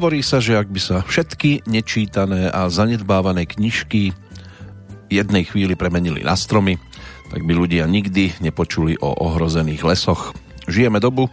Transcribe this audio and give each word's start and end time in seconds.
Hovorí 0.00 0.24
sa, 0.24 0.40
že 0.40 0.56
ak 0.56 0.72
by 0.72 0.80
sa 0.80 1.04
všetky 1.04 1.68
nečítané 1.68 2.48
a 2.48 2.72
zanedbávané 2.72 3.44
knižky 3.44 4.16
jednej 5.12 5.44
chvíli 5.44 5.76
premenili 5.76 6.24
na 6.24 6.40
stromy, 6.40 6.80
tak 7.28 7.44
by 7.44 7.52
ľudia 7.52 7.84
nikdy 7.84 8.32
nepočuli 8.40 8.96
o 8.96 9.12
ohrozených 9.12 9.84
lesoch. 9.84 10.32
Žijeme 10.64 11.04
dobu, 11.04 11.28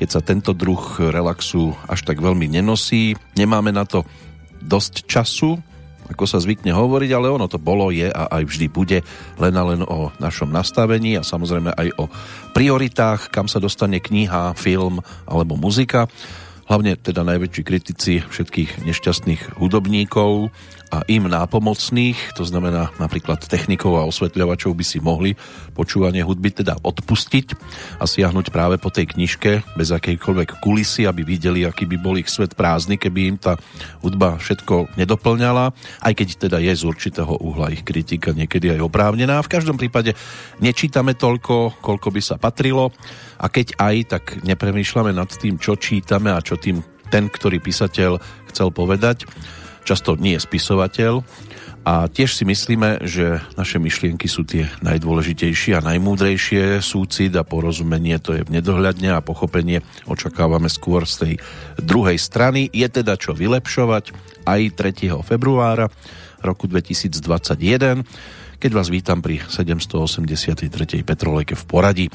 keď 0.00 0.08
sa 0.08 0.24
tento 0.24 0.56
druh 0.56 0.80
relaxu 0.96 1.76
až 1.84 2.08
tak 2.08 2.24
veľmi 2.24 2.48
nenosí, 2.48 3.20
nemáme 3.36 3.68
na 3.68 3.84
to 3.84 4.08
dosť 4.64 5.04
času, 5.04 5.60
ako 6.08 6.24
sa 6.24 6.40
zvykne 6.40 6.72
hovoriť, 6.72 7.12
ale 7.12 7.28
ono 7.28 7.52
to 7.52 7.60
bolo, 7.60 7.92
je 7.92 8.08
a 8.08 8.32
aj 8.32 8.48
vždy 8.48 8.72
bude. 8.72 9.04
Len 9.36 9.54
a 9.60 9.62
len 9.76 9.84
o 9.84 10.08
našom 10.16 10.48
nastavení 10.48 11.20
a 11.20 11.22
samozrejme 11.22 11.68
aj 11.68 11.88
o 12.00 12.08
prioritách, 12.56 13.28
kam 13.28 13.44
sa 13.44 13.60
dostane 13.60 14.00
kniha, 14.00 14.56
film 14.56 15.04
alebo 15.28 15.60
muzika 15.60 16.08
hlavne 16.66 16.98
teda 16.98 17.22
najväčší 17.22 17.62
kritici 17.62 18.12
všetkých 18.26 18.82
nešťastných 18.82 19.58
hudobníkov 19.58 20.50
a 20.86 21.02
im 21.10 21.26
nápomocných, 21.26 22.38
to 22.38 22.46
znamená 22.46 22.94
napríklad 23.02 23.42
technikov 23.42 23.98
a 23.98 24.06
osvetľovačov 24.06 24.70
by 24.70 24.84
si 24.86 25.02
mohli 25.02 25.34
počúvanie 25.74 26.22
hudby 26.22 26.54
teda 26.62 26.78
odpustiť 26.78 27.58
a 27.98 28.06
siahnuť 28.06 28.54
práve 28.54 28.78
po 28.78 28.94
tej 28.94 29.10
knižke 29.10 29.66
bez 29.74 29.90
akejkoľvek 29.90 30.62
kulisy, 30.62 31.10
aby 31.10 31.26
videli, 31.26 31.66
aký 31.66 31.90
by 31.90 31.98
bol 31.98 32.14
ich 32.14 32.30
svet 32.30 32.54
prázdny, 32.54 33.02
keby 33.02 33.34
im 33.34 33.36
tá 33.38 33.58
hudba 33.98 34.38
všetko 34.38 34.94
nedoplňala, 34.94 35.74
aj 36.06 36.12
keď 36.14 36.28
teda 36.46 36.62
je 36.62 36.72
z 36.78 36.82
určitého 36.86 37.34
uhla 37.42 37.74
ich 37.74 37.82
kritika 37.82 38.30
niekedy 38.30 38.78
aj 38.78 38.86
oprávnená. 38.86 39.42
V 39.42 39.50
každom 39.50 39.74
prípade 39.74 40.14
nečítame 40.62 41.18
toľko, 41.18 41.82
koľko 41.82 42.08
by 42.14 42.20
sa 42.22 42.38
patrilo 42.38 42.94
a 43.36 43.46
keď 43.46 43.76
aj, 43.76 43.96
tak 44.08 44.24
nepremýšľame 44.44 45.12
nad 45.12 45.28
tým, 45.28 45.60
čo 45.60 45.76
čítame 45.76 46.32
a 46.32 46.44
čo 46.44 46.56
tým 46.56 46.80
ten, 47.12 47.30
ktorý 47.30 47.62
písateľ 47.62 48.18
chcel 48.50 48.68
povedať 48.74 49.28
často 49.86 50.18
nie 50.18 50.34
je 50.34 50.42
spisovateľ 50.42 51.22
a 51.86 52.10
tiež 52.10 52.34
si 52.34 52.42
myslíme, 52.42 53.06
že 53.06 53.38
naše 53.54 53.78
myšlienky 53.78 54.26
sú 54.26 54.42
tie 54.42 54.66
najdôležitejšie 54.82 55.78
a 55.78 55.86
najmúdrejšie. 55.86 56.82
Súcit 56.82 57.30
a 57.38 57.46
porozumenie 57.46 58.18
to 58.18 58.34
je 58.34 58.42
v 58.42 58.58
nedohľadne 58.58 59.14
a 59.14 59.22
pochopenie 59.22 59.86
očakávame 60.10 60.66
skôr 60.66 61.06
z 61.06 61.14
tej 61.22 61.34
druhej 61.78 62.18
strany. 62.18 62.66
Je 62.74 62.90
teda 62.90 63.14
čo 63.14 63.38
vylepšovať 63.38 64.10
aj 64.50 64.60
3. 64.74 65.14
februára 65.22 65.86
roku 66.42 66.66
2021, 66.66 68.02
keď 68.58 68.70
vás 68.74 68.90
vítam 68.90 69.22
pri 69.22 69.46
783. 69.46 70.66
Petrolejke 71.06 71.54
v 71.54 71.64
poradí. 71.70 72.06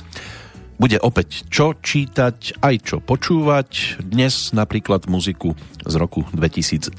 Bude 0.82 0.98
opäť 0.98 1.46
čo 1.46 1.78
čítať, 1.78 2.58
aj 2.58 2.76
čo 2.82 2.98
počúvať. 2.98 4.02
Dnes 4.02 4.50
napríklad 4.50 5.06
muziku 5.06 5.54
z 5.86 5.94
roku 5.94 6.26
2010 6.34 6.98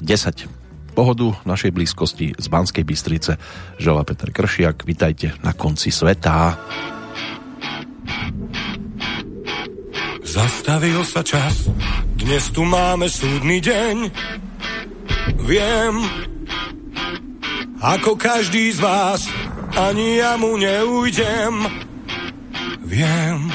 pohodu 0.95 1.35
našej 1.43 1.75
blízkosti 1.75 2.31
z 2.31 2.45
Banskej 2.47 2.87
Bystrice 2.87 3.35
žela 3.75 4.07
Peter 4.07 4.31
Kršiak. 4.31 4.87
Vitajte 4.87 5.35
na 5.43 5.51
konci 5.51 5.91
sveta. 5.91 6.55
Zastavil 10.23 11.03
sa 11.03 11.19
čas, 11.19 11.67
dnes 12.15 12.55
tu 12.55 12.63
máme 12.63 13.11
súdny 13.11 13.59
deň. 13.59 13.95
Viem, 15.43 15.93
ako 17.83 18.15
každý 18.15 18.71
z 18.71 18.79
vás, 18.79 19.27
ani 19.75 20.23
ja 20.23 20.39
mu 20.39 20.55
neujdem. 20.55 21.91
Viem, 22.93 23.49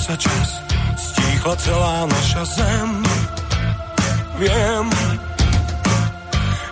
sa 0.00 0.16
čas, 0.16 0.48
stíchla 0.96 1.54
celá 1.60 2.08
naša 2.08 2.44
zem. 2.48 2.90
Viem, 4.40 4.88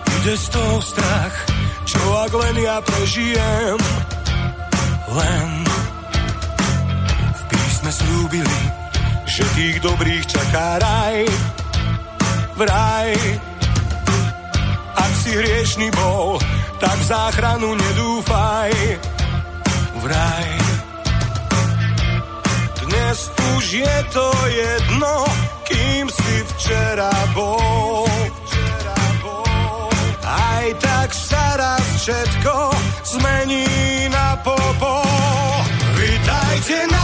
ide 0.09 0.35
z 0.41 0.47
toho 0.49 0.81
strach, 0.81 1.37
čo 1.85 2.01
ak 2.17 2.33
len 2.33 2.57
ja 2.65 2.81
prežijem. 2.81 3.77
Len 5.09 5.51
v 7.33 7.43
písme 7.49 7.91
slúbili, 7.93 8.61
že 9.25 9.45
tých 9.57 9.77
dobrých 9.81 10.25
čaká 10.29 10.77
raj. 10.77 11.25
Vraj, 12.59 13.13
ak 14.99 15.13
si 15.23 15.31
hriešný 15.33 15.89
bol, 15.95 16.37
tak 16.83 16.99
záchranu 17.09 17.73
nedúfaj. 17.73 18.73
Vraj, 20.03 20.49
dnes 22.85 23.19
už 23.57 23.65
je 23.79 23.97
to 24.13 24.27
jedno, 24.53 25.15
kým 25.65 26.05
si 26.11 26.37
včera 26.53 27.15
bol. 27.33 28.05
Všetko 32.09 32.73
zmení 33.05 33.69
na 34.09 34.41
popo. 34.41 35.05
Vítajte 35.93 36.89
na 36.89 36.98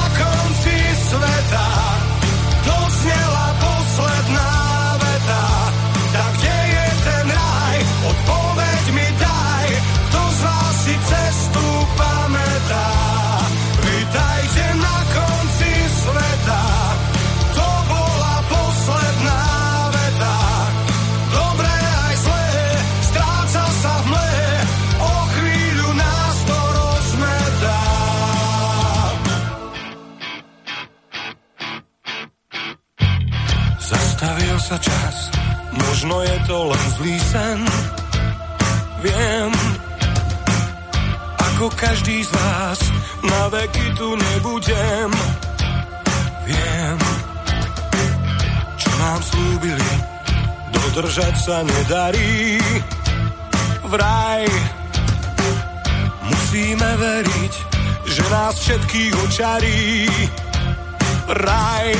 sa 34.64 34.80
čas, 34.80 35.28
možno 35.76 36.24
je 36.24 36.36
to 36.48 36.72
len 36.72 36.84
zlý 36.96 37.20
sen. 37.20 37.60
Viem, 39.04 39.52
ako 41.36 41.68
každý 41.76 42.24
z 42.24 42.32
vás, 42.32 42.80
na 43.28 43.52
veky 43.52 43.92
tu 43.92 44.16
nebudem. 44.16 45.12
Viem, 46.48 46.96
čo 48.80 48.90
nám 49.04 49.20
slúbili, 49.20 49.92
dodržať 50.72 51.34
sa 51.44 51.60
nedarí. 51.60 52.56
Vraj, 53.84 54.48
musíme 56.24 56.90
veriť, 57.04 57.54
že 58.08 58.22
nás 58.32 58.56
všetkých 58.64 59.12
očarí. 59.28 60.08
Raj, 61.28 61.92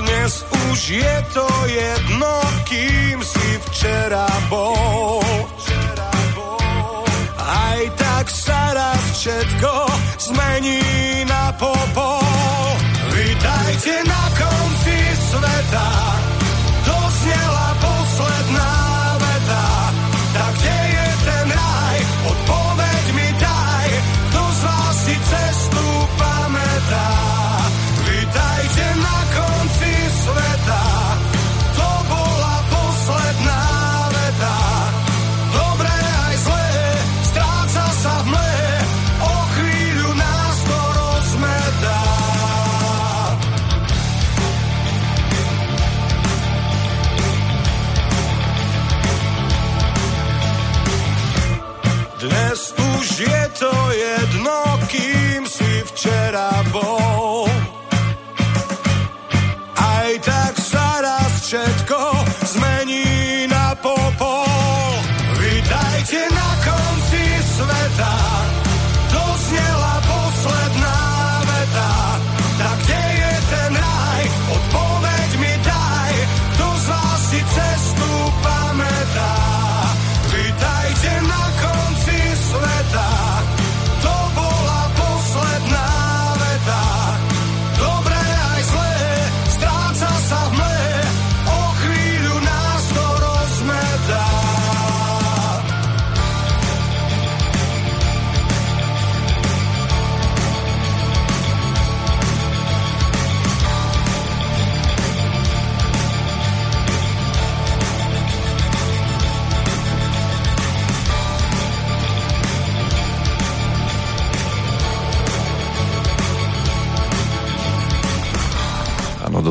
dnes 0.00 0.44
už 0.70 0.80
je 0.88 1.16
to 1.32 1.46
jedno, 1.66 2.34
kým 2.68 3.16
si 3.24 3.48
včera 3.68 4.28
bol. 4.52 5.22
Aj 7.36 7.80
tak 7.96 8.26
sa 8.28 8.60
raz 8.76 9.02
všetko 9.16 9.72
zmení 10.18 11.24
na 11.24 11.52
popol. 11.56 12.76
Vítajte 13.14 13.94
na 14.04 14.24
konci 14.36 14.98
sveta, 15.32 15.90
doznela 16.84 17.68
posledná 17.80 18.05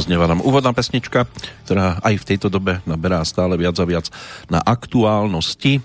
Zaznieva 0.06 0.30
nám 0.30 0.46
úvodná 0.46 0.70
pesnička, 0.70 1.26
ktorá 1.66 1.98
aj 2.06 2.22
v 2.22 2.28
tejto 2.30 2.46
dobe 2.46 2.78
naberá 2.86 3.26
stále 3.26 3.58
viac 3.58 3.74
a 3.82 3.90
viac 3.90 4.14
na 4.54 4.62
aktuálnosti. 4.62 5.82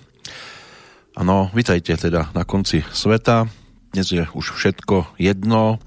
Ano, 1.17 1.49
vitajte 1.57 1.97
teda 1.97 2.29
na 2.37 2.45
konci 2.45 2.85
sveta. 2.93 3.49
Dnes 3.97 4.13
je 4.13 4.21
už 4.21 4.61
všetko 4.61 5.17
jedno, 5.17 5.81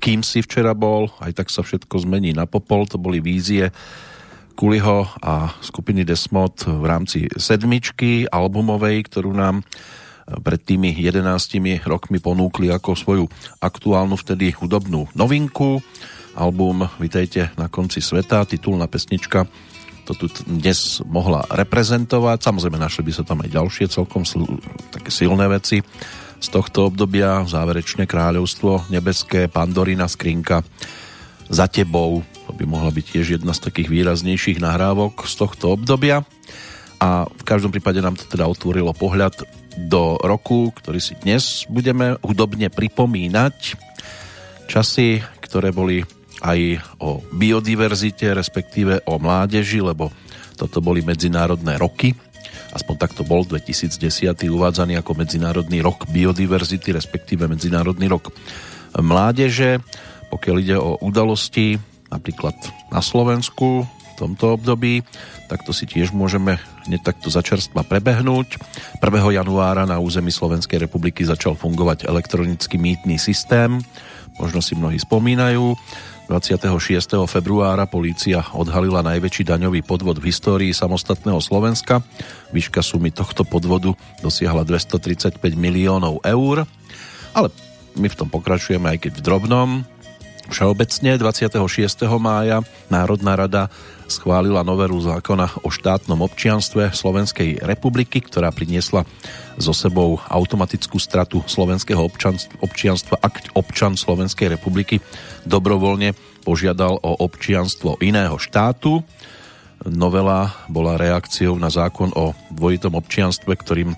kým 0.00 0.24
si 0.24 0.40
včera 0.40 0.72
bol, 0.72 1.12
aj 1.20 1.36
tak 1.36 1.52
sa 1.52 1.60
všetko 1.60 2.00
zmení 2.08 2.32
na 2.32 2.48
popol. 2.48 2.88
To 2.88 2.96
boli 2.96 3.20
vízie 3.20 3.68
Kuliho 4.56 5.12
a 5.20 5.52
skupiny 5.60 6.00
Desmod 6.08 6.64
v 6.64 6.84
rámci 6.88 7.28
sedmičky 7.36 8.24
albumovej, 8.24 9.04
ktorú 9.04 9.36
nám 9.36 9.60
pred 10.24 10.64
tými 10.64 10.96
11 10.96 11.28
rokmi 11.84 12.24
ponúkli 12.24 12.72
ako 12.72 12.96
svoju 12.96 13.24
aktuálnu 13.60 14.16
vtedy 14.16 14.56
hudobnú 14.56 15.12
novinku 15.12 15.84
album 16.36 16.84
Vítejte 17.00 17.50
na 17.56 17.72
konci 17.72 18.04
sveta, 18.04 18.44
titulná 18.44 18.86
pesnička 18.86 19.48
to 20.06 20.14
tu 20.14 20.26
dnes 20.46 21.02
mohla 21.02 21.42
reprezentovať. 21.50 22.38
Samozrejme, 22.38 22.78
našli 22.78 23.10
by 23.10 23.12
sa 23.12 23.26
tam 23.26 23.42
aj 23.42 23.50
ďalšie 23.50 23.90
celkom 23.90 24.22
sl- 24.22 24.62
také 24.94 25.10
silné 25.10 25.50
veci 25.50 25.82
z 26.38 26.48
tohto 26.54 26.86
obdobia. 26.86 27.42
Záverečné 27.42 28.06
kráľovstvo, 28.06 28.86
nebeské, 28.86 29.50
Pandorina 29.50 30.06
skrinka, 30.06 30.62
za 31.50 31.66
tebou. 31.66 32.22
To 32.46 32.54
by 32.54 32.64
mohla 32.70 32.94
byť 32.94 33.04
tiež 33.18 33.26
jedna 33.42 33.50
z 33.50 33.66
takých 33.66 33.90
výraznejších 33.90 34.62
nahrávok 34.62 35.26
z 35.26 35.34
tohto 35.42 35.74
obdobia. 35.74 36.22
A 37.02 37.26
v 37.26 37.42
každom 37.42 37.74
prípade 37.74 37.98
nám 37.98 38.14
to 38.14 38.24
teda 38.30 38.46
otvorilo 38.46 38.94
pohľad 38.94 39.42
do 39.76 40.16
roku, 40.22 40.72
ktorý 40.72 41.02
si 41.02 41.18
dnes 41.18 41.66
budeme 41.68 42.16
hudobne 42.22 42.70
pripomínať. 42.70 43.76
Časy, 44.70 45.20
ktoré 45.42 45.74
boli 45.74 46.06
aj 46.42 46.60
o 47.00 47.22
biodiverzite, 47.32 48.32
respektíve 48.36 49.04
o 49.08 49.16
mládeži, 49.16 49.80
lebo 49.80 50.12
toto 50.56 50.80
boli 50.80 51.04
medzinárodné 51.04 51.76
roky. 51.76 52.16
Aspoň 52.72 52.94
takto 53.00 53.22
bol 53.24 53.44
2010 53.48 54.36
uvádzaný 54.36 55.00
ako 55.00 55.16
Medzinárodný 55.16 55.80
rok 55.80 56.04
biodiverzity, 56.12 56.92
respektíve 56.92 57.48
Medzinárodný 57.48 58.08
rok 58.08 58.32
mládeže. 58.96 59.80
Pokiaľ 60.28 60.56
ide 60.60 60.76
o 60.76 61.00
udalosti, 61.00 61.80
napríklad 62.12 62.56
na 62.92 63.00
Slovensku 63.00 63.86
v 63.86 64.12
tomto 64.16 64.60
období, 64.60 65.04
tak 65.48 65.64
to 65.64 65.72
si 65.72 65.84
tiež 65.88 66.12
môžeme 66.12 66.60
hneď 66.88 67.00
takto 67.04 67.28
začerstva 67.28 67.84
prebehnúť. 67.84 68.60
1. 69.00 69.40
januára 69.40 69.84
na 69.84 70.00
území 70.00 70.32
Slovenskej 70.32 70.84
republiky 70.88 71.24
začal 71.24 71.56
fungovať 71.56 72.08
elektronický 72.08 72.80
mýtny 72.80 73.20
systém, 73.20 73.80
možno 74.40 74.60
si 74.60 74.76
mnohí 74.76 75.00
spomínajú. 75.00 75.76
26. 76.26 77.22
februára 77.30 77.86
polícia 77.86 78.42
odhalila 78.50 78.98
najväčší 78.98 79.46
daňový 79.46 79.86
podvod 79.86 80.18
v 80.18 80.34
histórii 80.34 80.74
samostatného 80.74 81.38
Slovenska. 81.38 82.02
Výška 82.50 82.82
sumy 82.82 83.14
tohto 83.14 83.46
podvodu 83.46 83.94
dosiahla 84.26 84.66
235 84.66 85.38
miliónov 85.54 86.18
eur. 86.26 86.66
Ale 87.30 87.48
my 87.94 88.10
v 88.10 88.18
tom 88.18 88.26
pokračujeme 88.26 88.90
aj 88.90 89.06
keď 89.06 89.12
v 89.14 89.22
drobnom. 89.22 89.68
Všeobecne 90.46 91.18
26. 91.18 91.58
mája 92.22 92.62
Národná 92.86 93.34
rada 93.34 93.66
schválila 94.06 94.62
novelu 94.62 94.94
zákona 94.94 95.66
o 95.66 95.68
štátnom 95.74 96.22
občianstve 96.22 96.94
Slovenskej 96.94 97.58
republiky, 97.66 98.22
ktorá 98.22 98.54
priniesla 98.54 99.02
so 99.58 99.74
sebou 99.74 100.22
automatickú 100.30 101.02
stratu 101.02 101.42
slovenského 101.50 101.98
občianstva, 102.62 103.18
ak 103.18 103.58
občan 103.58 103.98
Slovenskej 103.98 104.54
republiky 104.54 105.02
dobrovoľne 105.42 106.14
požiadal 106.46 107.02
o 107.02 107.12
občianstvo 107.26 107.98
iného 107.98 108.38
štátu. 108.38 109.02
Novela 109.82 110.54
bola 110.70 110.94
reakciou 110.94 111.58
na 111.58 111.68
zákon 111.74 112.14
o 112.14 112.32
dvojitom 112.54 112.94
občianstve, 112.94 113.50
ktorým, 113.50 113.90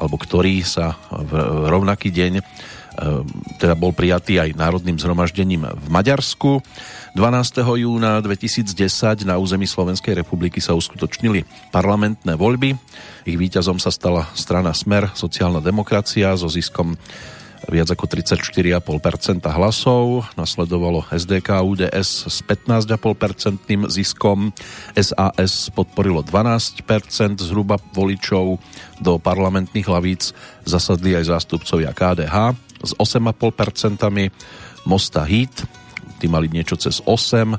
alebo 0.00 0.16
ktorý 0.16 0.64
sa 0.64 0.96
v 1.12 1.32
rovnaký 1.68 2.08
deň 2.08 2.40
teda 3.56 3.74
bol 3.76 3.96
prijatý 3.96 4.36
aj 4.36 4.56
Národným 4.56 5.00
zhromaždením 5.00 5.64
v 5.64 5.86
Maďarsku. 5.88 6.60
12. 7.16 7.64
júna 7.64 8.22
2010 8.22 9.26
na 9.26 9.40
území 9.40 9.66
Slovenskej 9.66 10.14
republiky 10.20 10.62
sa 10.62 10.78
uskutočnili 10.78 11.42
parlamentné 11.74 12.38
voľby. 12.38 12.76
Ich 13.26 13.36
víťazom 13.40 13.82
sa 13.82 13.90
stala 13.90 14.28
strana 14.36 14.70
Smer, 14.70 15.10
sociálna 15.16 15.58
demokracia 15.58 16.36
so 16.38 16.46
ziskom 16.46 16.94
viac 17.68 17.92
ako 17.92 18.08
34,5% 18.08 19.44
hlasov. 19.44 20.24
Nasledovalo 20.38 21.04
SDK 21.12 21.60
UDS 21.60 22.30
s 22.30 22.40
15,5% 22.46 23.90
ziskom. 23.92 24.54
SAS 24.96 25.68
podporilo 25.68 26.24
12% 26.24 26.80
zhruba 27.44 27.76
voličov. 27.92 28.56
Do 29.02 29.20
parlamentných 29.20 29.84
hlavíc 29.84 30.32
zasadli 30.64 31.18
aj 31.18 31.36
zástupcovia 31.36 31.92
KDH 31.92 32.69
s 32.84 32.96
8,5%, 32.96 34.32
Mosta 34.88 35.24
Hit, 35.28 35.64
tí 36.20 36.28
mali 36.28 36.48
niečo 36.48 36.76
cez 36.76 37.00
8 37.04 37.56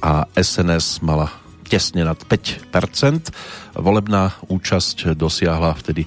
a 0.00 0.24
SNS 0.36 1.04
mala 1.04 1.28
tesne 1.70 2.02
nad 2.02 2.18
5%. 2.18 3.30
Volebná 3.78 4.34
účasť 4.50 5.14
dosiahla 5.14 5.78
vtedy 5.78 6.02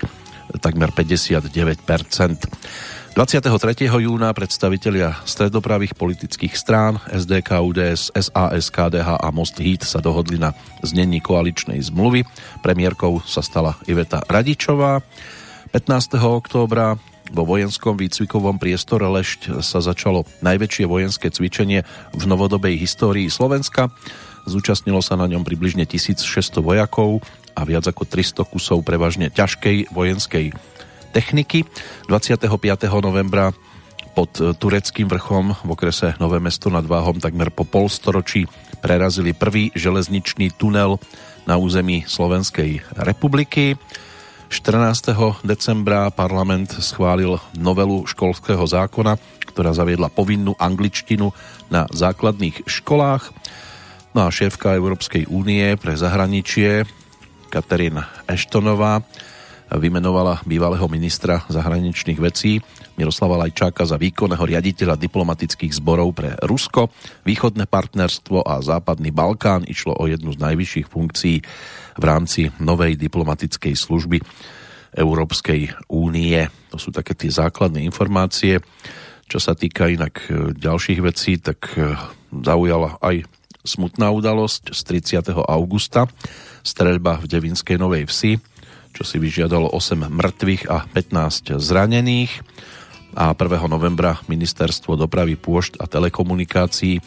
takmer 0.59 0.91
59%. 0.91 1.87
23. 3.13 3.45
júna 3.85 4.33
predstavitelia 4.33 5.21
stredopravých 5.21 5.93
politických 5.93 6.57
strán 6.57 6.97
SDK, 7.13 7.61
UDS, 7.61 8.09
SAS, 8.09 8.73
KDH 8.73 9.21
a 9.21 9.29
Most 9.29 9.61
Hit 9.61 9.85
sa 9.85 10.01
dohodli 10.01 10.41
na 10.41 10.49
znení 10.81 11.21
koaličnej 11.21 11.77
zmluvy. 11.77 12.25
Premiérkou 12.65 13.21
sa 13.21 13.45
stala 13.45 13.77
Iveta 13.85 14.25
Radičová. 14.25 15.05
15. 15.69 16.17
októbra 16.17 16.97
vo 17.31 17.47
vojenskom 17.47 17.95
výcvikovom 17.95 18.59
priestore 18.59 19.07
Lešť 19.07 19.63
sa 19.63 19.79
začalo 19.79 20.27
najväčšie 20.43 20.85
vojenské 20.89 21.31
cvičenie 21.31 21.87
v 22.11 22.23
novodobej 22.27 22.75
histórii 22.75 23.31
Slovenska. 23.31 23.93
Zúčastnilo 24.43 24.99
sa 24.99 25.15
na 25.15 25.29
ňom 25.31 25.47
približne 25.47 25.87
1600 25.87 26.59
vojakov 26.59 27.23
a 27.55 27.63
viac 27.63 27.87
ako 27.87 28.03
300 28.03 28.43
kusov 28.43 28.83
prevažne 28.83 29.31
ťažkej 29.31 29.95
vojenskej 29.95 30.51
techniky. 31.15 31.63
25. 32.11 32.43
novembra 32.99 33.55
pod 34.13 34.29
tureckým 34.35 35.09
vrchom 35.09 35.57
v 35.63 35.69
okrese 35.73 36.13
Nové 36.21 36.37
mesto 36.37 36.69
nad 36.69 36.85
Váhom 36.85 37.17
takmer 37.17 37.49
po 37.49 37.65
polstoročí 37.65 38.45
prerazili 38.83 39.33
prvý 39.33 39.71
železničný 39.73 40.53
tunel 40.53 40.99
na 41.47 41.57
území 41.57 42.05
Slovenskej 42.05 42.83
republiky. 42.99 43.79
14. 44.53 45.17
decembra 45.41 46.13
parlament 46.13 46.77
schválil 46.77 47.41
novelu 47.57 48.05
školského 48.05 48.61
zákona, 48.61 49.17
ktorá 49.49 49.73
zaviedla 49.73 50.13
povinnú 50.13 50.53
angličtinu 50.61 51.33
na 51.73 51.89
základných 51.89 52.61
školách. 52.69 53.33
No 54.13 54.23
a 54.23 54.29
šéfka 54.29 54.77
Európskej 54.77 55.25
únie 55.25 55.73
pre 55.81 55.97
zahraničie 55.97 56.85
Katarín 57.49 57.97
Eštonová 58.29 59.01
vymenovala 59.71 60.43
bývalého 60.43 60.85
ministra 60.91 61.45
zahraničných 61.47 62.19
vecí 62.19 62.59
Miroslava 62.93 63.41
Lajčáka 63.41 63.89
za 63.89 63.97
výkonného 63.97 64.45
riaditeľa 64.45 65.01
diplomatických 65.01 65.73
zborov 65.81 66.13
pre 66.13 66.37
Rusko, 66.45 66.93
východné 67.25 67.65
partnerstvo 67.65 68.45
a 68.45 68.61
západný 68.61 69.09
Balkán. 69.09 69.65
Išlo 69.65 69.97
o 69.97 70.05
jednu 70.05 70.29
z 70.37 70.41
najvyšších 70.41 70.87
funkcií 70.93 71.37
v 71.97 72.03
rámci 72.05 72.53
novej 72.61 72.93
diplomatickej 72.93 73.73
služby 73.73 74.21
Európskej 74.93 75.89
únie. 75.89 76.37
To 76.69 76.77
sú 76.77 76.93
také 76.93 77.17
tie 77.17 77.33
základné 77.33 77.81
informácie. 77.81 78.61
Čo 79.25 79.41
sa 79.41 79.57
týka 79.57 79.89
inak 79.89 80.29
e, 80.29 80.53
ďalších 80.53 80.99
vecí, 81.01 81.41
tak 81.41 81.73
e, 81.73 81.97
zaujala 82.29 83.01
aj 83.01 83.25
smutná 83.65 84.13
udalosť 84.13 84.69
z 84.69 84.79
30. 85.25 85.33
augusta, 85.49 86.05
streľba 86.61 87.17
v 87.17 87.25
Devinskej 87.25 87.81
Novej 87.81 88.05
Vsi, 88.05 88.37
čo 88.93 89.01
si 89.01 89.17
vyžiadalo 89.17 89.73
8 89.73 90.07
mŕtvych 90.07 90.69
a 90.69 90.85
15 90.85 91.57
zranených. 91.57 92.31
A 93.13 93.33
1. 93.33 93.69
novembra 93.69 94.17
Ministerstvo 94.25 94.97
dopravy, 94.97 95.37
pôšt 95.37 95.77
a 95.77 95.85
telekomunikácií 95.85 96.97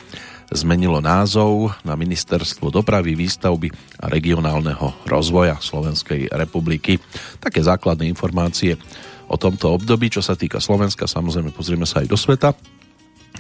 zmenilo 0.54 1.02
názov 1.02 1.74
na 1.82 1.98
Ministerstvo 1.98 2.70
dopravy, 2.70 3.18
výstavby 3.18 3.74
a 3.98 4.06
regionálneho 4.06 4.94
rozvoja 5.02 5.58
Slovenskej 5.58 6.30
republiky. 6.30 7.02
Také 7.42 7.58
základné 7.58 8.06
informácie 8.06 8.78
o 9.26 9.34
tomto 9.34 9.74
období, 9.74 10.06
čo 10.06 10.22
sa 10.22 10.38
týka 10.38 10.62
Slovenska, 10.62 11.10
samozrejme 11.10 11.50
pozrieme 11.50 11.82
sa 11.82 11.98
aj 12.02 12.06
do 12.06 12.14
sveta 12.14 12.54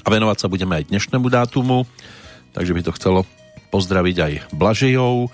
a 0.02 0.08
venovať 0.10 0.36
sa 0.42 0.50
budeme 0.50 0.82
aj 0.82 0.90
dnešnému 0.90 1.30
dátumu, 1.30 1.86
takže 2.50 2.74
by 2.74 2.82
to 2.82 2.94
chcelo 2.98 3.20
pozdraviť 3.70 4.16
aj 4.18 4.32
Blažejov, 4.50 5.30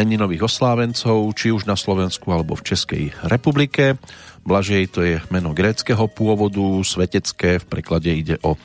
meninových 0.00 0.48
oslávencov, 0.48 1.28
či 1.36 1.52
už 1.52 1.68
na 1.68 1.76
Slovensku 1.76 2.32
alebo 2.32 2.56
v 2.56 2.72
Českej 2.72 3.04
republike. 3.20 4.00
Blažej 4.48 4.84
to 4.88 5.04
je 5.04 5.20
meno 5.28 5.52
gréckého 5.52 6.08
pôvodu, 6.08 6.64
svetecké, 6.80 7.60
v 7.60 7.68
preklade 7.68 8.08
ide 8.08 8.40
o 8.40 8.56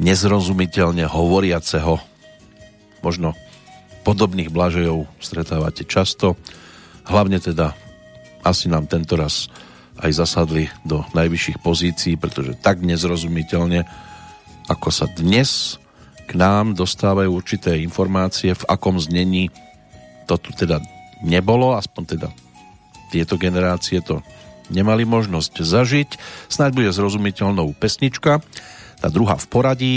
nezrozumiteľne 0.00 1.04
hovoriaceho. 1.04 2.00
možno 3.04 3.36
podobných 4.00 4.48
blažejov 4.48 5.04
stretávate 5.20 5.84
často. 5.84 6.40
Hlavne 7.04 7.36
teda 7.36 7.76
asi 8.40 8.72
nám 8.72 8.88
tento 8.88 9.20
raz 9.20 9.52
aj 10.00 10.16
zasadli 10.16 10.72
do 10.88 11.04
najvyšších 11.12 11.60
pozícií, 11.60 12.16
pretože 12.16 12.56
tak 12.56 12.80
nezrozumiteľne, 12.80 13.84
ako 14.72 14.88
sa 14.88 15.04
dnes 15.04 15.76
k 16.24 16.32
nám 16.32 16.72
dostávajú 16.72 17.28
určité 17.28 17.76
informácie, 17.84 18.56
v 18.56 18.64
akom 18.72 18.96
znení 18.96 19.52
to 20.30 20.38
tu 20.38 20.54
teda 20.54 20.78
nebolo, 21.26 21.74
aspoň 21.74 22.02
teda 22.06 22.28
tieto 23.10 23.34
generácie 23.34 23.98
to 23.98 24.22
nemali 24.70 25.02
možnosť 25.02 25.66
zažiť. 25.66 26.08
Snáď 26.46 26.70
bude 26.78 26.90
zrozumiteľnou 26.94 27.74
pesnička, 27.74 28.38
tá 29.02 29.08
druhá 29.10 29.34
v 29.34 29.46
poradí, 29.50 29.96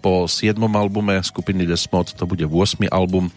po 0.00 0.24
7. 0.24 0.56
albume 0.56 1.20
skupiny 1.20 1.68
Desmod 1.68 2.16
to 2.16 2.24
bude 2.24 2.46
8. 2.46 2.88
album 2.88 3.28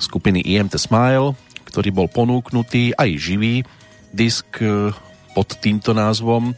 skupiny 0.00 0.42
IMT 0.42 0.80
Smile, 0.80 1.38
ktorý 1.68 1.94
bol 1.94 2.08
ponúknutý 2.10 2.96
aj 2.96 3.10
živý 3.20 3.62
disk 4.10 4.58
e, 4.58 4.90
pod 5.36 5.48
týmto 5.60 5.94
názvom, 5.94 6.56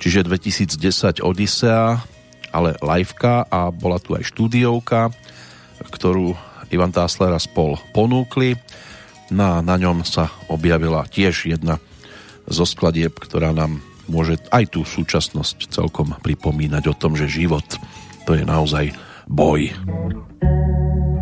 čiže 0.00 0.26
2010 0.26 1.22
Odyssea, 1.22 2.02
ale 2.50 2.74
liveka 2.80 3.46
a 3.46 3.68
bola 3.70 4.00
tu 4.00 4.16
aj 4.16 4.26
štúdiovka, 4.26 5.12
ktorú 5.92 6.34
Ivan 6.74 6.90
Tásler 6.90 7.30
a 7.30 7.40
spol 7.40 7.78
ponúkli. 7.94 8.58
Na, 9.30 9.62
na 9.64 9.78
ňom 9.78 10.04
sa 10.04 10.28
objavila 10.50 11.06
tiež 11.08 11.48
jedna 11.48 11.80
zo 12.44 12.68
skladieb, 12.68 13.16
ktorá 13.16 13.54
nám 13.56 13.80
môže 14.04 14.36
aj 14.52 14.76
tú 14.76 14.84
súčasnosť 14.84 15.72
celkom 15.72 16.12
pripomínať 16.20 16.92
o 16.92 16.94
tom, 16.94 17.16
že 17.16 17.30
život 17.30 17.64
to 18.28 18.36
je 18.36 18.44
naozaj 18.44 18.92
boj. 19.28 19.72
Kebyže 19.72 21.13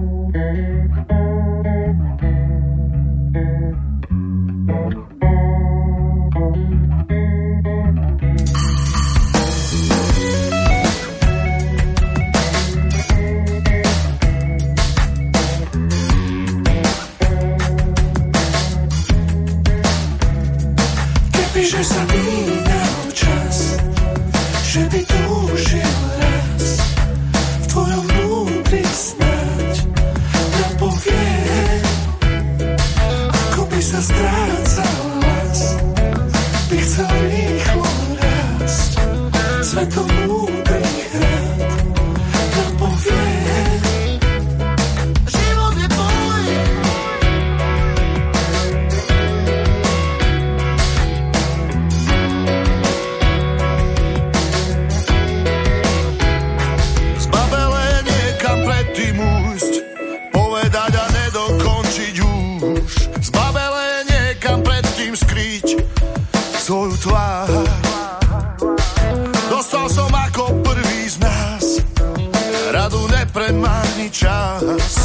nepremárni 74.13 74.77
čas. 74.79 75.02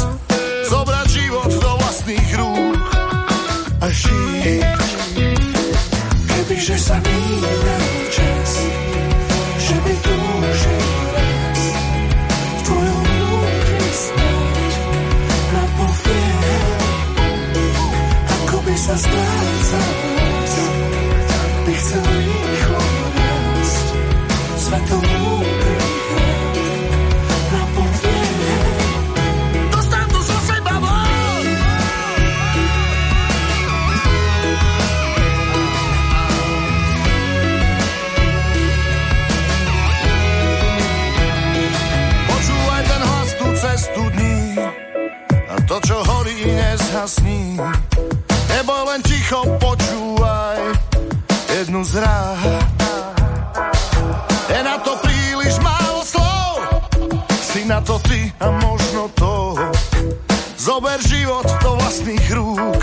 Jednu 51.78 51.84
z 51.84 51.94
rád. 52.02 52.42
Je 54.50 54.60
na 54.66 54.78
to 54.82 54.98
príliš 54.98 55.54
málo 55.62 56.02
slov, 56.02 56.50
si 57.38 57.62
na 57.70 57.78
to 57.80 58.02
ty 58.02 58.34
a 58.42 58.50
možno 58.50 59.06
to. 59.14 59.54
Zober 60.58 60.98
život 61.06 61.46
do 61.62 61.78
vlastných 61.78 62.26
rúk 62.34 62.77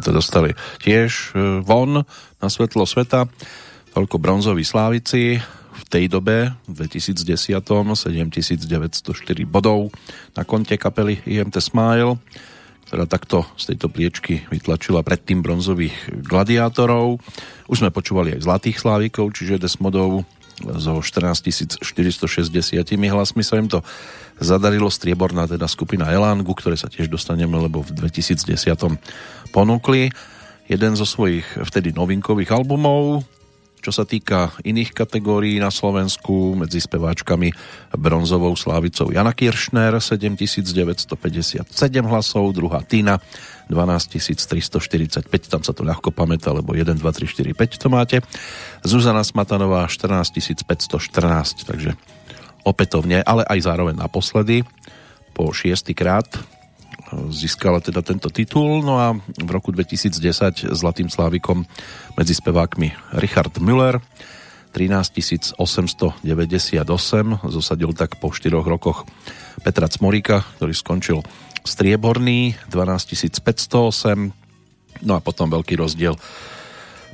sme 0.00 0.08
to 0.08 0.16
dostali 0.16 0.50
tiež 0.80 1.36
e, 1.36 1.60
von 1.60 2.08
na 2.40 2.48
svetlo 2.48 2.88
sveta. 2.88 3.28
Toľko 3.92 4.16
bronzoví 4.16 4.64
slávici 4.64 5.36
v 5.76 5.84
tej 5.92 6.08
dobe, 6.08 6.56
v 6.64 6.72
2010 6.72 7.52
7904 7.60 9.04
bodov 9.44 9.92
na 10.32 10.48
konte 10.48 10.80
kapely 10.80 11.20
IMT 11.28 11.60
Smile, 11.60 12.16
ktorá 12.88 13.04
takto 13.04 13.44
z 13.60 13.76
tejto 13.76 13.92
priečky 13.92 14.40
vytlačila 14.48 15.04
predtým 15.04 15.44
bronzových 15.44 16.24
gladiátorov. 16.24 17.20
Už 17.68 17.84
sme 17.84 17.92
počúvali 17.92 18.40
aj 18.40 18.48
zlatých 18.48 18.80
slávikov, 18.80 19.36
čiže 19.36 19.60
Desmodov 19.60 20.24
so 20.64 21.04
14 21.04 21.84
460 21.84 22.88
hlasmi 22.88 23.44
sa 23.44 23.60
im 23.60 23.68
to 23.68 23.84
zadarilo 24.40 24.88
strieborná 24.88 25.44
teda 25.44 25.68
skupina 25.68 26.08
Elan, 26.08 26.40
ku 26.42 26.56
ktorej 26.56 26.80
sa 26.80 26.88
tiež 26.88 27.12
dostaneme, 27.12 27.60
lebo 27.60 27.84
v 27.84 27.92
2010 27.92 28.50
ponúkli 29.52 30.08
jeden 30.66 30.92
zo 30.96 31.04
svojich 31.04 31.60
vtedy 31.60 31.92
novinkových 31.92 32.56
albumov, 32.56 33.22
čo 33.80 33.92
sa 33.96 34.04
týka 34.04 34.52
iných 34.60 34.92
kategórií 34.92 35.56
na 35.56 35.72
Slovensku, 35.72 36.52
medzi 36.52 36.84
speváčkami 36.84 37.48
bronzovou 37.96 38.52
slávicou 38.52 39.08
Jana 39.08 39.32
Kiršner 39.32 39.96
7957 39.96 41.64
hlasov, 42.04 42.44
druhá 42.52 42.84
Tina 42.84 43.16
12345, 43.72 45.24
tam 45.48 45.62
sa 45.64 45.72
to 45.72 45.80
ľahko 45.80 46.12
pamätá, 46.12 46.52
lebo 46.52 46.76
1, 46.76 47.00
2, 47.00 47.00
3, 47.00 47.24
4, 47.24 47.56
5 47.56 47.82
to 47.82 47.88
máte. 47.88 48.16
Zuzana 48.84 49.24
Smatanová 49.24 49.88
14514, 49.88 51.64
takže 51.64 51.96
opätovne, 52.64 53.24
ale 53.24 53.46
aj 53.46 53.64
zároveň 53.64 53.96
naposledy. 53.96 54.64
Po 55.32 55.50
šiestýkrát 55.54 56.26
získala 57.30 57.82
teda 57.82 58.04
tento 58.04 58.30
titul. 58.30 58.82
No 58.84 58.98
a 59.00 59.16
v 59.18 59.50
roku 59.50 59.74
2010 59.74 60.70
Zlatým 60.70 61.10
slávikom 61.10 61.66
medzi 62.14 62.34
spevákmi 62.36 63.18
Richard 63.18 63.56
Müller. 63.58 63.98
13 64.70 65.58
898 65.58 66.22
zosadil 67.50 67.90
tak 67.90 68.22
po 68.22 68.30
4 68.30 68.54
rokoch 68.62 69.02
Petra 69.66 69.90
Cmoríka, 69.90 70.46
ktorý 70.62 70.70
skončil 70.70 71.18
strieborný 71.66 72.54
12 72.70 73.42
508 73.42 75.04
no 75.04 75.12
a 75.16 75.20
potom 75.20 75.50
veľký 75.50 75.74
rozdiel 75.74 76.14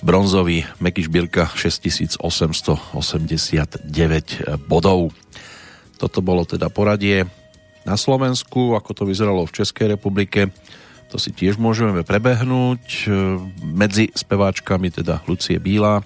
bronzový 0.02 0.66
Meky 0.80 1.02
Šbírka 1.06 1.48
6889 1.54 3.88
bodov. 4.68 5.14
Toto 5.96 6.20
bolo 6.20 6.44
teda 6.44 6.68
poradie 6.68 7.24
na 7.86 7.94
Slovensku, 7.94 8.74
ako 8.74 8.90
to 8.92 9.02
vyzeralo 9.06 9.46
v 9.46 9.62
Českej 9.62 9.94
republike, 9.94 10.50
to 11.06 11.22
si 11.22 11.30
tiež 11.30 11.56
môžeme 11.56 12.02
prebehnúť. 12.02 13.06
E, 13.06 13.08
medzi 13.62 14.10
speváčkami 14.10 14.90
teda 14.90 15.22
Lucie 15.30 15.62
Bíla 15.62 16.02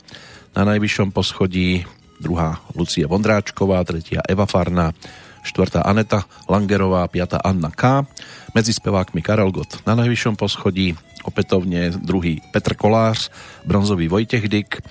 na 0.52 0.62
najvyššom 0.68 1.08
poschodí, 1.08 1.88
druhá 2.20 2.60
Lucie 2.76 3.08
Vondráčková, 3.08 3.80
tretia 3.88 4.20
Eva 4.28 4.44
Farná, 4.44 4.92
štvrtá 5.40 5.88
Aneta 5.88 6.28
Langerová, 6.52 7.08
piatá 7.08 7.40
Anna 7.40 7.72
K. 7.72 8.04
Medzi 8.50 8.74
spevákmi 8.74 9.22
Karel 9.22 9.54
Gott 9.54 9.82
na 9.86 9.94
najvyššom 9.94 10.34
poschodí, 10.34 10.98
opätovne 11.22 11.94
druhý 11.94 12.42
Petr 12.50 12.74
Kolář, 12.74 13.30
bronzový 13.62 14.10
Vojtech 14.10 14.50
Dyk, 14.50 14.82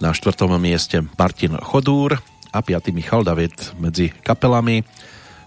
na 0.00 0.12
štvrtom 0.12 0.58
mieste 0.60 1.00
Martin 1.16 1.56
Chodúr 1.62 2.20
a 2.52 2.58
piatý 2.60 2.92
Michal 2.92 3.24
David 3.24 3.54
medzi 3.80 4.12
kapelami 4.22 4.84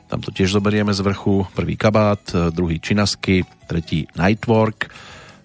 tam 0.06 0.22
to 0.22 0.30
tiež 0.30 0.54
zoberieme 0.54 0.94
z 0.94 1.02
vrchu. 1.02 1.50
Prvý 1.58 1.74
kabát, 1.74 2.22
druhý 2.54 2.78
činasky, 2.78 3.42
tretí 3.66 4.06
Nightwork, 4.14 4.94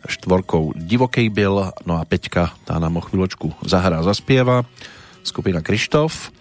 štvorkou 0.05 0.77
Divokej 0.77 1.33
Bill, 1.33 1.73
no 1.89 1.95
a 1.97 2.05
peťka, 2.05 2.53
tá 2.69 2.77
nám 2.77 3.01
o 3.01 3.03
chvíľočku 3.05 3.57
zahrá, 3.65 4.05
zaspieva. 4.05 4.69
Skupina 5.25 5.65
Krištof, 5.65 6.33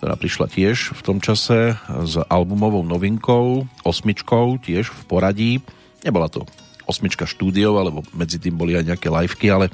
ktorá 0.00 0.16
prišla 0.16 0.48
tiež 0.48 0.96
v 0.96 1.00
tom 1.04 1.20
čase 1.20 1.76
s 1.84 2.14
albumovou 2.32 2.80
novinkou, 2.80 3.68
osmičkou, 3.84 4.56
tiež 4.64 4.88
v 4.88 5.02
poradí. 5.04 5.52
Nebola 6.00 6.32
to 6.32 6.48
osmička 6.88 7.28
štúdiov, 7.28 7.76
alebo 7.76 8.00
medzi 8.16 8.40
tým 8.40 8.56
boli 8.56 8.80
aj 8.80 8.96
nejaké 8.96 9.12
liveky, 9.12 9.52
ale 9.52 9.68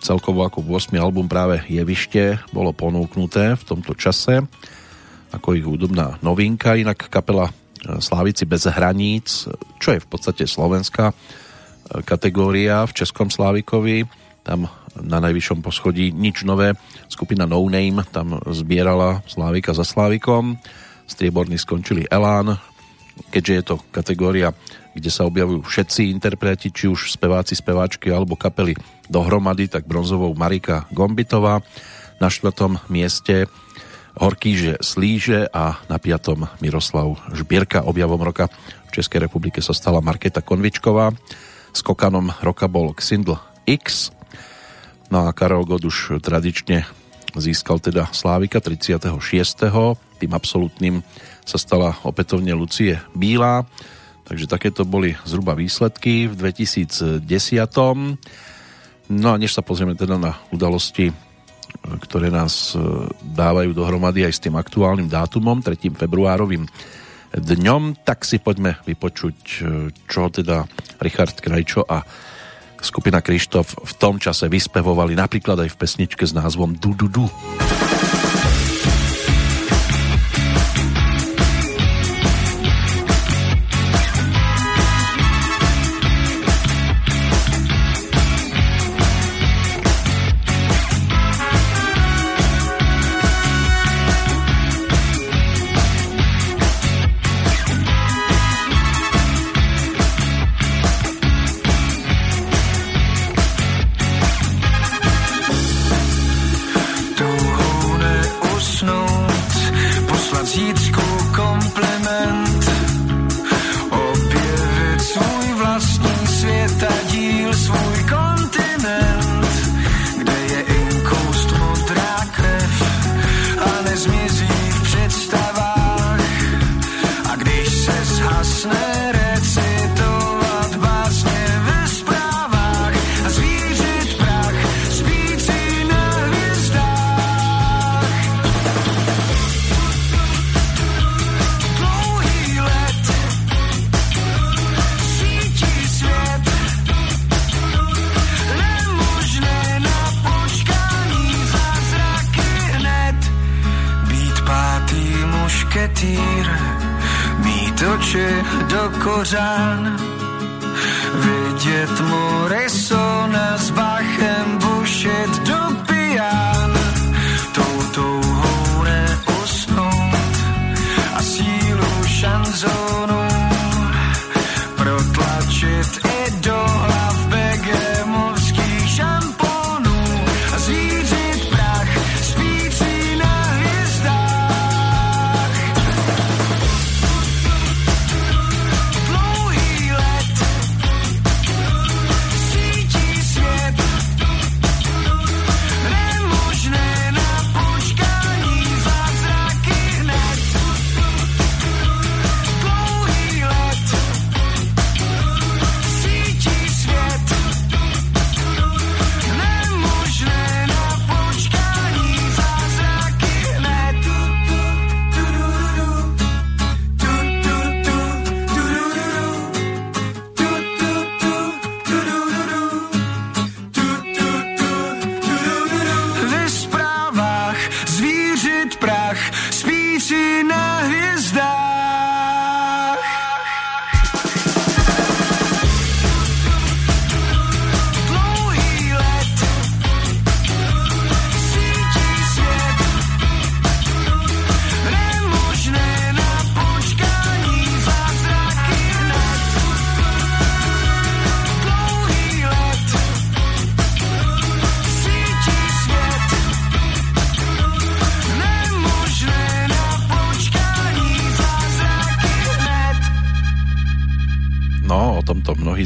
celkovo 0.00 0.48
ako 0.48 0.64
8. 0.64 0.96
album 0.96 1.28
práve 1.28 1.60
Jevište 1.68 2.40
bolo 2.50 2.72
ponúknuté 2.72 3.54
v 3.54 3.62
tomto 3.62 3.92
čase 3.92 4.42
ako 5.32 5.56
ich 5.56 5.64
hudobná 5.64 6.20
novinka, 6.20 6.76
inak 6.76 7.08
kapela 7.08 7.48
e, 7.48 7.52
Slávici 7.98 8.44
bez 8.44 8.68
hraníc, 8.68 9.48
čo 9.80 9.96
je 9.96 10.00
v 10.00 10.08
podstate 10.08 10.44
slovenská 10.44 11.10
e, 11.10 11.14
kategória 12.04 12.84
v 12.84 12.92
Českom 12.92 13.32
Slávikovi, 13.32 14.04
tam 14.42 14.66
na 14.98 15.18
najvyššom 15.22 15.62
poschodí 15.62 16.12
nič 16.12 16.42
nové, 16.44 16.74
skupina 17.08 17.46
No 17.48 17.62
Name 17.66 18.04
tam 18.10 18.42
zbierala 18.50 19.22
Slávika 19.24 19.72
za 19.72 19.86
Slávikom, 19.86 20.58
strieborní 21.06 21.56
skončili 21.56 22.04
Elán, 22.10 22.58
keďže 23.30 23.54
je 23.54 23.64
to 23.64 23.76
kategória, 23.94 24.52
kde 24.92 25.08
sa 25.08 25.24
objavujú 25.24 25.64
všetci 25.64 26.12
interpreti, 26.12 26.68
či 26.68 26.90
už 26.90 27.14
speváci, 27.14 27.56
speváčky 27.56 28.12
alebo 28.12 28.36
kapely 28.36 28.76
dohromady, 29.08 29.70
tak 29.70 29.88
bronzovou 29.88 30.36
Marika 30.36 30.84
Gombitová, 30.92 31.64
na 32.20 32.28
štvrtom 32.30 32.78
mieste 32.86 33.50
Horkýže 34.12 34.84
Slíže 34.84 35.48
a 35.48 35.80
na 35.88 35.96
piatom 35.96 36.44
Miroslav 36.60 37.16
Žbierka. 37.32 37.88
Objavom 37.88 38.20
roka 38.20 38.46
v 38.86 38.90
Českej 39.00 39.24
republike 39.24 39.64
sa 39.64 39.72
stala 39.72 40.04
Marketa 40.04 40.44
Konvičková. 40.44 41.16
Skokanom 41.72 42.28
roka 42.44 42.68
bol 42.68 42.92
Xindl 42.92 43.40
X. 43.64 44.12
No 45.12 45.28
a 45.28 45.36
Karol 45.36 45.68
God 45.68 45.84
už 45.84 46.24
tradične 46.24 46.88
získal 47.36 47.84
teda 47.84 48.08
Slávika 48.16 48.64
36. 48.64 49.12
Tým 50.16 50.32
absolútnym 50.32 51.04
sa 51.44 51.60
stala 51.60 52.00
opätovne 52.00 52.56
Lucie 52.56 52.96
Bílá. 53.12 53.68
Takže 54.24 54.48
takéto 54.48 54.88
boli 54.88 55.12
zhruba 55.28 55.52
výsledky 55.52 56.32
v 56.32 56.34
2010. 56.40 57.28
No 59.12 59.28
a 59.28 59.36
než 59.36 59.52
sa 59.52 59.60
pozrieme 59.60 59.92
teda 59.92 60.16
na 60.16 60.40
udalosti 60.48 61.12
ktoré 61.82 62.28
nás 62.28 62.76
e, 62.76 62.78
dávajú 63.32 63.72
dohromady 63.72 64.28
aj 64.28 64.32
s 64.36 64.42
tým 64.44 64.54
aktuálnym 64.60 65.08
dátumom, 65.08 65.64
3. 65.64 65.90
februárovým 65.96 66.68
dňom, 67.32 68.04
tak 68.04 68.28
si 68.28 68.38
poďme 68.38 68.76
vypočuť, 68.84 69.38
e, 69.40 69.54
čo 70.06 70.28
teda 70.28 70.68
Richard 71.00 71.40
Krajčo 71.40 71.82
a 71.82 72.04
skupina 72.82 73.22
Krištof 73.22 73.78
v 73.80 73.92
tom 73.96 74.18
čase 74.18 74.50
vyspevovali 74.50 75.14
napríklad 75.16 75.62
aj 75.64 75.72
v 75.72 75.78
pesničke 75.78 76.26
s 76.26 76.34
názvom 76.34 76.76
Du 76.76 76.92
Du 76.92 77.08
Du. 77.08 77.26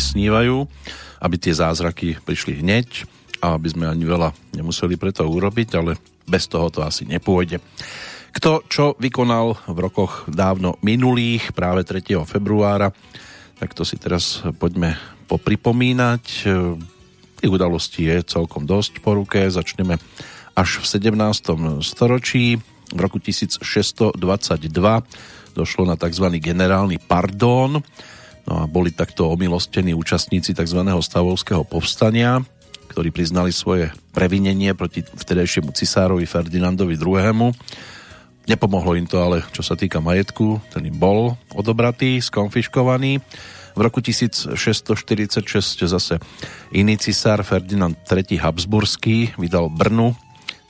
Snívajú, 0.00 0.66
aby 1.22 1.37
tie 1.38 1.54
zázraky 1.54 2.18
prišli 2.24 2.64
hneď 2.64 3.06
a 3.44 3.54
aby 3.54 3.68
sme 3.70 3.87
ani 3.87 4.02
veľa 4.02 4.32
nemuseli 4.56 4.96
preto 4.96 5.22
urobiť, 5.28 5.68
ale 5.76 6.00
bez 6.26 6.50
toho 6.50 6.72
to 6.72 6.82
asi 6.82 7.06
nepôjde. 7.06 7.62
Kto 8.35 8.66
čo 8.68 8.98
vykonal 9.00 9.56
v 9.64 9.78
rokoch 9.80 10.28
dávno 10.28 10.76
minulých, 10.85 11.56
práve 11.56 11.87
3. 11.88 12.20
februára, 12.28 12.92
tak 13.56 13.72
to 13.72 13.87
si 13.87 13.96
teraz 13.96 14.44
poďme 14.61 15.00
popripomínať. 15.24 16.24
Tých 17.40 17.52
udalostí 17.52 18.04
je 18.04 18.20
celkom 18.28 18.68
dosť 18.68 19.00
po 19.00 19.16
ruke. 19.16 19.40
Začneme 19.48 19.96
až 20.52 20.85
v 20.85 20.85
17. 20.85 21.80
storočí. 21.80 22.61
V 22.92 22.98
roku 23.00 23.16
1622 23.16 24.20
došlo 25.56 25.82
na 25.88 25.96
tzv. 25.96 26.26
generálny 26.37 27.00
pardon 27.00 27.80
No 28.46 28.62
a 28.62 28.70
boli 28.70 28.94
takto 28.94 29.26
omilostení 29.26 29.90
účastníci 29.92 30.54
tzv. 30.54 30.80
stavovského 30.87 31.66
povstania, 31.66 32.46
ktorí 32.94 33.11
priznali 33.11 33.50
svoje 33.50 33.90
previnenie 34.14 34.72
proti 34.78 35.02
vtedajšiemu 35.02 35.74
cisárovi 35.74 36.24
Ferdinandovi 36.24 36.94
II. 36.94 37.50
Nepomohlo 38.46 38.94
im 38.94 39.11
to 39.11 39.18
ale, 39.18 39.42
čo 39.50 39.66
sa 39.66 39.74
týka 39.74 39.98
majetku, 39.98 40.62
ten 40.70 40.87
im 40.87 40.94
bol 40.94 41.35
odobratý, 41.50 42.22
skonfiškovaný. 42.22 43.18
V 43.76 43.80
roku 43.82 43.98
1646 43.98 44.54
zase 45.85 46.22
iný 46.70 46.96
cisár 46.96 47.42
Ferdinand 47.42 47.98
III. 48.06 48.38
Habsburský 48.38 49.35
vydal 49.37 49.68
Brnu 49.68 50.14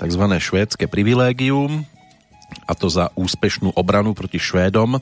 tzv. 0.01 0.25
švédske 0.41 0.89
privilégium, 0.89 1.85
a 2.67 2.73
to 2.75 2.91
za 2.91 3.13
úspešnú 3.15 3.75
obranu 3.77 4.15
proti 4.17 4.41
Švédom 4.41 4.99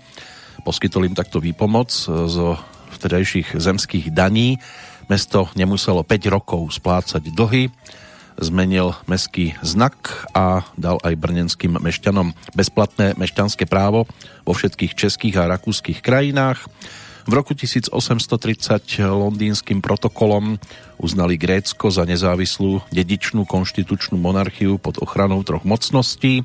poskytol 0.62 1.10
im 1.10 1.18
takto 1.18 1.42
výpomoc 1.42 1.90
e, 1.90 2.30
zo 2.30 2.54
vtedajších 2.94 3.58
zemských 3.58 4.14
daní. 4.14 4.62
Mesto 5.10 5.50
nemuselo 5.58 6.06
5 6.06 6.30
rokov 6.32 6.78
splácať 6.78 7.34
dlhy, 7.34 7.68
zmenil 8.40 8.96
meský 9.06 9.54
znak 9.60 10.26
a 10.32 10.64
dal 10.78 10.98
aj 11.04 11.14
brnenským 11.18 11.76
mešťanom 11.76 12.32
bezplatné 12.56 13.18
mešťanské 13.18 13.68
právo 13.68 14.08
vo 14.42 14.52
všetkých 14.56 14.96
českých 14.96 15.36
a 15.38 15.50
rakúskych 15.50 16.00
krajinách. 16.00 16.64
V 17.24 17.32
roku 17.32 17.56
1830 17.56 19.00
londýnskym 19.00 19.80
protokolom 19.80 20.60
uznali 21.00 21.40
Grécko 21.40 21.88
za 21.88 22.04
nezávislú 22.04 22.84
dedičnú 22.92 23.48
konštitučnú 23.48 24.20
monarchiu 24.20 24.76
pod 24.76 25.00
ochranou 25.00 25.40
troch 25.40 25.64
mocností 25.64 26.44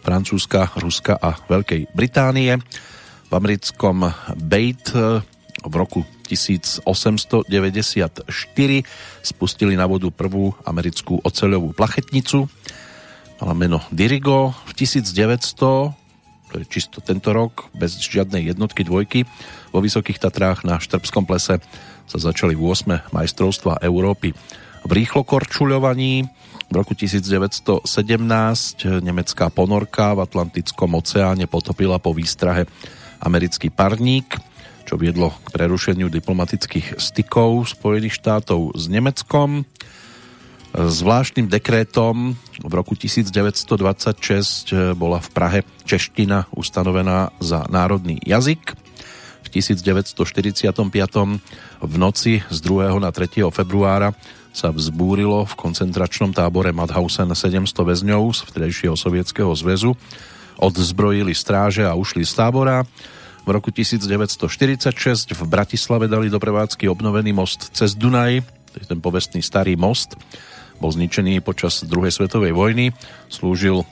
Francúzska, 0.00 0.72
Ruska 0.80 1.20
a 1.20 1.36
Veľkej 1.48 1.92
Británie 1.92 2.56
americkom 3.36 4.08
Bait 4.38 4.84
eh, 4.94 5.20
v 5.64 5.74
roku 5.74 6.04
1894 6.28 7.48
spustili 9.24 9.74
na 9.76 9.86
vodu 9.88 10.08
prvú 10.08 10.56
americkú 10.64 11.20
oceľovú 11.20 11.76
plachetnicu. 11.76 12.48
Mala 13.40 13.54
meno 13.56 13.80
Dirigo. 13.92 14.56
V 14.68 14.72
1900, 14.76 15.92
to 16.50 16.54
je 16.54 16.64
čisto 16.68 17.02
tento 17.02 17.34
rok, 17.34 17.68
bez 17.76 17.98
žiadnej 17.98 18.54
jednotky 18.54 18.86
dvojky, 18.86 19.26
vo 19.74 19.82
Vysokých 19.82 20.22
Tatrách 20.22 20.62
na 20.62 20.78
Štrbskom 20.78 21.26
plese 21.26 21.58
sa 22.04 22.18
začali 22.20 22.54
v 22.54 22.62
8. 22.62 23.10
majstrovstva 23.10 23.82
Európy 23.82 24.36
v 24.84 24.90
rýchlokorčuľovaní. 24.92 26.28
V 26.64 26.74
roku 26.74 26.96
1917 26.96 27.84
nemecká 29.04 29.52
ponorka 29.52 30.16
v 30.16 30.24
Atlantickom 30.24 30.96
oceáne 30.96 31.44
potopila 31.44 32.00
po 32.00 32.16
výstrahe 32.16 32.64
americký 33.24 33.72
parník, 33.72 34.36
čo 34.84 35.00
viedlo 35.00 35.32
k 35.48 35.56
prerušeniu 35.56 36.12
diplomatických 36.12 37.00
stykov 37.00 37.72
Spojených 37.72 38.20
štátov 38.20 38.76
s 38.76 38.84
Nemeckom. 38.92 39.64
Zvláštnym 40.74 41.48
dekrétom 41.48 42.36
v 42.60 42.72
roku 42.74 42.92
1926 42.92 43.72
bola 44.92 45.24
v 45.24 45.28
Prahe 45.32 45.60
čeština 45.88 46.52
ustanovená 46.52 47.32
za 47.40 47.64
národný 47.72 48.20
jazyk. 48.20 48.76
V 49.40 49.48
1945 49.48 50.12
v 51.80 51.94
noci 51.96 52.42
z 52.42 52.58
2. 52.58 52.90
na 52.98 53.14
3. 53.14 53.54
februára 53.54 54.18
sa 54.54 54.70
vzbúrilo 54.70 55.46
v 55.46 55.54
koncentračnom 55.58 56.34
tábore 56.34 56.70
Madhausen 56.70 57.30
700 57.30 57.74
väzňov 57.74 58.22
z 58.34 58.40
vtedajšieho 58.46 58.94
sovietskeho 58.94 59.50
zväzu 59.54 59.98
odzbrojili 60.58 61.34
stráže 61.34 61.82
a 61.86 61.96
ušli 61.98 62.22
z 62.22 62.32
tábora. 62.34 62.86
V 63.44 63.48
roku 63.52 63.68
1946 63.68 65.36
v 65.36 65.42
Bratislave 65.44 66.08
dali 66.08 66.32
do 66.32 66.40
prevádzky 66.40 66.88
obnovený 66.88 67.36
most 67.36 67.76
cez 67.76 67.92
Dunaj, 67.92 68.40
to 68.72 68.76
je 68.80 68.86
ten 68.88 68.98
povestný 69.04 69.44
starý 69.44 69.76
most. 69.76 70.16
Bol 70.80 70.90
zničený 70.90 71.44
počas 71.44 71.84
druhej 71.84 72.10
svetovej 72.10 72.56
vojny, 72.56 72.90
slúžil 73.28 73.86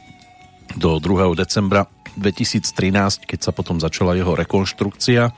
do 0.75 0.97
2. 0.99 1.37
decembra 1.37 1.85
2013, 2.17 3.29
keď 3.29 3.39
sa 3.41 3.53
potom 3.53 3.77
začala 3.77 4.17
jeho 4.17 4.33
rekonštrukcia. 4.33 5.33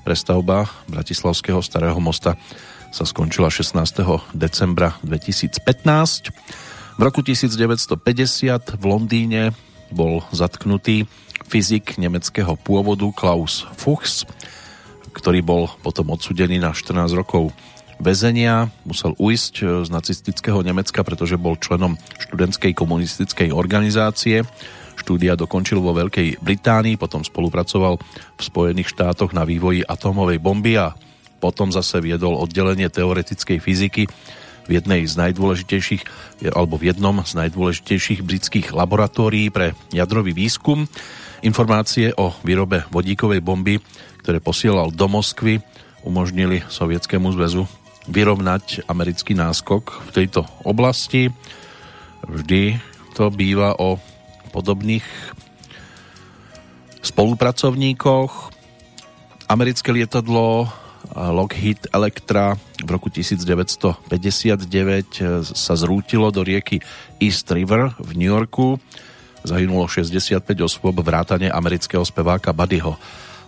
Prestavba 0.00 0.64
Bratislavského 0.88 1.60
starého 1.60 2.00
mosta 2.00 2.40
sa 2.90 3.04
skončila 3.06 3.52
16. 3.52 3.76
decembra 4.34 4.96
2015. 5.04 5.60
V 6.96 7.00
roku 7.00 7.22
1950 7.22 8.00
v 8.76 8.84
Londýne 8.84 9.42
bol 9.90 10.24
zatknutý 10.30 11.06
fyzik 11.50 11.98
nemeckého 11.98 12.54
pôvodu 12.54 13.10
Klaus 13.10 13.66
Fuchs, 13.74 14.22
ktorý 15.10 15.42
bol 15.42 15.62
potom 15.82 16.14
odsudený 16.14 16.62
na 16.62 16.70
14 16.70 17.10
rokov 17.18 17.50
väzenia. 18.00 18.72
Musel 18.88 19.12
uísť 19.20 19.54
e, 19.60 19.64
z 19.84 19.88
nacistického 19.92 20.62
Nemecka, 20.64 21.04
pretože 21.04 21.36
bol 21.36 21.60
členom 21.60 22.00
študentskej 22.22 22.72
komunistickej 22.72 23.52
organizácie. 23.52 24.46
Štúdia 24.96 25.36
dokončil 25.36 25.80
vo 25.80 25.92
Veľkej 25.92 26.40
Británii, 26.40 26.96
potom 26.96 27.24
spolupracoval 27.24 28.00
v 28.00 28.42
Spojených 28.42 28.92
štátoch 28.96 29.36
na 29.36 29.44
vývoji 29.44 29.84
atómovej 29.84 30.40
bomby 30.40 30.80
a 30.80 30.96
potom 31.40 31.72
zase 31.72 32.04
viedol 32.04 32.36
oddelenie 32.36 32.92
teoretickej 32.92 33.58
fyziky 33.58 34.04
v 34.70 34.78
jednej 34.78 35.02
z 35.02 35.18
najdôležitejších, 35.18 36.06
alebo 36.54 36.78
v 36.78 36.94
jednom 36.94 37.18
z 37.26 37.34
najdôležitejších 37.34 38.22
britských 38.22 38.70
laboratórií 38.70 39.50
pre 39.50 39.74
jadrový 39.90 40.30
výskum. 40.30 40.86
Informácie 41.42 42.14
o 42.14 42.30
výrobe 42.46 42.86
vodíkovej 42.94 43.42
bomby, 43.42 43.82
ktoré 44.22 44.38
posielal 44.38 44.94
do 44.94 45.10
Moskvy, 45.10 45.58
umožnili 46.06 46.62
Sovietskému 46.70 47.34
zväzu 47.34 47.66
vyrovnať 48.06 48.86
americký 48.86 49.34
náskok 49.34 50.06
v 50.06 50.10
tejto 50.14 50.46
oblasti. 50.62 51.34
Vždy 52.30 52.78
to 53.18 53.28
býva 53.34 53.74
o 53.74 53.98
podobných 54.54 55.04
spolupracovníkoch. 57.02 58.54
Americké 59.50 59.90
lietadlo 59.90 60.70
Lockheed 61.16 61.90
Electra 61.90 62.54
v 62.80 62.88
roku 62.88 63.08
1959 63.08 65.42
sa 65.42 65.74
zrútilo 65.74 66.30
do 66.30 66.44
rieky 66.44 66.80
East 67.18 67.50
River 67.50 67.96
v 67.98 68.10
New 68.16 68.30
Yorku. 68.30 68.78
Zahynulo 69.40 69.88
65 69.88 70.44
osôb 70.60 71.00
vrátane 71.00 71.48
amerického 71.48 72.04
speváka 72.04 72.52
Buddyho 72.52 73.00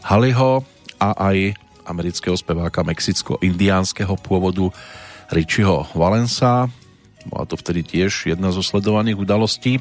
Haliho 0.03 0.65
a 0.97 1.33
aj 1.33 1.53
amerického 1.85 2.39
speváka 2.39 2.87
mexicko-indiánskeho 2.87 4.17
pôvodu 4.23 4.73
Richieho 5.29 5.85
Valensa. 5.93 6.71
Bola 7.29 7.45
to 7.47 7.61
vtedy 7.61 7.87
tiež 7.87 8.33
jedna 8.33 8.51
zo 8.51 8.65
sledovaných 8.65 9.21
udalostí 9.21 9.79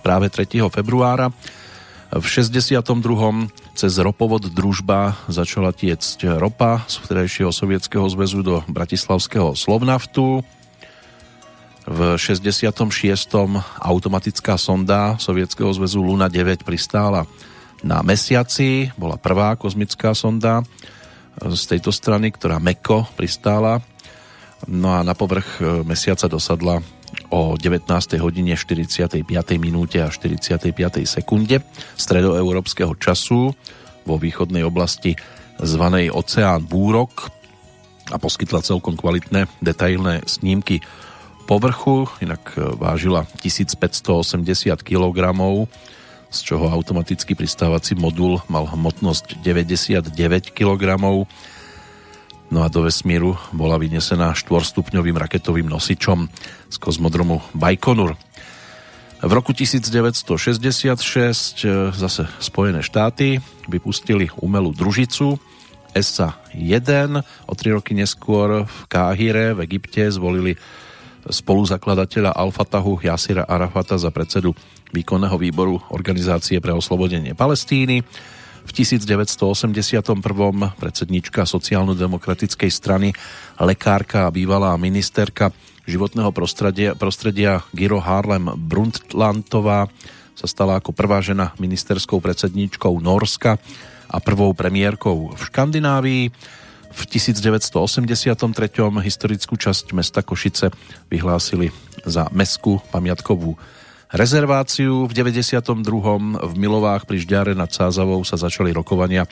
práve 0.00 0.30
3. 0.30 0.62
februára. 0.70 1.34
V 2.08 2.24
62. 2.24 2.72
cez 3.76 3.92
ropovod 4.00 4.48
Družba 4.48 5.20
začala 5.28 5.76
tiecť 5.76 6.40
ropa 6.40 6.80
z 6.88 7.04
vtedajšieho 7.04 7.52
sovietského 7.52 8.08
zväzu 8.08 8.40
do 8.40 8.64
bratislavského 8.64 9.52
Slovnaftu. 9.52 10.40
V 11.84 12.00
66. 12.16 12.72
automatická 13.84 14.56
sonda 14.56 15.20
Sovietskeho 15.20 15.68
zväzu 15.68 16.00
Luna 16.00 16.32
9 16.32 16.64
pristála 16.64 17.28
na 17.84 18.00
mesiaci. 18.00 18.88
Bola 18.96 19.20
prvá 19.20 19.60
kozmická 19.60 20.16
sonda 20.16 20.64
z 21.36 21.62
tejto 21.68 21.92
strany, 21.92 22.32
ktorá 22.32 22.56
meko 22.56 23.04
pristála. 23.20 23.84
No 24.64 24.96
a 24.96 25.04
na 25.04 25.12
povrch 25.12 25.60
mesiaca 25.84 26.24
dosadla 26.24 26.80
o 27.28 27.56
19. 27.56 27.88
hodine 28.20 28.54
45. 28.56 29.24
minúte 29.60 30.00
a 30.00 30.08
45. 30.12 30.74
sekunde 31.04 31.60
stredoeurópskeho 31.96 32.96
času 32.96 33.52
vo 34.08 34.14
východnej 34.16 34.64
oblasti 34.64 35.18
zvanej 35.60 36.14
Oceán 36.14 36.64
Búrok 36.64 37.28
a 38.08 38.16
poskytla 38.16 38.64
celkom 38.64 38.96
kvalitné 38.96 39.50
detailné 39.60 40.24
snímky 40.24 40.80
povrchu, 41.44 42.08
inak 42.20 42.56
vážila 42.76 43.24
1580 43.40 44.80
kg, 44.84 45.18
z 46.28 46.38
čoho 46.44 46.68
automatický 46.68 47.32
pristávací 47.32 47.96
modul 47.96 48.44
mal 48.52 48.68
hmotnosť 48.68 49.40
99 49.40 50.52
kg 50.52 51.00
No 52.48 52.64
a 52.64 52.72
do 52.72 52.88
vesmíru 52.88 53.36
bola 53.52 53.76
vynesená 53.76 54.32
štvorstupňovým 54.32 55.20
raketovým 55.20 55.68
nosičom 55.68 56.32
z 56.72 56.76
kozmodromu 56.80 57.44
Baikonur. 57.52 58.16
V 59.18 59.32
roku 59.34 59.52
1966 59.52 60.24
e, 60.32 61.92
zase 61.92 62.22
Spojené 62.40 62.80
štáty 62.80 63.42
vypustili 63.68 64.32
umelú 64.40 64.72
družicu 64.72 65.36
SA-1. 65.92 67.20
O 67.50 67.52
tri 67.52 67.74
roky 67.74 67.92
neskôr 67.92 68.64
v 68.64 68.78
Káhire 68.88 69.52
v 69.52 69.68
Egypte 69.68 70.06
zvolili 70.08 70.56
spoluzakladateľa 71.28 72.32
Al-Fatahu 72.32 73.04
Jasira 73.04 73.44
Arafata 73.44 74.00
za 74.00 74.08
predsedu 74.08 74.56
výkonného 74.94 75.36
výboru 75.36 75.82
Organizácie 75.92 76.62
pre 76.64 76.72
oslobodenie 76.72 77.36
Palestíny. 77.36 78.06
V 78.68 78.84
1981. 78.84 80.04
predsednička 80.76 81.48
sociálno-demokratickej 81.48 82.68
strany, 82.68 83.16
lekárka 83.56 84.28
a 84.28 84.34
bývalá 84.34 84.76
ministerka 84.76 85.56
životného 85.88 86.28
prostredia, 86.36 86.92
prostredia 86.92 87.64
Giro 87.72 87.96
Harlem 87.96 88.52
Brundtlandová 88.52 89.88
sa 90.36 90.44
stala 90.46 90.76
ako 90.76 90.92
prvá 90.92 91.24
žena 91.24 91.56
ministerskou 91.56 92.20
predsedničkou 92.20 92.92
Norska 93.00 93.56
a 94.12 94.16
prvou 94.20 94.52
premiérkou 94.52 95.32
v 95.32 95.40
Škandinávii. 95.48 96.24
V 96.92 97.02
1983. 97.08 97.72
historickú 99.00 99.56
časť 99.56 99.96
mesta 99.96 100.20
Košice 100.20 100.68
vyhlásili 101.08 101.72
za 102.04 102.28
meskú 102.36 102.84
pamiatkovú 102.92 103.56
rezerváciu. 104.12 105.04
V 105.04 105.12
92. 105.12 105.84
v 106.40 106.54
Milovách 106.56 107.04
pri 107.04 107.20
Žďare 107.20 107.52
nad 107.52 107.68
Sázavou 107.68 108.24
sa 108.24 108.40
začali 108.40 108.72
rokovania 108.72 109.28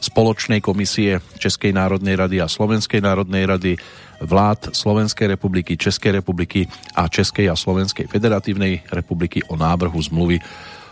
spoločnej 0.00 0.60
komisie 0.60 1.20
Českej 1.40 1.72
národnej 1.72 2.16
rady 2.16 2.40
a 2.40 2.48
Slovenskej 2.48 3.00
národnej 3.00 3.44
rady 3.48 3.72
vlád 4.20 4.76
Slovenskej 4.76 5.32
republiky, 5.32 5.76
Českej 5.80 6.20
republiky 6.20 6.68
a 6.92 7.08
Českej 7.08 7.48
a 7.48 7.56
Slovenskej 7.56 8.08
federatívnej 8.08 8.84
republiky 8.92 9.40
o 9.48 9.56
návrhu 9.56 9.96
zmluvy 9.96 10.40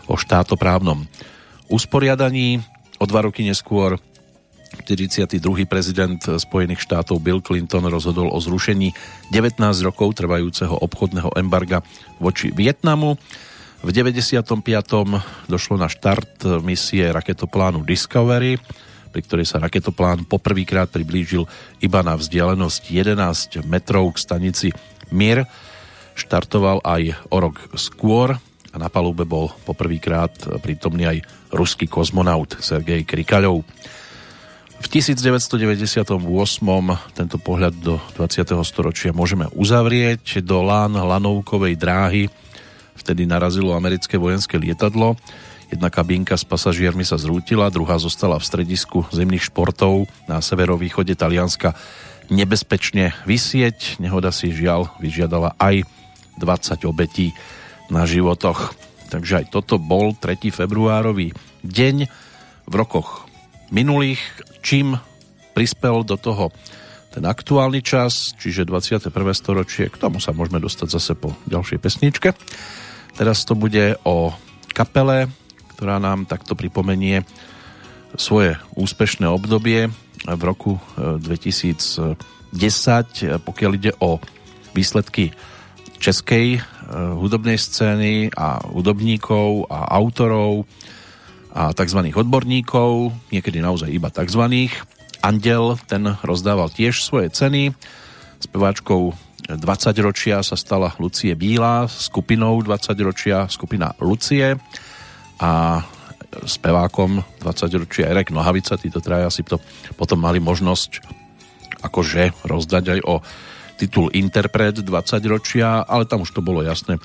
o 0.09 0.17
štátoprávnom 0.17 1.05
usporiadaní. 1.69 2.61
O 3.01 3.05
dva 3.09 3.25
roky 3.25 3.43
neskôr 3.43 3.99
42. 4.81 5.37
prezident 5.69 6.17
Spojených 6.17 6.81
štátov 6.81 7.21
Bill 7.21 7.45
Clinton 7.45 7.85
rozhodol 7.85 8.33
o 8.33 8.39
zrušení 8.41 8.89
19 9.29 9.61
rokov 9.85 10.17
trvajúceho 10.17 10.73
obchodného 10.73 11.37
embarga 11.37 11.85
voči 12.17 12.49
Vietnamu. 12.49 13.21
V 13.83 13.89
95. 13.91 14.63
došlo 15.45 15.75
na 15.77 15.91
štart 15.91 16.63
misie 16.65 17.05
raketoplánu 17.11 17.85
Discovery, 17.85 18.57
pri 19.13 19.21
ktorej 19.21 19.45
sa 19.45 19.61
raketoplán 19.61 20.25
poprvýkrát 20.25 20.89
priblížil 20.89 21.45
iba 21.83 22.01
na 22.01 22.17
vzdialenosť 22.17 22.81
11 22.89 23.61
metrov 23.69 24.15
k 24.15 24.17
stanici 24.17 24.67
Mir. 25.13 25.45
Štartoval 26.17 26.81
aj 26.81 27.13
o 27.29 27.37
rok 27.37 27.59
skôr 27.77 28.33
a 28.73 28.75
na 28.81 28.89
palube 28.89 29.21
bol 29.27 29.53
poprvýkrát 29.69 30.33
prítomný 30.65 31.05
aj 31.05 31.17
ruský 31.53 31.85
kozmonaut 31.85 32.57
Sergej 32.57 33.05
Krikaľov. 33.05 33.61
V 34.83 34.91
1998. 34.99 36.11
tento 37.15 37.37
pohľad 37.39 37.71
do 37.79 38.03
20. 38.19 38.51
storočia 38.67 39.15
môžeme 39.15 39.47
uzavrieť 39.55 40.43
do 40.43 40.59
Lán 40.59 40.99
Lanovkovej 40.99 41.79
dráhy. 41.79 42.27
Vtedy 42.99 43.23
narazilo 43.23 43.71
americké 43.79 44.19
vojenské 44.19 44.59
lietadlo. 44.59 45.15
Jedna 45.71 45.87
kabínka 45.87 46.35
s 46.35 46.43
pasažiermi 46.43 47.07
sa 47.07 47.15
zrútila, 47.15 47.71
druhá 47.71 47.95
zostala 47.95 48.35
v 48.35 48.43
stredisku 48.43 49.07
zemných 49.07 49.47
športov 49.47 50.11
na 50.27 50.43
severovýchode 50.43 51.15
Talianska 51.15 51.79
nebezpečne 52.27 53.15
vysieť. 53.23 54.03
Nehoda 54.03 54.35
si 54.35 54.51
žiaľ 54.51 54.91
vyžiadala 54.99 55.55
aj 55.63 55.87
20 56.43 56.91
obetí 56.91 57.31
na 57.87 58.03
životoch. 58.03 58.75
Takže 59.07 59.47
aj 59.47 59.55
toto 59.55 59.79
bol 59.79 60.11
3. 60.11 60.43
februárový 60.51 61.31
deň. 61.63 62.11
V 62.67 62.73
rokoch 62.75 63.31
minulých 63.71 64.19
čím 64.63 64.95
prispel 65.51 66.07
do 66.07 66.15
toho 66.15 66.49
ten 67.13 67.29
aktuálny 67.29 67.85
čas, 67.85 68.33
čiže 68.41 68.65
21. 68.65 69.13
storočie. 69.37 69.85
K 69.93 70.01
tomu 70.01 70.17
sa 70.17 70.33
môžeme 70.33 70.57
dostať 70.57 70.87
zase 70.89 71.13
po 71.13 71.37
ďalšej 71.45 71.77
pesničke. 71.77 72.33
Teraz 73.13 73.45
to 73.45 73.53
bude 73.53 74.01
o 74.01 74.33
kapele, 74.73 75.29
ktorá 75.77 76.01
nám 76.01 76.25
takto 76.25 76.57
pripomenie 76.57 77.21
svoje 78.17 78.57
úspešné 78.73 79.29
obdobie 79.29 79.93
v 80.25 80.41
roku 80.41 80.81
2010, 80.97 82.17
e, 82.57 83.37
pokiaľ 83.37 83.71
ide 83.77 83.91
o 84.01 84.17
výsledky 84.73 85.37
českej 86.01 86.57
e, 86.57 86.59
hudobnej 87.13 87.61
scény 87.61 88.33
a 88.33 88.57
hudobníkov 88.73 89.69
a 89.69 89.93
autorov, 89.97 90.65
a 91.53 91.69
tzv. 91.69 91.99
odborníkov, 92.17 93.13
niekedy 93.29 93.61
naozaj 93.61 93.93
iba 93.93 94.09
tzv. 94.09 94.73
Andel, 95.23 95.77
ten 95.85 96.17
rozdával 96.25 96.73
tiež 96.73 97.05
svoje 97.05 97.29
ceny. 97.29 97.71
Speváčkou 98.41 99.13
20 99.47 99.61
ročia 100.03 100.41
sa 100.41 100.57
stala 100.57 100.97
Lucie 100.97 101.37
Bílá, 101.37 101.85
skupinou 101.87 102.59
20 102.59 102.97
ročia 103.05 103.45
skupina 103.47 103.93
Lucie 104.01 104.57
a 105.39 105.83
spevákom 106.33 107.21
20 107.45 107.81
ročia 107.85 108.09
Erek 108.09 108.33
Nohavica, 108.33 108.73
títo 108.75 108.99
traja 108.99 109.29
si 109.29 109.45
to 109.45 109.61
potom 109.93 110.17
mali 110.17 110.41
možnosť 110.41 111.05
akože 111.85 112.47
rozdať 112.49 112.97
aj 112.97 112.99
o 113.05 113.15
titul 113.77 114.09
Interpret 114.17 114.81
20 114.81 114.89
ročia, 115.29 115.85
ale 115.85 116.09
tam 116.09 116.25
už 116.25 116.33
to 116.33 116.41
bolo 116.41 116.65
jasné 116.65 116.97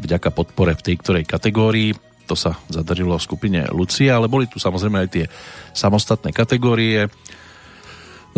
vďaka 0.00 0.32
podpore 0.32 0.72
v 0.78 0.84
tej 0.86 0.96
ktorej 1.02 1.24
kategórii 1.28 1.92
to 2.30 2.38
sa 2.38 2.54
zadarilo 2.70 3.18
v 3.18 3.26
skupine 3.26 3.60
Lucia, 3.74 4.14
ale 4.14 4.30
boli 4.30 4.46
tu 4.46 4.62
samozrejme 4.62 5.02
aj 5.02 5.08
tie 5.10 5.26
samostatné 5.74 6.30
kategórie. 6.30 7.10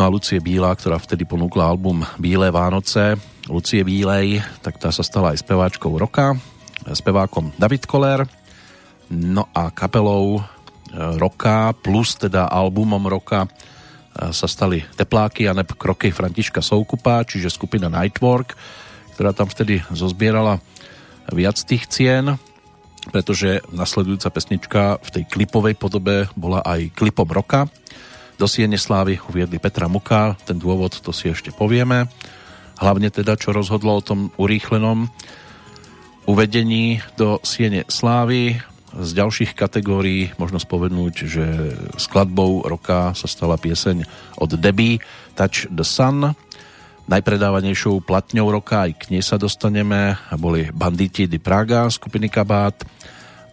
No 0.00 0.08
a 0.08 0.12
Lucie 0.12 0.40
Bílá, 0.40 0.72
ktorá 0.72 0.96
vtedy 0.96 1.28
ponúkla 1.28 1.68
album 1.68 2.00
Bílé 2.16 2.48
Vánoce, 2.48 3.20
Lucie 3.52 3.84
Bílej, 3.84 4.40
tak 4.64 4.80
tá 4.80 4.88
sa 4.88 5.04
stala 5.04 5.36
aj 5.36 5.44
speváčkou 5.44 5.92
roka, 6.00 6.32
spevákom 6.88 7.52
David 7.60 7.84
Koller, 7.84 8.24
no 9.12 9.52
a 9.52 9.68
kapelou 9.68 10.40
e, 10.40 10.42
roka 11.20 11.76
plus 11.76 12.16
teda 12.16 12.48
albumom 12.48 13.04
roka 13.04 13.44
sa 14.12 14.44
stali 14.44 14.84
tepláky 14.92 15.48
a 15.48 15.56
neb 15.56 15.72
kroky 15.72 16.12
Františka 16.12 16.60
Soukupa, 16.60 17.24
čiže 17.24 17.48
skupina 17.48 17.88
Nightwork, 17.88 18.52
ktorá 19.16 19.32
tam 19.32 19.48
vtedy 19.48 19.80
zozbierala 19.88 20.60
viac 21.32 21.56
tých 21.64 21.88
cien, 21.88 22.36
pretože 23.10 23.64
nasledujúca 23.74 24.30
pesnička 24.30 24.82
v 25.02 25.08
tej 25.10 25.24
klipovej 25.26 25.74
podobe 25.74 26.30
bola 26.38 26.62
aj 26.62 26.94
klipom 26.94 27.26
roka. 27.26 27.66
Do 28.38 28.46
Siene 28.46 28.78
Slávy 28.78 29.18
uviedli 29.18 29.58
Petra 29.58 29.90
Muka, 29.90 30.38
ten 30.46 30.58
dôvod 30.58 31.02
to 31.02 31.10
si 31.10 31.30
ešte 31.30 31.50
povieme. 31.50 32.06
Hlavne 32.78 33.10
teda, 33.10 33.38
čo 33.38 33.54
rozhodlo 33.54 33.98
o 33.98 34.02
tom 34.02 34.30
urýchlenom 34.38 35.10
uvedení 36.26 37.02
do 37.18 37.42
Siene 37.42 37.86
Slávy. 37.90 38.58
Z 38.92 39.10
ďalších 39.16 39.56
kategórií 39.56 40.36
možno 40.36 40.60
spovednúť, 40.60 41.14
že 41.24 41.44
skladbou 41.96 42.66
roka 42.68 43.16
sa 43.16 43.24
stala 43.24 43.56
pieseň 43.56 44.04
od 44.36 44.50
Debbie 44.60 45.00
Touch 45.32 45.64
the 45.72 45.86
Sun. 45.86 46.36
Najpredávanejšou 47.02 48.00
platňou 48.06 48.48
roka, 48.48 48.86
aj 48.86 48.92
k 48.94 49.02
nej 49.12 49.22
sa 49.26 49.36
dostaneme, 49.36 50.16
boli 50.38 50.70
Banditi 50.70 51.26
di 51.26 51.42
Praga 51.42 51.90
skupiny 51.90 52.30
Kabát, 52.30 52.86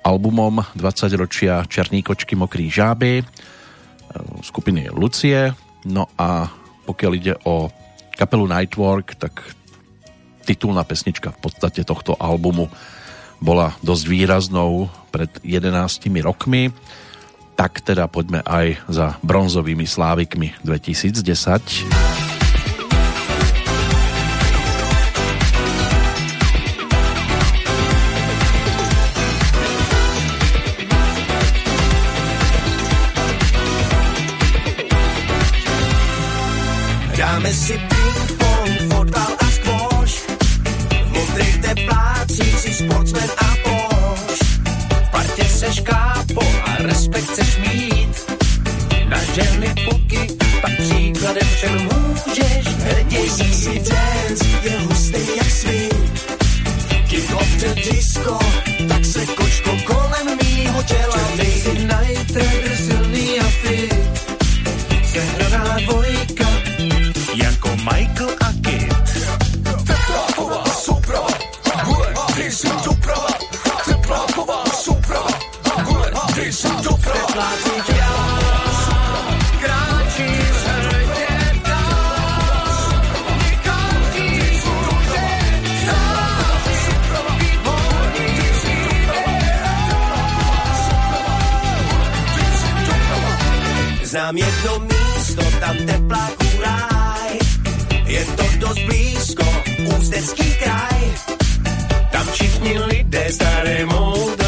albumom 0.06 0.64
20 0.78 1.12
ročia 1.20 1.66
Černý 1.66 2.06
kočky, 2.06 2.38
mokrý 2.38 2.70
žáby 2.72 3.26
skupiny 4.42 4.90
Lucie. 4.94 5.54
No 5.86 6.08
a 6.18 6.50
pokiaľ 6.86 7.12
ide 7.16 7.34
o 7.46 7.70
kapelu 8.18 8.46
Nightwork, 8.50 9.16
tak 9.16 9.42
titulná 10.46 10.84
pesnička 10.84 11.30
v 11.36 11.40
podstate 11.46 11.86
tohto 11.86 12.18
albumu 12.18 12.70
bola 13.40 13.78
dosť 13.86 14.04
výraznou 14.10 14.90
pred 15.14 15.30
11 15.46 16.10
rokmi. 16.26 16.74
Tak 17.56 17.84
teda 17.84 18.08
poďme 18.08 18.40
aj 18.44 18.80
za 18.88 19.20
bronzovými 19.20 19.86
slávikmi 19.86 20.64
2010. 20.64 22.39
Dáme 37.50 37.66
si 37.66 37.74
ping-pong, 37.74 38.94
fotbal 38.94 39.34
a 39.42 39.48
squash. 39.50 40.22
V 41.02 41.10
modrých 41.18 41.58
teplácích 41.58 42.56
si 42.62 42.74
sportsmen 42.74 43.30
a 43.38 43.50
poš. 43.66 44.40
V 45.02 45.10
partě 45.12 45.44
seš 45.50 45.80
kápo 45.82 46.46
a 46.66 46.76
respekt 46.86 47.26
chceš 47.26 47.58
mít. 47.58 48.14
Na 49.10 49.18
ženy 49.34 49.74
puky, 49.90 50.38
pak 50.62 50.78
příkladem 50.78 51.48
všem 51.56 51.90
můžeš. 51.90 52.66
Hrdě 52.86 53.22
si 53.30 53.82
dance 53.82 54.46
je 54.64 54.80
hustý 54.80 55.38
jak 55.38 55.50
svít. 55.50 56.38
Kick 57.10 57.34
off 57.34 57.52
the 57.58 57.74
disco, 57.82 58.40
Tepláci 77.30 77.94
děláš, 77.94 78.90
kráčíš 79.62 80.64
hrdě 80.66 81.28
dáš, 81.64 82.78
nikam 83.44 84.02
nic 84.14 84.66
může 84.66 85.28
stát. 85.82 86.68
Výborný 87.40 88.30
Znám 94.04 94.38
jedno 94.38 94.80
místo, 94.80 95.44
tam 95.60 95.78
tepláků 95.86 96.46
ráj. 96.62 97.40
Je 98.06 98.26
to 98.26 98.44
dost 98.58 98.80
blízko, 98.80 99.44
ústecký 99.98 100.54
kraj. 100.64 101.14
Tam 102.12 102.28
všichni 102.28 102.80
lidé 102.80 103.28
staré 103.32 103.86
moudro 103.86 104.39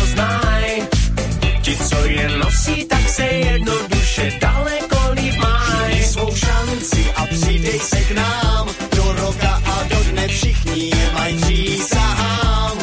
přidej 7.62 7.79
se 7.79 8.01
k 8.01 8.12
nám. 8.12 8.67
Do 8.95 9.13
roka 9.13 9.62
a 9.65 9.83
do 9.83 10.03
dne 10.12 10.27
všichni 10.27 10.89
je 10.89 11.12
maj 11.13 11.35
přísahám. 11.35 12.77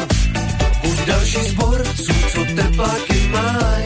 Buď 0.81 1.05
další 1.07 1.43
z 1.49 1.53
borců, 1.53 2.13
co 2.33 2.45
tepláky 2.55 3.29
maj. 3.31 3.83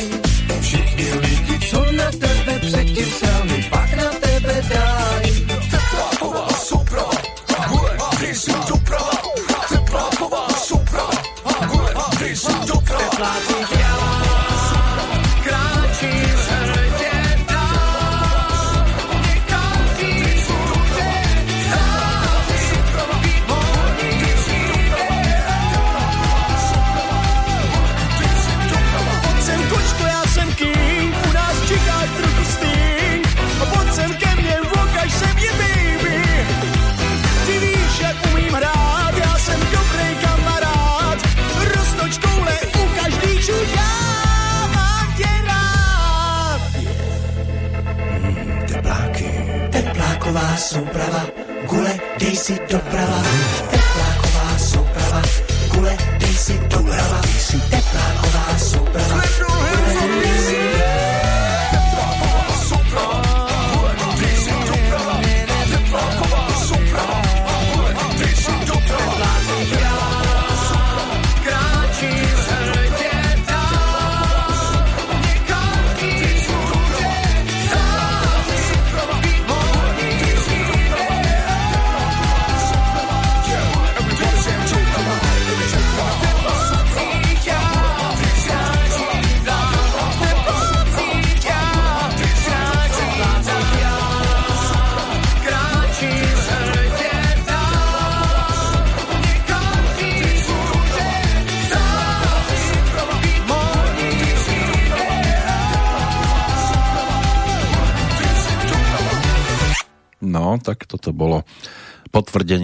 Všichni 0.62 1.14
lidi, 1.14 1.60
co 1.70 1.92
na 1.92 2.12
tebe 2.12 2.60
předtím 2.60 3.10
sami, 3.12 3.68
pak 3.70 3.94
na 3.96 4.10
tebe 4.10 4.62
daj. 4.70 5.32
Tepláková 5.72 6.48
souprava, 6.50 7.22
gule, 7.68 8.34
si 8.34 8.52
doprava. 8.68 9.22
Tepláková 9.70 10.48
souprava, 10.50 11.12
gule, 11.68 11.94
dej 12.20 12.36
si 12.36 12.54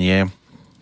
potvrdenie 0.10 0.38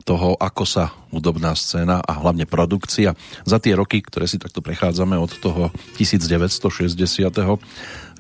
toho, 0.07 0.39
ako 0.39 0.63
sa 0.63 0.95
hudobná 1.11 1.51
scéna 1.51 1.99
a 1.99 2.15
hlavne 2.23 2.47
produkcia 2.47 3.11
za 3.43 3.59
tie 3.59 3.75
roky, 3.75 3.99
ktoré 3.99 4.23
si 4.23 4.39
takto 4.39 4.63
prechádzame 4.63 5.19
od 5.19 5.35
toho 5.35 5.67
1960. 5.99 6.63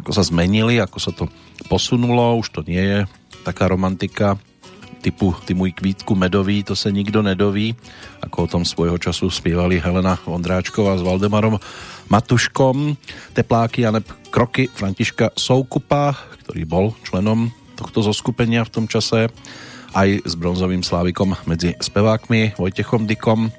ako 0.03 0.11
sa 0.11 0.23
zmenili, 0.27 0.83
ako 0.83 0.99
sa 0.99 1.15
to 1.15 1.31
posunulo, 1.71 2.35
už 2.43 2.51
to 2.51 2.61
nie 2.67 2.83
je 2.83 2.99
taká 3.47 3.71
romantika 3.71 4.35
typu 4.99 5.31
Ty 5.47 5.55
môj 5.55 5.71
kvítku 5.79 6.11
medový, 6.19 6.67
to 6.67 6.75
sa 6.75 6.91
nikto 6.91 7.23
nedoví, 7.23 7.71
ako 8.19 8.37
o 8.43 8.51
tom 8.51 8.63
svojho 8.67 8.99
času 8.99 9.31
spievali 9.31 9.79
Helena 9.79 10.19
Vondráčková 10.27 10.99
s 10.99 11.05
Valdemarom 11.07 11.55
Matuškom, 12.11 12.99
tepláky 13.31 13.87
a 13.87 13.95
kroky 14.27 14.67
Františka 14.67 15.31
Soukupa, 15.39 16.19
ktorý 16.43 16.67
bol 16.67 16.85
členom 17.07 17.47
tohto 17.79 18.03
zoskupenia 18.03 18.67
v 18.67 18.73
tom 18.75 18.85
čase 18.91 19.31
aj 19.97 20.29
s 20.29 20.33
bronzovým 20.37 20.85
slávikom 20.85 21.33
medzi 21.49 21.73
spevákmi 21.73 22.53
Vojtechom 22.53 23.09
Dykom. 23.09 23.49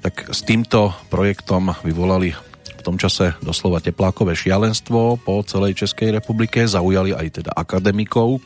Tak 0.00 0.32
s 0.32 0.40
týmto 0.40 0.96
projektom 1.12 1.76
vyvolali 1.84 2.32
v 2.64 2.80
tom 2.80 2.96
čase 2.96 3.36
doslova 3.44 3.84
teplákové 3.84 4.32
šialenstvo 4.32 5.20
po 5.20 5.44
celej 5.44 5.84
Českej 5.84 6.16
republike, 6.16 6.64
zaujali 6.64 7.12
aj 7.12 7.44
teda 7.44 7.50
akademikov 7.52 8.40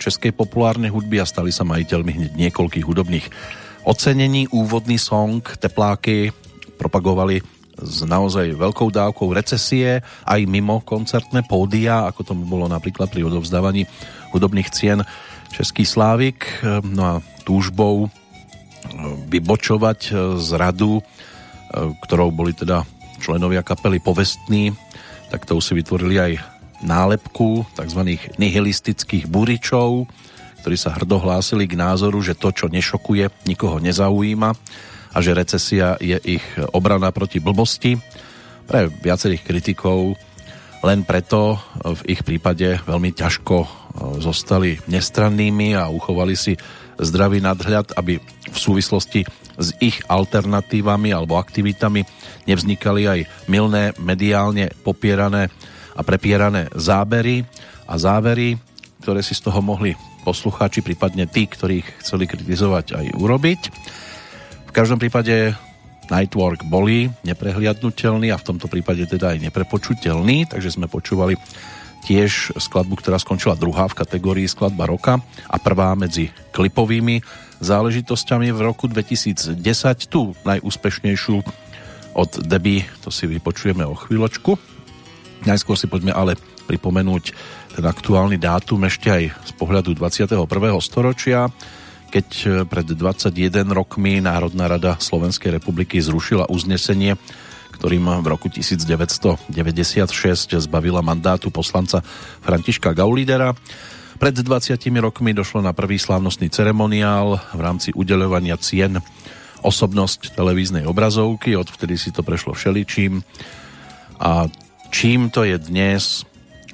českej 0.00 0.32
populárnej 0.32 0.88
hudby 0.88 1.20
a 1.20 1.28
stali 1.28 1.52
sa 1.52 1.62
majiteľmi 1.68 2.12
hneď 2.16 2.32
niekoľkých 2.34 2.88
hudobných 2.88 3.26
ocenení. 3.84 4.48
Úvodný 4.50 4.96
song 4.96 5.44
Tepláky 5.44 6.32
propagovali 6.80 7.38
s 7.78 8.02
naozaj 8.02 8.56
veľkou 8.56 8.88
dávkou 8.90 9.30
recesie 9.30 10.00
aj 10.24 10.40
mimo 10.48 10.80
koncertné 10.82 11.44
pódia, 11.46 12.08
ako 12.08 12.20
tomu 12.34 12.42
bolo 12.48 12.66
napríklad 12.66 13.08
pri 13.12 13.28
odovzdávaní 13.28 13.86
hudobných 14.32 14.68
cien 14.72 15.04
Český 15.52 15.84
Slávik, 15.84 16.48
no 16.82 17.02
a 17.04 17.14
túžbou 17.44 18.06
e, 18.06 18.08
vybočovať 19.28 20.00
e, 20.08 20.10
z 20.40 20.48
radu, 20.56 21.04
ktorou 21.72 22.28
boli 22.28 22.52
teda 22.52 22.84
členovia 23.22 23.64
kapely 23.64 23.96
povestní, 23.96 24.76
tak 25.32 25.48
to 25.48 25.56
si 25.64 25.72
vytvorili 25.72 26.20
aj 26.20 26.32
nálepku 26.84 27.64
tzv. 27.72 28.18
nihilistických 28.36 29.30
buričov, 29.30 30.04
ktorí 30.60 30.76
sa 30.76 30.92
hrdo 30.92 31.16
hlásili 31.22 31.64
k 31.64 31.78
názoru, 31.78 32.20
že 32.20 32.36
to, 32.36 32.52
čo 32.52 32.68
nešokuje, 32.68 33.48
nikoho 33.48 33.80
nezaujíma 33.80 34.50
a 35.12 35.18
že 35.22 35.32
recesia 35.32 35.96
je 36.02 36.18
ich 36.20 36.44
obrana 36.76 37.08
proti 37.14 37.40
blbosti. 37.40 37.96
Pre 38.66 38.88
viacerých 39.02 39.42
kritikov 39.42 40.14
len 40.82 41.06
preto 41.06 41.62
v 41.78 42.00
ich 42.10 42.26
prípade 42.26 42.82
veľmi 42.82 43.14
ťažko 43.14 43.82
zostali 44.18 44.80
nestrannými 44.90 45.78
a 45.78 45.86
uchovali 45.92 46.34
si 46.34 46.58
zdravý 46.98 47.38
nadhľad, 47.38 47.94
aby 47.94 48.18
v 48.22 48.58
súvislosti 48.58 49.22
s 49.56 49.68
ich 49.78 50.00
alternatívami 50.08 51.12
alebo 51.12 51.38
aktivitami 51.38 52.02
nevznikali 52.48 53.02
aj 53.06 53.20
milné, 53.46 53.92
mediálne 54.00 54.72
popierané 54.82 55.52
a 55.92 56.00
prepierané 56.00 56.72
zábery 56.72 57.44
a 57.84 57.94
závery, 58.00 58.56
ktoré 59.04 59.20
si 59.20 59.36
z 59.36 59.44
toho 59.44 59.60
mohli 59.60 59.92
poslucháči, 60.24 60.80
prípadne 60.80 61.26
tí, 61.28 61.44
ktorých 61.50 62.00
chceli 62.00 62.24
kritizovať 62.30 62.96
aj 62.96 63.06
urobiť. 63.18 63.60
V 64.70 64.72
každom 64.72 64.96
prípade 64.96 65.52
Nightwork 66.10 66.66
boli 66.66 67.10
neprehliadnutelný 67.22 68.34
a 68.34 68.40
v 68.40 68.46
tomto 68.54 68.66
prípade 68.66 69.06
teda 69.06 69.36
aj 69.36 69.38
neprepočutelný, 69.50 70.50
takže 70.50 70.74
sme 70.74 70.90
počúvali 70.90 71.38
tiež 72.02 72.58
skladbu, 72.58 72.98
ktorá 72.98 73.16
skončila 73.22 73.54
druhá 73.54 73.86
v 73.86 73.98
kategórii 74.02 74.50
skladba 74.50 74.90
roka 74.90 75.22
a 75.46 75.56
prvá 75.62 75.94
medzi 75.94 76.34
klipovými 76.50 77.22
záležitosťami 77.62 78.50
v 78.50 78.60
roku 78.60 78.90
2010, 78.90 79.54
tú 80.10 80.34
najúspešnejšiu 80.42 81.36
od 82.12 82.30
Deby, 82.42 82.84
to 83.06 83.14
si 83.14 83.30
vypočujeme 83.30 83.86
o 83.86 83.94
chvíľočku. 83.94 84.58
Najskôr 85.46 85.78
si 85.78 85.86
poďme 85.86 86.12
ale 86.12 86.34
pripomenúť 86.66 87.24
ten 87.72 87.84
aktuálny 87.86 88.36
dátum 88.36 88.84
ešte 88.84 89.08
aj 89.08 89.24
z 89.32 89.52
pohľadu 89.56 89.96
21. 89.96 90.36
storočia, 90.82 91.48
keď 92.12 92.28
pred 92.68 92.84
21 92.84 93.72
rokmi 93.72 94.20
Národná 94.20 94.68
rada 94.68 95.00
Slovenskej 95.00 95.56
republiky 95.56 95.96
zrušila 95.96 96.52
uznesenie 96.52 97.16
ktorým 97.82 98.22
v 98.22 98.26
roku 98.30 98.46
1996 98.46 99.50
zbavila 100.62 101.02
mandátu 101.02 101.50
poslanca 101.50 101.98
Františka 102.38 102.94
Gaulidera. 102.94 103.58
Pred 104.22 104.38
20 104.38 104.78
rokmi 105.02 105.34
došlo 105.34 105.66
na 105.66 105.74
prvý 105.74 105.98
slávnostný 105.98 106.46
ceremoniál 106.46 107.42
v 107.50 107.58
rámci 107.58 107.90
udeľovania 107.90 108.54
cien 108.62 109.02
osobnosť 109.66 110.38
televíznej 110.38 110.86
obrazovky, 110.86 111.58
odvtedy 111.58 111.98
si 111.98 112.14
to 112.14 112.22
prešlo 112.22 112.54
všeličím. 112.54 113.18
A 114.22 114.46
čím 114.94 115.26
to 115.34 115.42
je 115.42 115.58
dnes, 115.58 116.22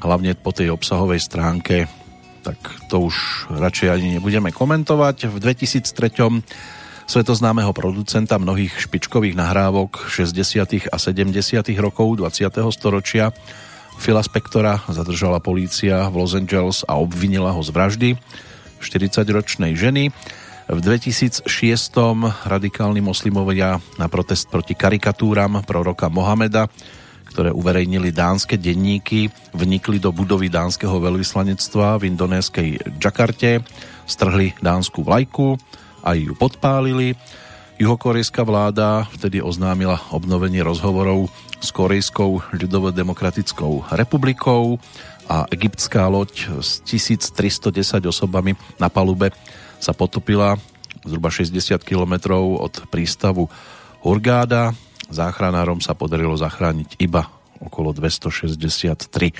hlavne 0.05 0.37
po 0.37 0.53
tej 0.53 0.77
obsahovej 0.77 1.25
stránke, 1.25 1.89
tak 2.49 2.89
to 2.89 3.05
už 3.13 3.45
radšej 3.53 3.89
ani 3.93 4.09
nebudeme 4.17 4.49
komentovať. 4.49 5.29
V 5.29 5.37
2003 5.37 6.41
svetoznámeho 7.05 7.77
producenta 7.77 8.41
mnohých 8.41 8.89
špičkových 8.89 9.37
nahrávok 9.37 10.09
60. 10.09 10.89
a 10.89 10.97
70. 10.97 11.29
rokov 11.77 12.17
20. 12.17 12.49
storočia. 12.73 13.37
Phila 14.01 14.25
Spectora 14.25 14.81
zadržala 14.89 15.45
polícia 15.45 16.09
v 16.09 16.25
Los 16.25 16.33
Angeles 16.33 16.89
a 16.89 16.97
obvinila 16.97 17.53
ho 17.53 17.61
z 17.61 17.69
vraždy 17.69 18.09
40-ročnej 18.81 19.77
ženy. 19.77 20.09
V 20.69 20.79
2006. 20.81 21.45
radikálni 22.49 23.05
moslimovia 23.05 23.77
na 24.01 24.07
protest 24.09 24.49
proti 24.49 24.73
karikatúram 24.73 25.65
proroka 25.69 26.09
Mohameda, 26.09 26.73
ktoré 27.39 27.55
uverejnili 27.55 28.11
dánske 28.11 28.59
denníky, 28.59 29.31
vnikli 29.55 30.03
do 30.03 30.11
budovy 30.11 30.51
dánskeho 30.51 30.99
veľvyslanectva 30.99 32.03
v 32.03 32.11
indonéskej 32.11 32.99
Džakarte, 32.99 33.63
strhli 34.11 34.59
dánsku 34.59 35.07
vlajku, 35.07 35.55
aj 36.03 36.19
ju 36.19 36.35
podpálili. 36.35 37.15
Juhokorejská 37.79 38.43
vláda 38.43 39.07
vtedy 39.15 39.39
oznámila 39.39 40.03
obnovenie 40.11 40.67
rozhovorov 40.67 41.31
s 41.63 41.71
Korejskou 41.71 42.43
ľudovo-demokratickou 42.59 43.87
republikou 43.95 44.83
a 45.31 45.47
egyptská 45.55 46.11
loď 46.11 46.59
s 46.59 46.83
1310 46.91 48.03
osobami 48.11 48.59
na 48.83 48.91
palube 48.91 49.31
sa 49.79 49.95
potopila 49.95 50.59
zhruba 51.07 51.31
60 51.31 51.55
km 51.87 52.35
od 52.35 52.83
prístavu 52.91 53.47
Hurgáda. 54.03 54.75
Záchranárom 55.09 55.81
sa 55.81 55.97
podarilo 55.97 56.37
zachrániť 56.37 57.01
iba 57.01 57.33
okolo 57.59 57.97
263 57.97 59.33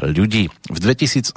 ľudí. 0.00 0.48
V 0.72 0.78
2007 0.80 1.36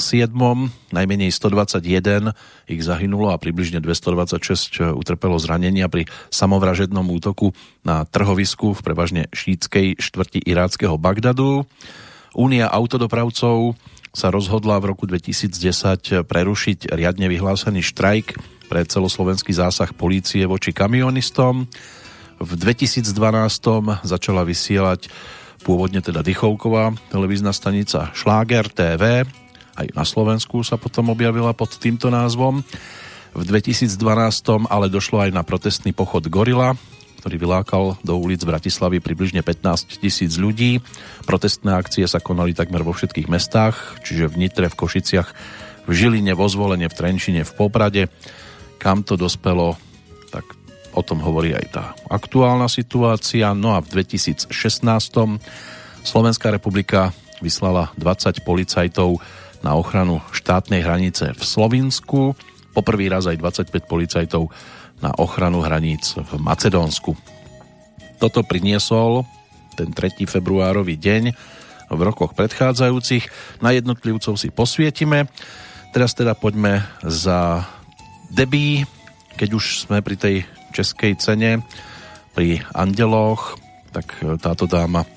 najmenej 0.95 1.30
121 1.32 2.32
ich 2.72 2.82
zahynulo 2.84 3.36
a 3.36 3.41
približne 3.41 3.84
226 3.84 4.95
utrpelo 4.95 5.36
zranenia 5.36 5.91
pri 5.91 6.08
samovražednom 6.32 7.03
útoku 7.12 7.51
na 7.84 8.08
trhovisku 8.08 8.72
v 8.72 8.80
prevažne 8.80 9.28
šítskej 9.36 9.99
štvrti 9.99 10.39
iráckého 10.47 10.95
Bagdadu. 10.95 11.68
Únia 12.36 12.72
autodopravcov 12.72 13.76
sa 14.16 14.32
rozhodla 14.32 14.80
v 14.80 14.95
roku 14.95 15.03
2010 15.03 16.24
prerušiť 16.24 16.95
riadne 16.95 17.28
vyhlásený 17.28 17.84
štrajk 17.84 18.39
pre 18.72 18.88
celoslovenský 18.88 19.51
zásah 19.51 19.91
polície 19.91 20.47
voči 20.47 20.72
kamionistom. 20.72 21.68
V 22.40 22.52
2012 22.60 23.08
začala 24.04 24.44
vysielať 24.44 25.08
pôvodne 25.64 26.04
teda 26.04 26.22
Dychovková 26.22 26.94
televízna 27.10 27.56
stanica 27.56 28.12
Šláger 28.14 28.70
TV, 28.70 29.26
aj 29.76 29.92
na 29.92 30.08
Slovensku 30.08 30.64
sa 30.64 30.80
potom 30.80 31.12
objavila 31.12 31.52
pod 31.52 31.76
týmto 31.76 32.08
názvom. 32.08 32.64
V 33.36 33.44
2012 33.44 33.92
ale 34.72 34.88
došlo 34.88 35.28
aj 35.28 35.32
na 35.36 35.44
protestný 35.44 35.92
pochod 35.92 36.24
Gorila, 36.32 36.80
ktorý 37.20 37.36
vylákal 37.36 38.00
do 38.00 38.16
ulic 38.16 38.40
Bratislavy 38.48 39.04
približne 39.04 39.44
15 39.44 40.00
tisíc 40.00 40.40
ľudí. 40.40 40.80
Protestné 41.28 41.76
akcie 41.76 42.08
sa 42.08 42.24
konali 42.24 42.56
takmer 42.56 42.88
vo 42.88 42.96
všetkých 42.96 43.28
mestách, 43.28 44.00
čiže 44.08 44.32
v 44.32 44.48
Nitre, 44.48 44.72
v 44.72 44.80
Košiciach, 44.80 45.30
v 45.84 45.92
Žiline, 45.92 46.32
vo 46.32 46.48
Zvolenie, 46.48 46.88
v 46.88 46.96
Trenčine, 46.96 47.44
v 47.44 47.52
Poprade. 47.52 48.08
Kam 48.80 49.04
to 49.04 49.20
dospelo, 49.20 49.76
O 50.96 51.04
tom 51.04 51.20
hovorí 51.20 51.52
aj 51.52 51.66
tá 51.76 51.84
aktuálna 52.08 52.72
situácia. 52.72 53.52
No 53.52 53.76
a 53.76 53.84
v 53.84 54.00
2016 54.00 54.48
Slovenská 56.08 56.48
republika 56.56 57.12
vyslala 57.43 57.91
20 58.00 58.48
policajtov 58.48 59.20
na 59.60 59.76
ochranu 59.76 60.24
štátnej 60.32 60.88
hranice 60.88 61.36
v 61.36 61.41
Slovinsku. 61.43 62.32
Poprvý 62.72 63.12
raz 63.12 63.28
aj 63.28 63.43
25 63.43 63.91
policajtov 63.91 64.48
na 65.04 65.12
ochranu 65.20 65.60
hraníc 65.60 66.16
v 66.16 66.32
Macedónsku. 66.39 67.12
Toto 68.16 68.48
priniesol 68.48 69.28
ten 69.76 69.91
3. 69.91 70.24
februárový 70.24 70.96
deň 70.96 71.24
v 71.91 72.00
rokoch 72.00 72.32
predchádzajúcich. 72.39 73.28
Na 73.60 73.76
jednotlivcov 73.76 74.39
si 74.39 74.48
posvietime. 74.48 75.28
Teraz 75.91 76.16
teda 76.16 76.32
poďme 76.36 76.88
za 77.04 77.68
debí, 78.32 78.88
keď 79.36 79.50
už 79.52 79.88
sme 79.88 80.00
pri 80.00 80.16
tej 80.16 80.36
českej 80.76 81.15
cene 81.15 81.63
pri 82.36 82.59
Andeloch, 82.76 83.55
tak 83.95 84.19
e, 84.19 84.36
táto 84.36 84.67
dáma 84.67 85.07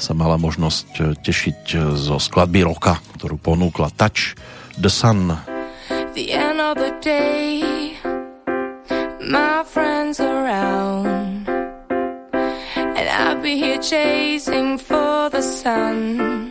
sa 0.00 0.16
mala 0.16 0.40
možnosť 0.40 0.88
e, 0.96 1.02
tešiť 1.20 1.60
e, 1.76 1.78
zo 2.00 2.16
skladby 2.16 2.64
roka, 2.64 2.96
ktorú 3.20 3.36
ponúkla 3.36 3.92
Touch 3.92 4.32
the 4.80 4.88
Sun. 4.88 5.36
The 6.16 6.32
end 6.32 6.62
of 6.62 6.80
the 6.80 6.94
day 7.04 7.60
My 9.24 9.64
friends 9.66 10.20
around 10.20 11.48
And 12.94 13.06
I'll 13.08 13.40
be 13.42 13.56
here 13.56 13.82
chasing 13.82 14.78
for 14.78 15.28
the 15.32 15.42
sun 15.42 16.43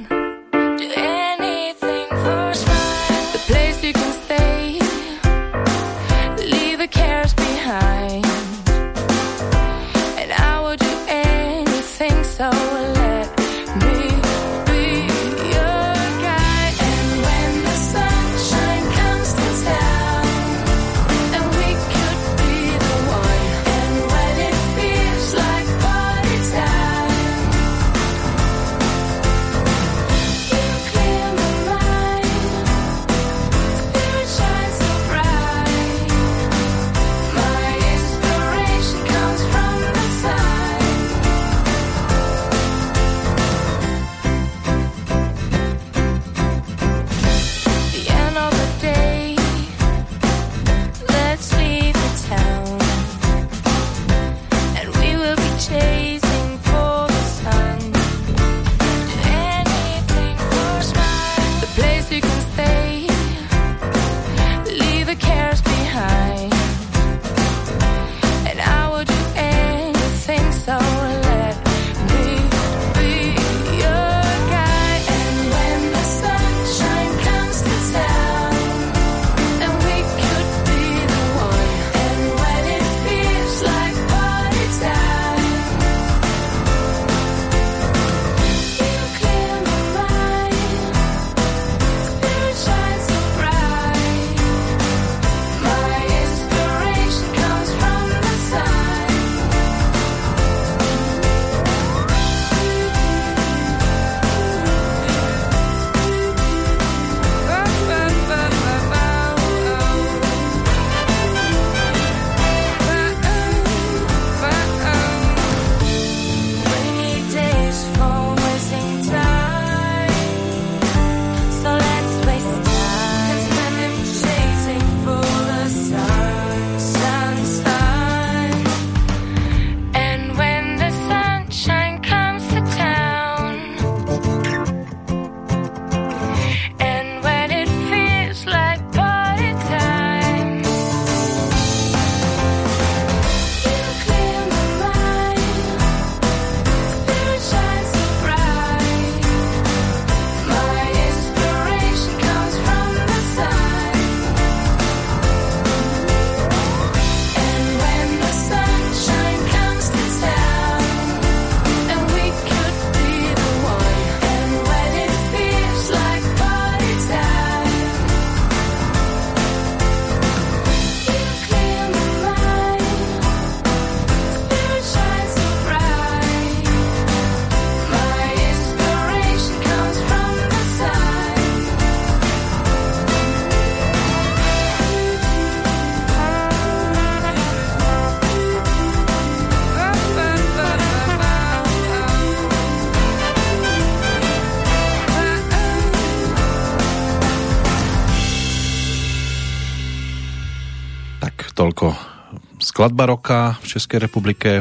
skladba 202.83 203.15
roka 203.15 203.55
v 203.63 203.79
Českej 203.79 203.99
republike 204.03 204.59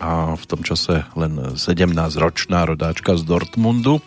a 0.00 0.32
v 0.40 0.44
tom 0.48 0.64
čase 0.64 1.04
len 1.12 1.52
17-ročná 1.52 2.64
rodáčka 2.64 3.12
z 3.12 3.28
Dortmundu 3.28 4.00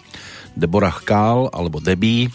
Deborah 0.57 0.97
Kál 1.05 1.45
alebo 1.53 1.77
Debbie 1.77 2.33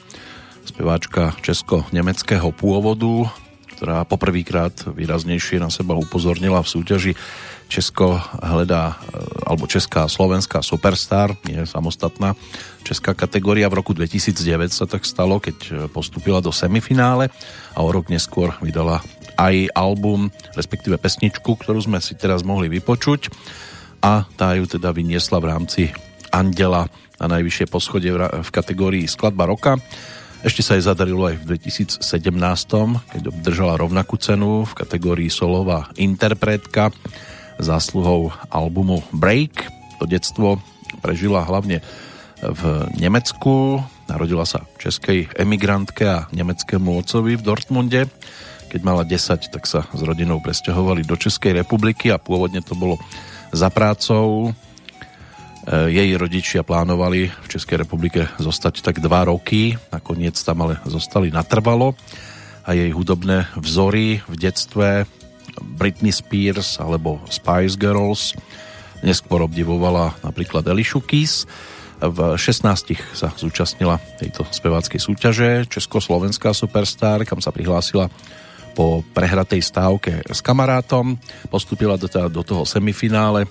speváčka 0.62 1.35
česko-nemeckého 1.43 2.55
pôvodu 2.55 3.27
ktorá 3.74 4.09
poprvýkrát 4.09 4.72
výraznejšie 4.89 5.61
na 5.61 5.68
seba 5.68 5.93
upozornila 5.99 6.64
v 6.64 6.72
súťaži 6.72 7.12
Česko 7.68 8.16
hledá, 8.41 8.97
alebo 9.45 9.68
Česká 9.68 10.09
Slovenská 10.09 10.64
Superstar, 10.64 11.35
je 11.45 11.66
samostatná 11.68 12.33
česká 12.87 13.12
kategória. 13.12 13.68
V 13.68 13.83
roku 13.83 13.93
2009 13.93 14.72
sa 14.72 14.89
tak 14.89 15.05
stalo, 15.05 15.43
keď 15.43 15.91
postúpila 15.93 16.41
do 16.41 16.55
semifinále 16.55 17.29
a 17.77 17.83
o 17.85 17.91
rok 17.93 18.09
neskôr 18.09 18.57
vydala 18.64 19.05
aj 19.37 19.68
album, 19.77 20.33
respektíve 20.57 20.97
pesničku, 20.97 21.47
ktorú 21.47 21.79
sme 21.85 22.01
si 22.01 22.17
teraz 22.17 22.41
mohli 22.43 22.73
vypočuť 22.73 23.29
a 24.01 24.25
tá 24.35 24.57
ju 24.57 24.65
teda 24.65 24.91
vyniesla 24.91 25.39
v 25.39 25.49
rámci 25.53 25.83
Andela 26.33 26.89
na 27.17 27.27
najvyššie 27.39 27.67
poschodie 27.69 28.13
v 28.17 28.51
kategórii 28.53 29.05
Skladba 29.09 29.49
roka. 29.49 29.77
Ešte 30.45 30.61
sa 30.61 30.77
jej 30.77 30.85
zadarilo 30.85 31.33
aj 31.33 31.37
v 31.43 31.57
2017, 31.57 32.05
keď 33.09 33.23
obdržala 33.33 33.81
rovnakú 33.81 34.21
cenu 34.21 34.69
v 34.69 34.73
kategórii 34.77 35.33
solová 35.33 35.89
interpretka 35.97 36.93
zásluhou 37.57 38.37
albumu 38.53 39.01
Break. 39.17 39.65
To 39.97 40.05
detstvo 40.05 40.61
prežila 41.01 41.41
hlavne 41.41 41.81
v 42.45 42.63
Nemecku. 43.01 43.81
Narodila 44.07 44.45
sa 44.45 44.69
českej 44.77 45.33
emigrantke 45.41 46.05
a 46.05 46.29
nemeckému 46.31 46.95
otcovi 47.01 47.41
v 47.41 47.43
Dortmunde. 47.43 48.01
Keď 48.67 48.81
mala 48.83 49.07
10, 49.07 49.53
tak 49.53 49.64
sa 49.64 49.87
s 49.89 50.01
rodinou 50.05 50.43
presťahovali 50.43 51.07
do 51.07 51.17
Českej 51.17 51.57
republiky 51.57 52.12
a 52.12 52.21
pôvodne 52.21 52.61
to 52.61 52.77
bolo 52.77 53.01
za 53.55 53.73
prácou. 53.73 54.53
Jej 55.67 56.14
rodičia 56.14 56.62
plánovali 56.62 57.27
v 57.27 57.47
Českej 57.51 57.83
republike 57.83 58.31
zostať 58.39 58.87
tak 58.87 59.03
dva 59.03 59.27
roky, 59.27 59.75
nakoniec 59.91 60.39
tam 60.39 60.62
ale 60.62 60.79
zostali 60.87 61.35
natrvalo 61.35 61.99
a 62.62 62.75
jej 62.75 62.91
hudobné 62.95 63.51
vzory 63.59 64.23
v 64.27 64.35
detstve 64.39 65.11
Britney 65.79 66.14
Spears 66.14 66.79
alebo 66.79 67.19
Spice 67.27 67.75
Girls 67.75 68.37
neskôr 69.03 69.43
obdivovala 69.43 70.19
napríklad 70.23 70.67
Elišu 70.67 71.03
Keys. 71.03 71.47
V 71.97 72.37
16 72.37 73.17
sa 73.17 73.33
zúčastnila 73.33 73.97
tejto 74.21 74.45
speváckej 74.47 75.01
súťaže 75.01 75.64
Československá 75.67 76.53
superstar, 76.53 77.25
kam 77.25 77.41
sa 77.41 77.51
prihlásila 77.51 78.12
po 78.77 79.01
prehratej 79.16 79.64
stávke 79.64 80.20
s 80.29 80.45
kamarátom. 80.45 81.16
Postupila 81.49 81.97
do, 81.97 82.12
do 82.29 82.43
toho 82.45 82.68
semifinále, 82.68 83.49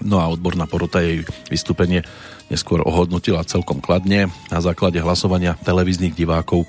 no 0.00 0.16
a 0.24 0.32
odborná 0.32 0.64
porota 0.64 1.04
jej 1.04 1.20
vystúpenie 1.52 2.00
neskôr 2.48 2.80
ohodnotila 2.80 3.44
celkom 3.44 3.84
kladne 3.84 4.32
na 4.48 4.58
základe 4.64 4.96
hlasovania 5.04 5.60
televíznych 5.60 6.16
divákov, 6.16 6.64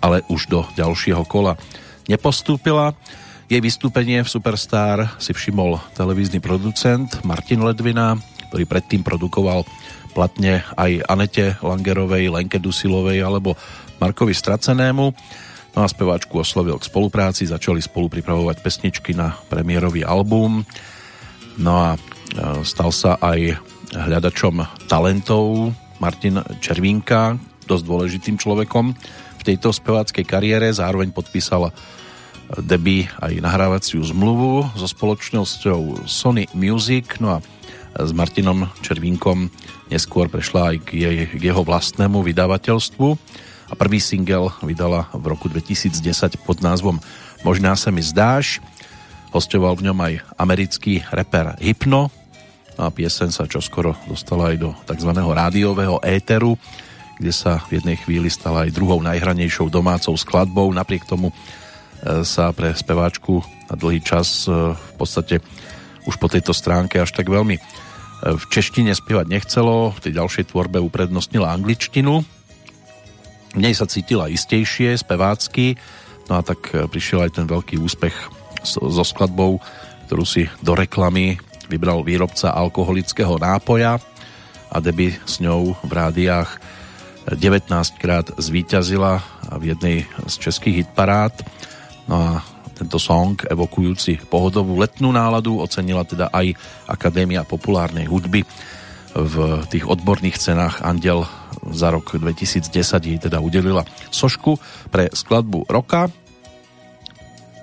ale 0.00 0.24
už 0.32 0.48
do 0.48 0.64
ďalšieho 0.72 1.28
kola 1.28 1.60
nepostúpila. 2.08 2.96
Jej 3.48 3.60
vystúpenie 3.60 4.24
v 4.24 4.32
Superstar 4.32 5.16
si 5.20 5.36
všimol 5.36 5.80
televízny 5.96 6.40
producent 6.40 7.08
Martin 7.24 7.64
Ledvina, 7.64 8.16
ktorý 8.48 8.64
predtým 8.64 9.04
produkoval 9.04 9.68
platne 10.16 10.64
aj 10.76 11.04
Anete 11.08 11.56
Langerovej, 11.60 12.32
Lenke 12.32 12.56
Dusilovej 12.60 13.20
alebo 13.20 13.56
Markovi 14.00 14.32
Stracenému. 14.32 15.12
No 15.78 15.86
a 15.86 15.94
speváčku 15.94 16.42
oslovil 16.42 16.74
k 16.74 16.90
spolupráci, 16.90 17.46
začali 17.46 17.78
spolu 17.78 18.10
pripravovať 18.10 18.66
pesničky 18.66 19.14
na 19.14 19.38
premiérový 19.46 20.02
album. 20.02 20.66
No 21.54 21.72
a 21.78 21.94
e, 21.94 21.98
stal 22.66 22.90
sa 22.90 23.14
aj 23.22 23.62
hľadačom 23.94 24.58
talentov 24.90 25.70
Martin 26.02 26.42
Červínka, 26.58 27.38
dosť 27.70 27.84
dôležitým 27.86 28.42
človekom 28.42 28.90
v 29.38 29.42
tejto 29.46 29.70
speváckej 29.70 30.26
kariére, 30.26 30.66
zároveň 30.74 31.14
podpísal 31.14 31.70
debí 32.58 33.06
aj 33.22 33.38
nahrávaciu 33.38 34.02
zmluvu 34.02 34.74
so 34.74 34.90
spoločnosťou 34.90 36.10
Sony 36.10 36.50
Music, 36.58 37.22
no 37.22 37.38
a 37.38 37.42
s 37.94 38.10
Martinom 38.10 38.66
Červínkom 38.82 39.46
neskôr 39.94 40.26
prešla 40.26 40.74
aj 40.74 40.76
k, 40.82 41.06
jej, 41.06 41.18
k 41.38 41.42
jeho 41.54 41.62
vlastnému 41.62 42.18
vydavateľstvu 42.26 43.08
a 43.68 43.72
prvý 43.76 44.00
single 44.00 44.52
vydala 44.64 45.12
v 45.12 45.24
roku 45.28 45.52
2010 45.52 46.00
pod 46.42 46.64
názvom 46.64 46.96
Možná 47.46 47.78
sa 47.78 47.94
mi 47.94 48.02
zdáš. 48.02 48.58
Hostoval 49.30 49.78
v 49.78 49.92
ňom 49.92 49.98
aj 50.00 50.14
americký 50.40 51.04
reper 51.12 51.54
Hypno 51.60 52.10
a 52.80 52.88
piesen 52.90 53.30
sa 53.30 53.46
čoskoro 53.46 53.94
dostala 54.08 54.54
aj 54.54 54.56
do 54.58 54.70
tzv. 54.86 55.10
rádiového 55.12 56.00
éteru, 56.02 56.56
kde 57.18 57.34
sa 57.34 57.62
v 57.68 57.82
jednej 57.82 57.98
chvíli 57.98 58.30
stala 58.30 58.64
aj 58.66 58.74
druhou 58.74 59.02
najhranejšou 59.02 59.68
domácou 59.68 60.14
skladbou. 60.14 60.70
Napriek 60.70 61.04
tomu 61.04 61.30
e, 61.30 61.34
sa 62.22 62.54
pre 62.54 62.72
speváčku 62.72 63.42
na 63.66 63.74
dlhý 63.74 64.00
čas 64.00 64.46
e, 64.46 64.74
v 64.74 64.92
podstate 64.94 65.42
už 66.06 66.16
po 66.16 66.30
tejto 66.30 66.54
stránke 66.54 67.02
až 67.02 67.10
tak 67.12 67.26
veľmi 67.26 67.58
e, 67.58 67.62
v 68.38 68.44
češtine 68.48 68.94
spievať 68.94 69.26
nechcelo, 69.26 69.92
v 69.92 70.02
tej 70.08 70.12
ďalšej 70.16 70.54
tvorbe 70.54 70.78
uprednostnila 70.78 71.50
angličtinu. 71.50 72.37
V 73.58 73.66
nej 73.66 73.74
sa 73.74 73.90
cítila 73.90 74.30
istejšie, 74.30 74.94
spevácky, 74.94 75.74
no 76.30 76.38
a 76.38 76.46
tak 76.46 76.70
prišiel 76.70 77.26
aj 77.26 77.42
ten 77.42 77.46
veľký 77.50 77.82
úspech 77.82 78.14
so 78.62 79.02
skladbou, 79.02 79.58
ktorú 80.06 80.22
si 80.22 80.46
do 80.62 80.78
reklamy 80.78 81.42
vybral 81.66 82.06
výrobca 82.06 82.54
alkoholického 82.54 83.34
nápoja 83.34 83.98
a 84.70 84.76
deby 84.78 85.10
s 85.26 85.42
ňou 85.42 85.74
v 85.74 85.90
rádiách 85.90 86.54
19 87.34 87.66
krát 87.98 88.30
zvíťazila 88.38 89.26
v 89.58 89.74
jednej 89.74 89.98
z 90.06 90.34
českých 90.38 90.86
hitparád. 90.86 91.42
No 92.06 92.14
a 92.14 92.46
tento 92.78 93.02
song 93.02 93.42
evokujúci 93.42 94.22
pohodovú 94.30 94.78
letnú 94.78 95.10
náladu 95.10 95.58
ocenila 95.58 96.06
teda 96.06 96.30
aj 96.30 96.54
Akadémia 96.86 97.42
populárnej 97.42 98.06
hudby 98.06 98.46
v 99.18 99.34
tých 99.66 99.82
odborných 99.82 100.38
cenách 100.38 100.78
Andel 100.86 101.26
za 101.72 101.88
rok 101.92 102.16
2010 102.16 102.70
jej 103.02 103.18
teda 103.18 103.38
udelila 103.42 103.84
sošku 104.10 104.56
pre 104.88 105.10
skladbu 105.12 105.68
roka. 105.68 106.08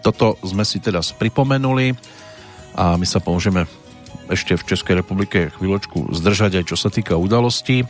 Toto 0.05 0.37
sme 0.45 0.61
si 0.67 0.77
teda 0.77 1.01
pripomenuli 1.01 1.97
a 2.77 2.99
my 2.99 3.05
sa 3.07 3.23
pomôžeme 3.23 3.65
ešte 4.29 4.57
v 4.57 4.67
Českej 4.73 4.95
republike 5.01 5.53
chvíľočku 5.53 6.13
zdržať 6.13 6.61
aj 6.61 6.65
čo 6.65 6.77
sa 6.77 6.89
týka 6.89 7.17
udalostí, 7.17 7.85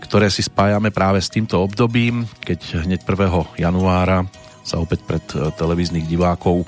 ktoré 0.00 0.28
si 0.28 0.44
spájame 0.44 0.92
práve 0.92 1.20
s 1.20 1.32
týmto 1.32 1.60
obdobím, 1.60 2.28
keď 2.44 2.84
hneď 2.84 3.00
1. 3.04 3.60
januára 3.60 4.28
sa 4.64 4.80
opäť 4.80 5.04
pred 5.04 5.24
e, 5.36 5.52
televíznych 5.52 6.08
divákov 6.08 6.64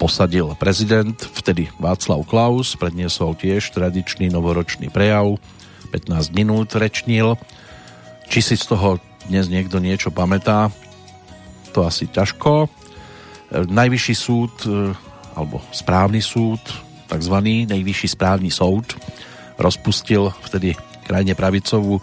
posadil 0.00 0.56
prezident, 0.58 1.14
vtedy 1.14 1.70
Václav 1.78 2.24
Klaus, 2.26 2.74
predniesol 2.74 3.36
tiež 3.36 3.70
tradičný 3.72 4.32
novoročný 4.32 4.90
prejav, 4.90 5.38
15 5.92 6.34
minút 6.34 6.74
rečnil. 6.74 7.38
Či 8.28 8.40
si 8.40 8.54
z 8.56 8.66
toho 8.68 8.98
dnes 9.28 9.48
niekto 9.48 9.80
niečo 9.80 10.12
pamätá, 10.12 10.68
to 11.72 11.82
asi 11.82 12.06
ťažko. 12.06 12.66
E, 12.66 12.68
Najvyšší 13.66 14.14
súd, 14.14 14.54
e, 14.68 14.92
alebo 15.34 15.64
správny 15.74 16.20
súd, 16.20 16.60
tzv. 17.08 17.36
nejvyšší 17.68 18.08
správny 18.16 18.50
soud 18.50 18.96
rozpustil 19.60 20.34
vtedy 20.42 20.74
krajne 21.04 21.36
pravicovú 21.36 22.00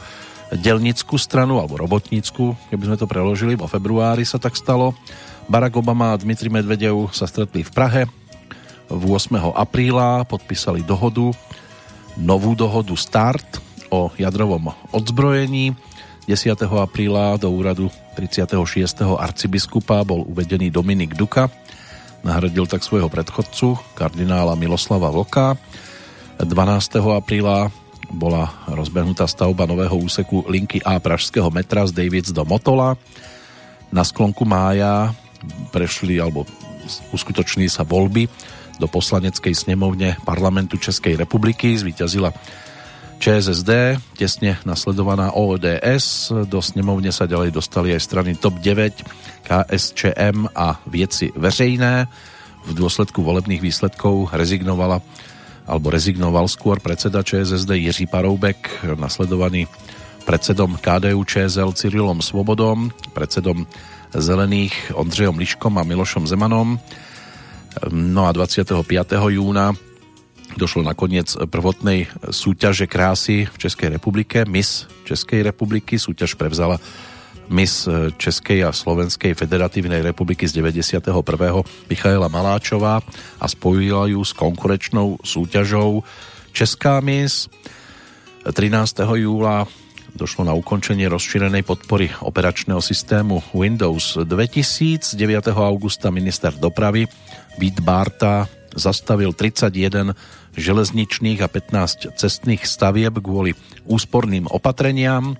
delnickú 0.51 1.15
stranu 1.15 1.59
alebo 1.59 1.79
robotnícku, 1.79 2.71
keby 2.71 2.83
sme 2.91 2.99
to 2.99 3.07
preložili, 3.07 3.55
vo 3.55 3.71
februári 3.71 4.27
sa 4.27 4.35
tak 4.35 4.55
stalo. 4.59 4.91
Barack 5.47 5.79
Obama 5.79 6.11
a 6.11 6.19
Dmitri 6.19 6.51
Medvedev 6.51 7.11
sa 7.15 7.27
stretli 7.27 7.63
v 7.63 7.71
Prahe 7.71 8.03
v 8.91 9.03
8. 9.07 9.55
apríla, 9.55 10.27
podpísali 10.27 10.83
dohodu, 10.83 11.31
novú 12.19 12.51
dohodu 12.59 12.91
START 12.91 13.63
o 13.87 14.11
jadrovom 14.19 14.75
odzbrojení. 14.91 15.71
10. 16.29 16.53
apríla 16.77 17.37
do 17.41 17.49
úradu 17.49 17.89
36. 18.17 18.53
arcibiskupa 19.17 20.05
bol 20.05 20.25
uvedený 20.27 20.69
Dominik 20.69 21.17
Duka, 21.17 21.49
Nahradil 22.21 22.69
tak 22.69 22.85
svojho 22.85 23.09
predchodcu, 23.09 23.97
kardinála 23.97 24.53
Miloslava 24.53 25.09
Vlka. 25.09 25.57
12. 26.37 27.01
apríla 27.17 27.73
bola 28.13 28.53
rozbehnutá 28.69 29.25
stavba 29.25 29.65
nového 29.65 29.97
úseku 29.97 30.45
linky 30.45 30.81
A 30.85 31.01
pražského 31.01 31.49
metra 31.49 31.81
z 31.89 31.97
Davids 31.97 32.29
do 32.29 32.45
Motola. 32.45 32.93
Na 33.89 34.05
sklonku 34.05 34.45
mája 34.45 35.17
prešli 35.73 36.21
alebo 36.21 36.45
uskutoční 37.09 37.65
sa 37.73 37.81
voľby 37.81 38.29
do 38.77 38.85
poslaneckej 38.85 39.57
snemovne 39.57 40.17
parlamentu 40.21 40.77
Českej 40.77 41.17
republiky. 41.17 41.73
Zvíťazila 41.73 42.29
ČSSD, 43.21 44.01
tesne 44.17 44.57
nasledovaná 44.65 45.37
ODS. 45.37 46.33
Do 46.49 46.57
snemovne 46.57 47.13
sa 47.13 47.29
ďalej 47.29 47.53
dostali 47.53 47.93
aj 47.93 48.01
strany 48.01 48.33
TOP 48.33 48.57
9, 48.57 49.45
KSČM 49.45 50.49
a 50.57 50.81
Vieci 50.89 51.29
verejné. 51.37 52.09
V 52.65 52.71
dôsledku 52.73 53.21
volebných 53.21 53.61
výsledkov 53.61 54.33
rezignovala 54.33 55.05
alebo 55.69 55.93
rezignoval 55.93 56.49
skôr 56.49 56.81
predseda 56.81 57.21
ČSSD 57.21 57.69
Jiří 57.77 58.09
Paroubek, 58.09 58.89
nasledovaný 58.97 59.69
predsedom 60.25 60.81
KDU 60.81 61.21
ČSL 61.21 61.77
Cyrilom 61.77 62.25
Svobodom, 62.25 62.89
predsedom 63.13 63.69
Zelených 64.17 64.97
Ondřejom 64.97 65.37
Liškom 65.37 65.77
a 65.77 65.85
Milošom 65.85 66.25
Zemanom. 66.25 66.81
No 67.93 68.25
a 68.25 68.33
25. 68.33 68.81
júna 69.29 69.77
došlo 70.57 70.83
nakoniec 70.83 71.31
prvotnej 71.47 72.07
súťaže 72.31 72.87
krásy 72.87 73.47
v 73.47 73.57
Českej 73.57 73.95
republike, 73.95 74.43
Miss 74.47 74.87
Českej 75.07 75.43
republiky. 75.43 75.99
Súťaž 75.99 76.35
prevzala 76.35 76.79
Miss 77.51 77.83
Českej 78.15 78.63
a 78.63 78.71
Slovenskej 78.71 79.35
federatívnej 79.35 79.99
republiky 79.99 80.47
z 80.47 80.63
91. 80.63 81.03
Michaela 81.91 82.31
Maláčová 82.31 83.03
a 83.39 83.45
spojila 83.51 84.07
ju 84.07 84.23
s 84.23 84.31
konkurečnou 84.31 85.19
súťažou 85.19 86.03
Česká 86.55 87.03
Miss. 87.03 87.51
13. 88.47 89.03
júla 89.19 89.67
došlo 90.15 90.43
na 90.47 90.55
ukončenie 90.55 91.07
rozšírenej 91.07 91.63
podpory 91.63 92.11
operačného 92.23 92.79
systému 92.79 93.43
Windows 93.55 94.19
2000. 94.19 95.15
9. 95.15 95.51
augusta 95.51 96.11
minister 96.11 96.55
dopravy 96.55 97.07
Vít 97.59 97.79
Barta 97.83 98.60
zastavil 98.75 99.35
31 99.35 100.15
železničných 100.55 101.39
a 101.43 101.47
15 101.47 102.15
cestných 102.15 102.63
stavieb 102.67 103.15
kvôli 103.19 103.55
úsporným 103.87 104.47
opatreniam. 104.51 105.35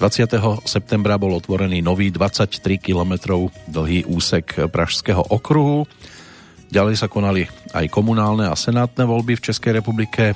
20. 0.00 0.64
septembra 0.64 1.20
bol 1.20 1.36
otvorený 1.36 1.84
nový 1.84 2.08
23 2.08 2.80
km 2.80 3.36
dlhý 3.68 4.08
úsek 4.08 4.72
Pražského 4.72 5.20
okruhu. 5.28 5.84
Ďalej 6.72 7.04
sa 7.04 7.10
konali 7.10 7.44
aj 7.76 7.90
komunálne 7.92 8.48
a 8.48 8.56
senátne 8.56 9.04
voľby 9.04 9.36
v 9.36 9.44
Českej 9.50 9.82
republike. 9.82 10.32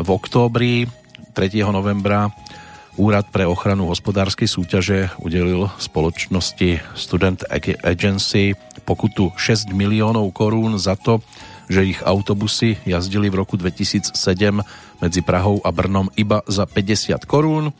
V 0.00 0.08
októbri 0.08 0.88
3. 1.36 1.62
novembra 1.70 2.32
Úrad 3.00 3.32
pre 3.32 3.48
ochranu 3.48 3.88
hospodárskej 3.88 4.44
súťaže 4.44 5.08
udelil 5.16 5.64
spoločnosti 5.80 6.84
Student 6.92 7.40
Agency 7.80 8.52
pokutu 8.84 9.32
6 9.32 9.72
miliónov 9.72 10.28
korún 10.36 10.76
za 10.76 11.00
to, 11.00 11.24
že 11.72 11.88
ich 11.88 12.04
autobusy 12.04 12.76
jazdili 12.84 13.32
v 13.32 13.40
roku 13.40 13.56
2007 13.56 14.12
medzi 15.00 15.20
Prahou 15.24 15.64
a 15.64 15.72
Brnom 15.72 16.12
iba 16.20 16.44
za 16.44 16.68
50 16.68 17.24
korún. 17.24 17.72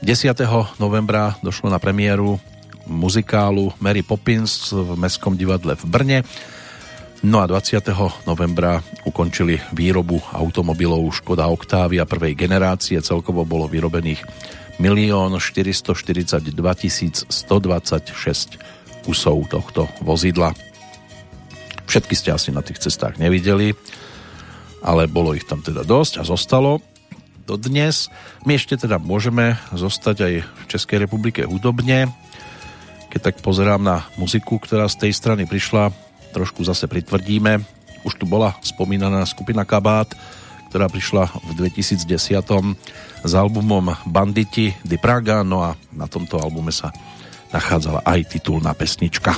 10. 0.00 0.32
novembra 0.80 1.36
došlo 1.44 1.68
na 1.68 1.76
premiéru 1.76 2.40
muzikálu 2.88 3.76
Mary 3.84 4.00
Poppins 4.00 4.72
v 4.72 4.96
Mestskom 4.96 5.36
divadle 5.36 5.76
v 5.76 5.84
Brne. 5.84 6.18
No 7.26 7.42
a 7.42 7.50
20. 7.50 7.90
novembra 8.22 8.78
ukončili 9.02 9.58
výrobu 9.74 10.22
automobilov 10.30 11.10
Škoda 11.10 11.50
Octavia 11.50 12.06
prvej 12.06 12.38
generácie. 12.38 13.02
Celkovo 13.02 13.42
bolo 13.42 13.66
vyrobených 13.66 14.22
1 14.78 15.34
442 15.34 16.54
126 16.54 19.02
kusov 19.02 19.42
tohto 19.50 19.90
vozidla. 20.06 20.54
Všetky 21.90 22.14
ste 22.14 22.30
asi 22.30 22.54
na 22.54 22.62
tých 22.62 22.78
cestách 22.78 23.18
nevideli, 23.18 23.74
ale 24.86 25.10
bolo 25.10 25.34
ich 25.34 25.50
tam 25.50 25.66
teda 25.66 25.82
dosť 25.82 26.22
a 26.22 26.24
zostalo 26.30 26.78
dodnes. 27.42 28.06
My 28.46 28.54
ešte 28.54 28.78
teda 28.78 29.02
môžeme 29.02 29.58
zostať 29.74 30.16
aj 30.22 30.34
v 30.46 30.62
Českej 30.70 31.02
republike 31.02 31.42
hudobne. 31.42 32.06
Keď 33.10 33.18
tak 33.18 33.42
pozerám 33.42 33.82
na 33.82 34.06
muziku, 34.14 34.62
ktorá 34.62 34.86
z 34.86 35.10
tej 35.10 35.10
strany 35.10 35.50
prišla, 35.50 36.05
trošku 36.36 36.60
zase 36.68 36.84
pritvrdíme. 36.84 37.64
Už 38.04 38.20
tu 38.20 38.28
bola 38.28 38.52
spomínaná 38.60 39.24
skupina 39.24 39.64
Kabát, 39.64 40.12
ktorá 40.68 40.92
prišla 40.92 41.32
v 41.32 41.72
2010 41.72 42.04
s 43.24 43.32
albumom 43.32 43.96
Banditi 44.04 44.76
di 44.84 45.00
Praga, 45.00 45.40
no 45.40 45.64
a 45.64 45.72
na 45.96 46.04
tomto 46.04 46.36
albume 46.36 46.68
sa 46.68 46.92
nachádzala 47.56 48.04
aj 48.04 48.36
titulná 48.36 48.76
pesnička. 48.76 49.32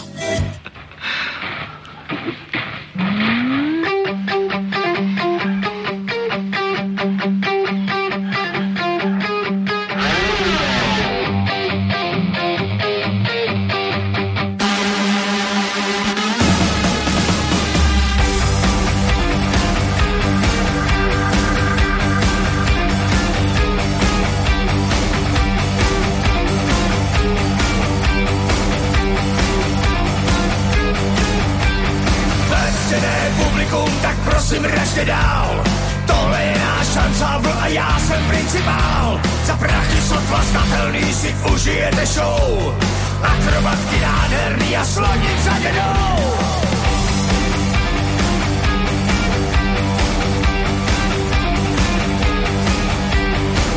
Show. 42.07 42.75
Akrobatky 43.23 44.01
nádherný 44.01 44.77
a 44.77 44.85
slonit 44.85 45.39
za 45.45 45.59
dědou. 45.59 46.29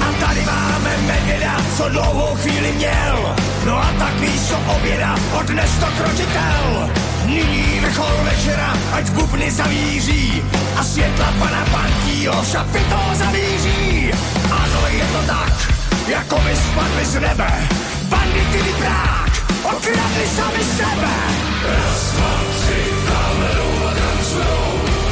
A 0.01 0.25
tady 0.25 0.41
máme 0.45 0.97
Megeda, 1.07 1.55
co 1.77 1.89
dlouhou 1.89 2.35
chvíli 2.35 2.71
měl. 2.71 3.35
No 3.65 3.77
a 3.77 3.89
tak 3.99 4.19
místo 4.19 4.55
oběda 4.77 5.15
odnes 5.39 5.71
to 5.79 5.85
kročitel. 5.85 6.89
Nyní 7.25 7.79
vrchol 7.81 8.17
večera, 8.23 8.73
ať 8.93 9.09
bubny 9.09 9.51
zavíří 9.51 10.43
a 10.77 10.83
světla 10.83 11.33
pana 11.39 11.65
Pankýho 11.71 12.43
šapito 12.51 12.99
zavíří. 13.13 14.11
Ano, 14.51 14.87
je 14.87 15.05
to 15.05 15.27
tak, 15.27 15.73
jako 16.07 16.35
by 16.35 16.55
spadli 16.55 17.05
z 17.05 17.13
nebe. 17.19 17.67
Bandity 18.11 18.59
vyprák, 18.67 19.31
okradli 19.63 20.25
sami 20.35 20.63
sebe. 20.77 21.15
Raz, 21.63 22.01
dva, 22.13 22.33
tři, 22.57 22.81
kamerou 23.07 23.73
a 23.87 23.91
tancujou. 23.99 24.71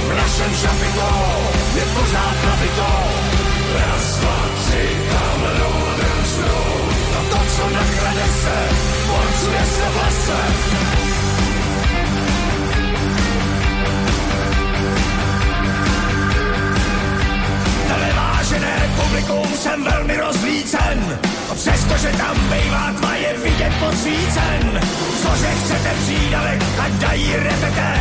V 0.10 0.14
našem 0.22 0.52
šapito 0.62 1.10
je 1.76 1.86
pořád 1.96 2.36
nabito. 2.46 2.92
Raz, 3.80 4.06
dva, 4.20 4.40
tři, 4.60 4.84
kamerou 5.12 5.78
a 5.90 5.94
tancujou. 6.02 6.74
A 7.18 7.20
to, 7.32 7.40
co 7.56 7.64
nakrade 7.70 8.28
se, 8.42 8.58
porcuje 9.08 9.64
se 9.76 9.86
v 9.94 9.96
lese. 10.04 10.40
Televážené 18.50 18.90
publikum 18.98 19.58
jsem 19.58 19.84
velmi 19.84 20.18
rozlícen, 20.18 21.20
přestože 21.56 22.08
tam 22.18 22.36
bývá 22.50 22.94
tma 22.98 23.16
je 23.16 23.38
vidět 23.38 23.74
podsvícen. 23.80 24.82
Cože 25.22 25.48
chcete 25.64 25.94
přídavek, 26.04 26.64
ať 26.80 26.92
dají 26.92 27.34
repete, 27.36 27.94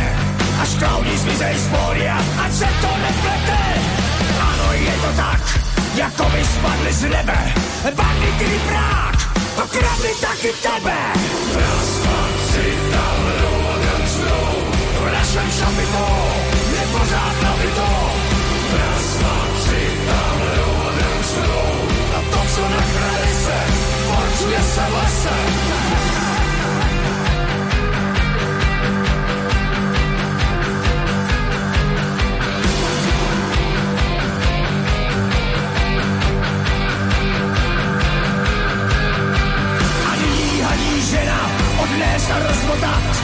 až 0.61 0.69
klauni 0.79 1.17
zmizej 1.17 1.55
z 1.57 1.67
pódia, 1.67 2.17
ať 2.45 2.53
se 2.53 2.65
to 2.81 2.87
neplete. 2.97 3.61
Ano, 4.41 4.73
je 4.73 4.93
to 5.01 5.11
tak, 5.15 5.59
jako 5.95 6.23
by 6.23 6.43
spadli 6.45 6.93
z 6.93 7.01
nebe, 7.01 7.53
bandity 7.95 8.59
prák, 8.67 9.17
okradli 9.63 10.09
taky 10.21 10.51
tebe. 10.61 10.97
Dva, 11.53 12.27
tři, 12.47 12.73
tam 12.91 13.19
a 13.69 13.75
tancujou, 13.85 14.65
v 15.05 15.13
našem 15.13 15.51
šapito 15.59 16.05
je 16.73 16.87
pořád 16.91 17.35
nabito. 17.43 18.28
Se, 18.69 18.77
se 19.65 19.89
odnést 41.83 42.31
a 42.31 42.39
rozmotat. 42.39 43.23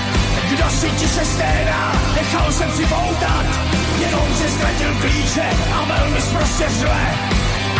Kdo 0.50 0.70
si 0.70 0.89
tiše 0.89 1.26
sténá, 1.26 1.91
nechal 2.16 2.52
jsem 2.52 2.72
si 2.72 2.86
poutat. 2.86 3.64
Jenom 4.00 4.36
se 4.36 4.50
ztratil 4.50 4.96
klíče 5.02 5.50
a 5.74 5.86
velmi 5.86 6.22
zprostě 6.22 6.66
řve. 6.70 7.16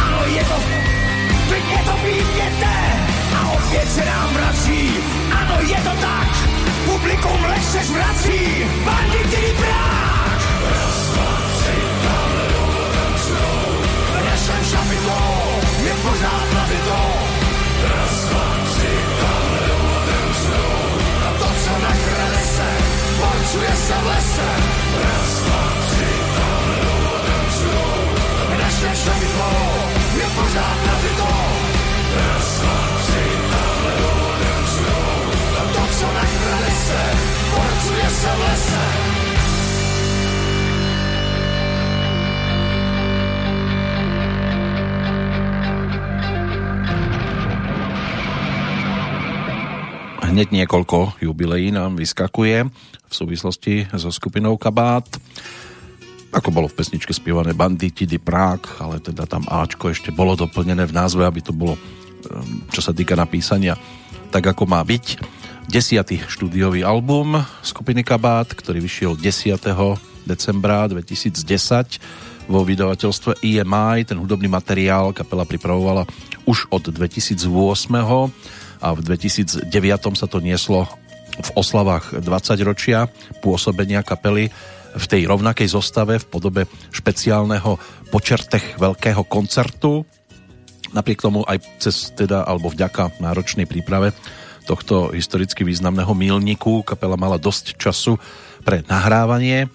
Ano, 0.06 0.26
je 0.26 0.44
to, 0.44 0.58
klidně 1.48 1.78
to 1.86 1.94
výměte. 2.06 2.76
A 3.38 3.52
opět 3.52 3.92
se 3.92 4.06
nám 4.06 4.34
vrací, 4.34 4.90
ano, 5.40 5.58
je 5.62 5.76
to 5.76 6.02
tak. 6.02 6.30
Publikum 6.86 7.46
lehce 7.46 7.84
zvrací, 7.84 8.66
bandity 8.86 9.56
brák. 9.60 10.40
Raz, 10.72 11.10
dva, 11.14 11.42
tři, 11.58 11.76
tam 12.04 12.32
jdou 12.50 12.72
a 12.82 12.88
tancujou. 12.96 13.82
V 14.12 14.26
našem 14.30 14.64
šapito 14.72 15.18
je 15.86 15.94
pořád 15.94 16.54
nabito. 16.54 17.00
Raz, 17.90 18.16
dva, 18.30 18.58
tři, 18.66 18.94
tam 19.20 19.44
jdou 19.68 19.86
a 19.96 20.00
tancujou. 20.10 21.00
A 21.28 21.32
to, 21.40 21.48
co 21.64 21.72
nakrade 21.72 22.42
se, 22.56 22.70
porcuje 23.20 23.76
se 23.76 23.94
v 23.94 24.08
lese. 24.08 24.50
Raz, 25.04 25.55
Je 28.96 30.28
pořád 30.36 30.78
nabito. 30.88 31.28
A 32.16 33.36
tancujou. 34.56 35.20
A 35.60 35.64
to, 35.74 35.84
co 36.00 36.06
nakrade 36.06 36.72
se, 36.72 37.02
se 38.10 38.28
v 38.28 38.40
lese. 38.40 38.86
Hneď 50.36 50.52
niekoľko 50.52 51.16
jubileí 51.24 51.72
nám 51.72 51.96
vyskakuje 51.96 52.68
v 53.08 53.14
súvislosti 53.16 53.88
so 53.96 54.12
skupinou 54.12 54.60
Kabát. 54.60 55.08
Ako 56.36 56.52
bolo 56.52 56.68
v 56.68 56.76
pesničke 56.76 57.16
spievané 57.16 57.56
Banditi 57.56 58.04
di 58.04 58.20
Prague, 58.20 58.68
ale 58.84 59.00
teda 59.00 59.24
tam 59.24 59.48
Ačko 59.48 59.88
ešte 59.88 60.12
bolo 60.12 60.36
doplnené 60.36 60.84
v 60.84 60.92
názve, 60.92 61.24
aby 61.24 61.40
to 61.40 61.56
bolo, 61.56 61.80
ehm, 61.80 62.68
čo 62.76 62.84
sa 62.84 62.92
týka 62.92 63.16
napísania, 63.16 63.80
tak 64.36 64.52
ako 64.52 64.68
má 64.68 64.84
byť. 64.84 65.24
Desiatý 65.72 66.20
štúdiový 66.28 66.84
album 66.84 67.40
skupiny 67.64 68.04
Kabát, 68.04 68.52
ktorý 68.52 68.84
vyšiel 68.84 69.16
10. 69.16 69.96
decembra 70.28 70.92
2010 70.92 72.04
vo 72.52 72.68
vydavateľstve 72.68 73.40
EMI. 73.40 74.04
Ten 74.04 74.20
hudobný 74.20 74.52
materiál 74.52 75.16
kapela 75.16 75.48
pripravovala 75.48 76.04
už 76.44 76.68
od 76.68 76.92
2008 76.92 77.48
a 78.84 78.88
v 78.92 79.00
2009 79.08 80.20
sa 80.20 80.28
to 80.28 80.44
nieslo 80.44 80.86
v 81.36 81.50
oslavách 81.56 82.20
20 82.20 82.60
ročia 82.68 83.08
pôsobenia 83.40 84.04
kapely 84.04 84.52
v 84.96 85.06
tej 85.06 85.28
rovnakej 85.28 85.68
zostave 85.68 86.18
v 86.18 86.30
podobe 86.32 86.62
špeciálneho 86.96 87.78
počertech 88.10 88.80
veľkého 88.80 89.28
koncertu. 89.28 90.08
Napriek 90.96 91.20
tomu 91.20 91.44
aj 91.44 91.60
cez 91.84 92.16
teda, 92.16 92.48
alebo 92.48 92.72
vďaka 92.72 93.20
náročnej 93.20 93.68
príprave 93.68 94.16
tohto 94.66 95.14
historicky 95.14 95.62
významného 95.62 96.10
mílniku 96.18 96.82
kapela 96.82 97.20
mala 97.20 97.38
dosť 97.38 97.78
času 97.78 98.18
pre 98.66 98.82
nahrávanie 98.90 99.70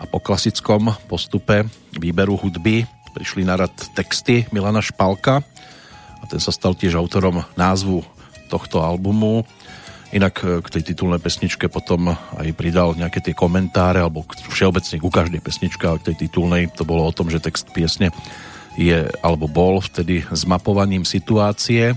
a 0.00 0.08
po 0.08 0.16
klasickom 0.16 0.96
postupe 1.10 1.68
výberu 1.92 2.40
hudby 2.40 2.88
prišli 3.12 3.44
na 3.44 3.60
rad 3.60 3.74
texty 3.92 4.48
Milana 4.54 4.80
Špalka 4.80 5.44
a 6.20 6.24
ten 6.24 6.40
sa 6.40 6.54
stal 6.54 6.72
tiež 6.72 6.96
autorom 6.96 7.44
názvu 7.58 8.00
tohto 8.48 8.80
albumu. 8.80 9.44
Inak 10.10 10.34
e, 10.42 10.58
k 10.58 10.68
tej 10.68 10.82
titulnej 10.94 11.22
pesničke 11.22 11.70
potom 11.70 12.10
aj 12.14 12.48
pridal 12.58 12.98
nejaké 12.98 13.22
tie 13.22 13.34
komentáre, 13.34 14.02
alebo 14.02 14.26
všeobecne 14.26 14.98
ku 14.98 15.10
každej 15.10 15.38
pesničke, 15.38 15.86
ale 15.86 16.02
k 16.02 16.12
tej 16.12 16.26
titulnej 16.26 16.66
to 16.74 16.82
bolo 16.82 17.06
o 17.06 17.14
tom, 17.14 17.30
že 17.30 17.38
text 17.38 17.70
piesne 17.70 18.10
je, 18.74 19.06
alebo 19.22 19.46
bol 19.46 19.78
vtedy 19.78 20.26
zmapovaním 20.34 21.06
situácie 21.06 21.94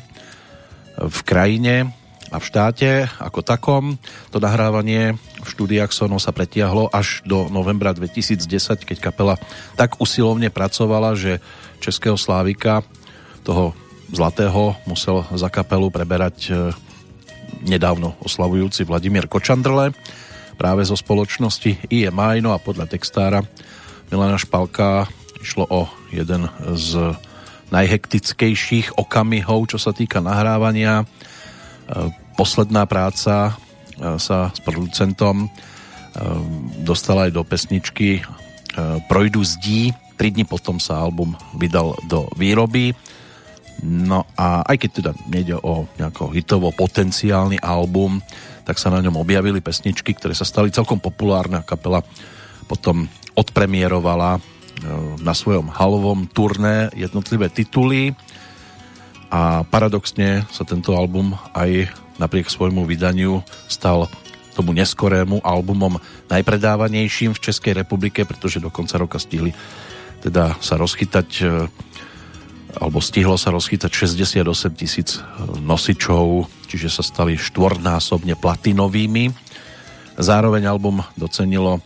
v 0.98 1.20
krajine 1.26 1.90
a 2.34 2.42
v 2.42 2.48
štáte 2.50 3.10
ako 3.22 3.46
takom. 3.46 3.84
To 4.34 4.42
nahrávanie 4.42 5.18
v 5.42 5.48
štúdiách 5.48 5.94
Sono 5.94 6.18
sa 6.18 6.34
pretiahlo 6.34 6.90
až 6.90 7.22
do 7.26 7.46
novembra 7.50 7.94
2010, 7.94 8.50
keď 8.86 8.98
kapela 8.98 9.36
tak 9.78 10.02
usilovne 10.02 10.50
pracovala, 10.50 11.14
že 11.14 11.38
Českého 11.78 12.18
Slávika, 12.18 12.82
toho 13.46 13.78
Zlatého, 14.10 14.78
musel 14.86 15.26
za 15.34 15.50
kapelu 15.50 15.90
preberať 15.90 16.38
e, 16.50 16.54
nedávno 17.62 18.18
oslavujúci 18.26 18.88
Vladimír 18.88 19.30
Kočandrle 19.30 19.94
práve 20.58 20.86
zo 20.86 20.98
spoločnosti 20.98 21.90
IMI, 21.90 22.42
no 22.42 22.54
a 22.54 22.62
podľa 22.62 22.90
textára 22.90 23.42
Milana 24.10 24.38
Špalka 24.38 25.10
išlo 25.42 25.66
o 25.68 25.82
jeden 26.14 26.48
z 26.78 27.18
najhektickejších 27.74 28.96
okamihov, 29.02 29.74
čo 29.74 29.82
sa 29.82 29.90
týka 29.90 30.22
nahrávania. 30.22 31.02
E, 31.02 31.06
posledná 32.38 32.86
práca 32.86 33.58
e, 33.98 34.22
sa 34.22 34.54
s 34.54 34.60
producentom 34.62 35.46
e, 35.46 35.48
dostala 36.86 37.28
aj 37.28 37.32
do 37.34 37.44
pesničky 37.44 38.22
Projdu 39.06 39.46
zdí. 39.46 39.94
Tri 40.18 40.34
dní 40.34 40.50
potom 40.50 40.82
sa 40.82 40.98
album 40.98 41.38
vydal 41.54 41.94
do 42.10 42.26
výroby 42.34 42.98
No 43.84 44.24
a 44.40 44.64
aj 44.64 44.78
keď 44.80 44.90
teda 44.96 45.12
nejde 45.28 45.56
o 45.60 45.86
nejako 46.00 46.32
hitovo 46.32 46.72
potenciálny 46.72 47.60
album, 47.60 48.24
tak 48.64 48.80
sa 48.80 48.88
na 48.88 49.04
ňom 49.04 49.20
objavili 49.20 49.60
pesničky, 49.60 50.16
ktoré 50.16 50.32
sa 50.32 50.48
stali 50.48 50.72
celkom 50.72 51.04
populárne 51.04 51.60
a 51.60 51.68
kapela 51.68 52.00
potom 52.64 53.12
odpremierovala 53.36 54.40
e, 54.40 54.42
na 55.20 55.36
svojom 55.36 55.68
halovom 55.68 56.32
turné 56.32 56.88
jednotlivé 56.96 57.52
tituly. 57.52 58.16
A 59.28 59.68
paradoxne 59.68 60.48
sa 60.48 60.64
tento 60.64 60.96
album 60.96 61.36
aj 61.52 61.92
napriek 62.22 62.48
svojmu 62.48 62.88
vydaniu 62.88 63.44
stal 63.68 64.08
tomu 64.54 64.72
neskorému 64.72 65.42
albumom 65.42 65.98
najpredávanejším 66.30 67.34
v 67.36 67.44
Českej 67.52 67.74
republike, 67.84 68.24
pretože 68.24 68.62
do 68.62 68.70
konca 68.70 69.02
roka 69.02 69.18
stihli 69.18 69.52
teda 70.24 70.56
sa 70.64 70.80
rozchytať 70.80 71.30
e, 71.44 71.46
alebo 72.78 72.98
stihlo 72.98 73.38
sa 73.38 73.54
rozchytať 73.54 73.92
68 73.92 74.42
tisíc 74.74 75.22
nosičov, 75.62 76.50
čiže 76.66 76.90
sa 76.90 77.04
stali 77.06 77.38
štvornásobne 77.38 78.34
platinovými. 78.34 79.30
Zároveň 80.18 80.66
album 80.70 81.02
docenilo 81.18 81.82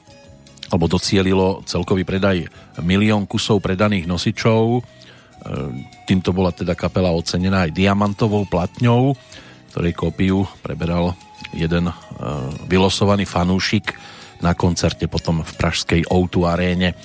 alebo 0.68 0.92
docielilo 0.92 1.64
celkový 1.64 2.04
predaj 2.04 2.44
milión 2.84 3.24
kusov 3.24 3.64
predaných 3.64 4.04
nosičov. 4.04 4.64
E, 4.76 4.82
týmto 6.04 6.36
bola 6.36 6.52
teda 6.52 6.76
kapela 6.76 7.16
ocenená 7.16 7.64
aj 7.68 7.72
diamantovou 7.72 8.44
platňou, 8.52 9.16
ktorej 9.72 9.96
kópiu 9.96 10.44
preberal 10.60 11.16
jeden 11.56 11.88
e, 11.88 11.94
vylosovaný 12.68 13.24
fanúšik 13.24 13.96
na 14.44 14.52
koncerte 14.54 15.08
potom 15.08 15.42
v 15.42 15.52
pražskej 15.56 16.02
O2 16.12 16.36
aréne. 16.44 17.00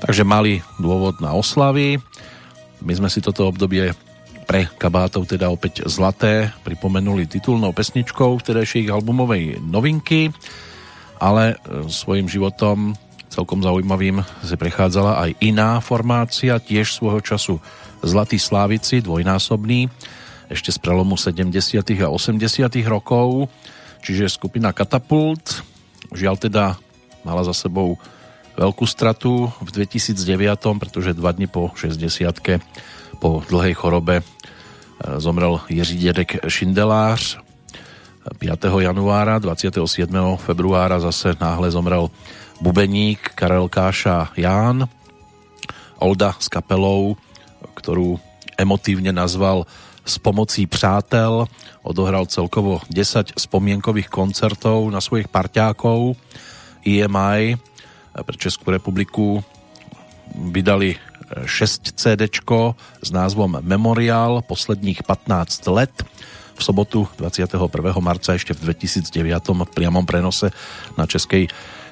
Takže 0.00 0.24
mali 0.24 0.60
dôvod 0.80 1.20
na 1.24 1.32
oslavy. 1.32 2.00
My 2.80 2.92
sme 2.96 3.12
si 3.12 3.20
toto 3.20 3.44
obdobie 3.44 3.92
pre 4.48 4.66
kabátov 4.66 5.30
teda 5.30 5.46
opäť 5.52 5.86
zlaté 5.86 6.50
pripomenuli 6.66 7.28
titulnou 7.28 7.70
pesničkou 7.70 8.40
vtedajšej 8.40 8.90
albumovej 8.90 9.62
novinky, 9.62 10.34
ale 11.22 11.54
e, 11.54 11.86
svojim 11.86 12.26
životom 12.26 12.98
celkom 13.30 13.62
zaujímavým 13.62 14.26
si 14.42 14.56
prechádzala 14.58 15.22
aj 15.22 15.30
iná 15.38 15.78
formácia, 15.78 16.58
tiež 16.58 16.98
svojho 16.98 17.22
času 17.22 17.54
Zlatí 18.02 18.42
Slávici, 18.42 18.98
dvojnásobný, 19.04 19.86
ešte 20.50 20.74
z 20.74 20.78
prelomu 20.82 21.14
70. 21.14 21.78
a 22.02 22.08
80. 22.10 22.42
rokov, 22.90 23.46
čiže 24.02 24.26
skupina 24.26 24.74
Katapult, 24.74 25.62
žiaľ 26.10 26.42
teda 26.42 26.74
mala 27.22 27.46
za 27.46 27.54
sebou 27.54 28.00
veľkú 28.58 28.84
stratu 28.86 29.52
v 29.62 29.68
2009, 29.70 30.16
pretože 30.80 31.16
dva 31.16 31.30
dni 31.34 31.46
po 31.46 31.70
60 31.74 32.00
po 33.20 33.44
dlhej 33.46 33.74
chorobe 33.76 34.20
e, 34.20 34.24
zomrel 35.20 35.60
Jiří 35.68 35.98
Dedek 36.00 36.30
Šindelář. 36.48 37.38
5. 38.20 38.64
januára, 38.78 39.38
27. 39.38 39.80
februára 40.36 41.00
zase 41.00 41.36
náhle 41.40 41.70
zomrel 41.70 42.10
bubeník 42.60 43.32
Karel 43.34 43.68
Káša 43.68 44.28
Ján. 44.36 44.88
Olda 46.00 46.36
s 46.36 46.48
kapelou, 46.48 47.16
ktorú 47.76 48.20
emotívne 48.56 49.12
nazval 49.12 49.68
s 50.04 50.16
pomocí 50.16 50.64
přátel, 50.64 51.44
odohral 51.84 52.28
celkovo 52.28 52.80
10 52.88 53.36
spomienkových 53.36 54.08
koncertov 54.08 54.88
na 54.88 55.00
svojich 55.00 55.28
parťákov 55.28 56.16
EMI 56.84 57.60
pre 58.22 58.36
Českú 58.36 58.70
republiku 58.70 59.44
vydali 60.34 60.96
6 61.46 61.94
CD 61.94 62.22
s 63.02 63.10
názvom 63.10 63.62
Memoriál 63.62 64.42
posledních 64.42 65.02
15 65.02 65.66
let. 65.66 65.94
V 66.54 66.62
sobotu 66.64 67.08
21. 67.16 67.56
marca 68.04 68.36
ešte 68.36 68.52
v 68.52 68.68
2009 68.68 69.64
v 69.64 69.72
priamom 69.72 70.04
prenose 70.04 70.52
na 70.98 71.08
českej 71.08 71.48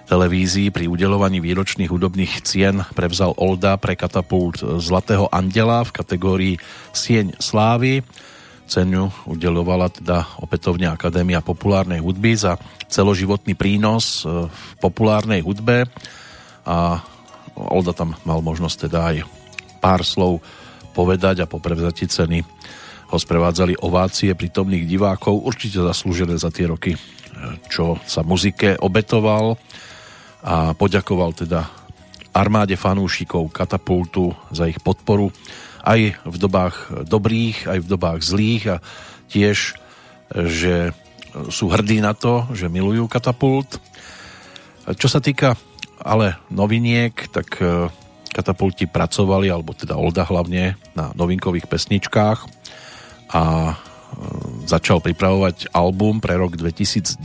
televízii 0.08 0.72
pri 0.72 0.88
udelovaní 0.88 1.40
výročných 1.40 1.88
hudobných 1.88 2.40
cien 2.44 2.84
prevzal 2.96 3.36
Olda 3.36 3.76
pre 3.76 3.96
katapult 3.96 4.60
Zlatého 4.80 5.28
andela 5.28 5.84
v 5.84 5.94
kategórii 5.94 6.54
Sieň 6.96 7.36
slávy. 7.40 8.00
Cenu 8.68 9.08
udelovala 9.24 9.88
teda 9.88 10.38
opätovne 10.44 10.92
Akadémia 10.92 11.40
populárnej 11.40 12.04
hudby 12.04 12.36
za 12.36 12.60
celoživotný 12.84 13.56
prínos 13.56 14.28
v 14.28 14.62
populárnej 14.76 15.40
hudbe. 15.40 15.88
A 16.68 17.00
Olda 17.56 17.96
tam 17.96 18.12
mal 18.28 18.44
možnosť 18.44 18.76
teda 18.86 18.98
aj 19.08 19.16
pár 19.80 20.04
slov 20.04 20.44
povedať 20.92 21.42
a 21.42 21.50
po 21.50 21.64
prevzati 21.64 22.04
ceny 22.04 22.44
ho 23.08 23.16
sprevádzali 23.16 23.80
ovácie 23.80 24.36
prítomných 24.36 24.84
divákov, 24.84 25.48
určite 25.48 25.80
zaslúžené 25.80 26.36
za 26.36 26.52
tie 26.52 26.68
roky, 26.68 26.92
čo 27.72 27.96
sa 28.04 28.20
muzike 28.20 28.76
obetoval. 28.76 29.56
A 30.44 30.76
poďakoval 30.76 31.32
teda 31.32 31.64
armáde 32.36 32.76
fanúšikov 32.76 33.48
Katapultu 33.48 34.30
za 34.52 34.68
ich 34.68 34.78
podporu 34.84 35.32
aj 35.88 36.00
v 36.28 36.36
dobách 36.36 37.08
dobrých, 37.08 37.64
aj 37.64 37.78
v 37.80 37.88
dobách 37.88 38.20
zlých 38.20 38.64
a 38.68 38.76
tiež, 39.32 39.80
že 40.36 40.92
sú 41.48 41.72
hrdí 41.72 42.04
na 42.04 42.12
to, 42.12 42.44
že 42.52 42.68
milujú 42.68 43.08
Katapult. 43.08 43.80
Čo 44.84 45.08
sa 45.08 45.20
týka 45.24 45.56
ale 46.00 46.38
noviniek, 46.48 47.12
tak 47.28 47.58
e, 47.58 47.90
katapulti 48.30 48.86
pracovali, 48.86 49.50
alebo 49.50 49.74
teda 49.74 49.98
Olda 49.98 50.22
hlavne, 50.22 50.78
na 50.94 51.10
novinkových 51.18 51.66
pesničkách 51.66 52.38
a 53.34 53.42
e, 53.42 53.74
začal 54.64 55.02
pripravovať 55.02 55.74
album 55.74 56.22
pre 56.22 56.38
rok 56.38 56.54
2010. 56.54 57.18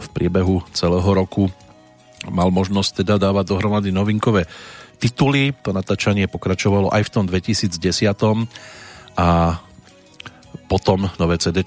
V 0.00 0.06
priebehu 0.10 0.66
celého 0.74 1.06
roku 1.06 1.46
mal 2.28 2.52
možnosť 2.52 3.06
teda 3.06 3.16
dávať 3.16 3.44
dohromady 3.48 3.94
novinkové 3.94 4.44
tituly. 5.00 5.56
To 5.64 5.72
natáčanie 5.72 6.28
pokračovalo 6.28 6.92
aj 6.92 7.08
v 7.08 7.10
tom 7.10 7.24
2010. 7.24 7.72
A 9.16 9.58
potom 10.68 11.08
nové 11.18 11.40
CD 11.40 11.64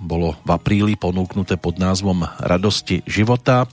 bolo 0.00 0.38
v 0.46 0.50
apríli 0.54 0.94
ponúknuté 0.94 1.58
pod 1.58 1.76
názvom 1.76 2.24
Radosti 2.38 3.02
života 3.04 3.66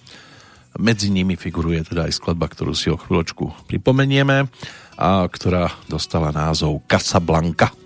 medzi 0.76 1.08
nimi 1.08 1.39
figuruje 1.39 1.88
teda 1.88 2.08
aj 2.08 2.20
skladba, 2.20 2.51
ktorú 2.51 2.76
si 2.76 2.91
o 2.91 2.99
chvíľočku 2.99 3.68
pripomenieme 3.68 4.51
a 4.99 5.24
ktorá 5.28 5.72
dostala 5.88 6.36
názov 6.36 6.84
Casablanca. 6.88 7.72
se 7.72 7.85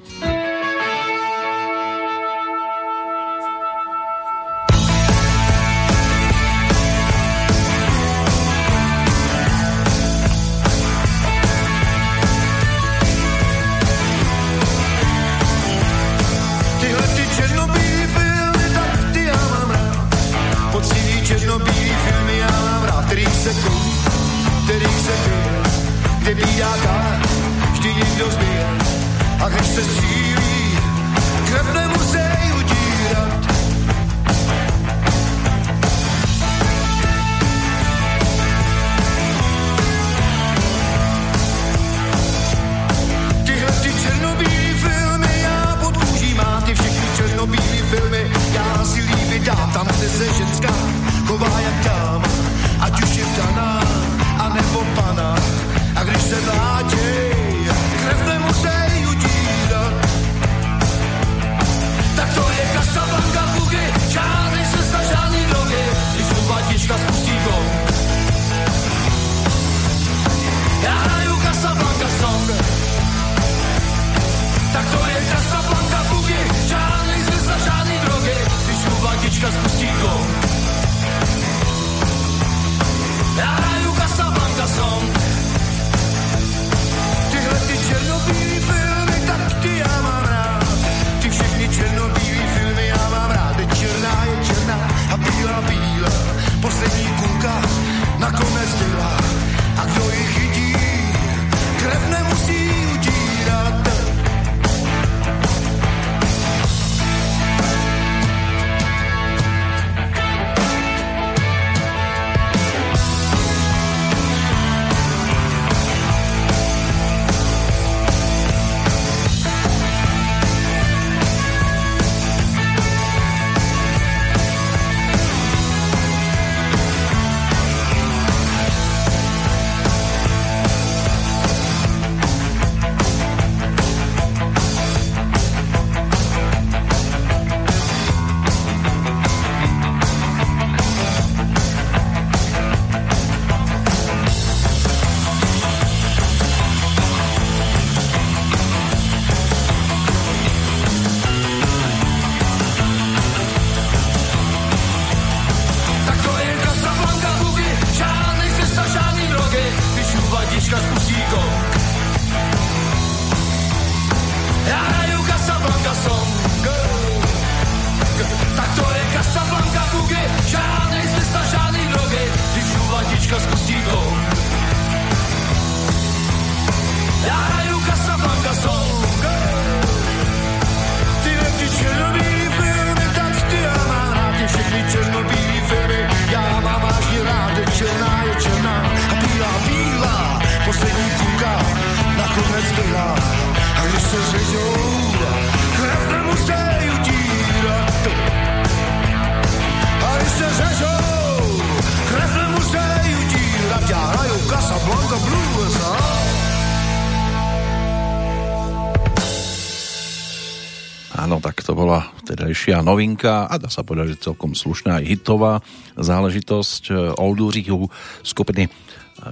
vtedajšia 212.70 212.86
novinka 212.86 213.49
a 213.49 213.57
dá 213.57 213.65
sa 213.65 213.82
povedať, 213.82 214.13
že 214.13 214.30
celkom 214.30 214.53
slušná 214.53 215.01
aj 215.01 215.05
hitová 215.09 215.57
záležitosť 215.97 216.84
e, 216.86 217.17
Oldúřichu 217.17 217.89
skupiny 218.22 218.70
e, 218.70 218.72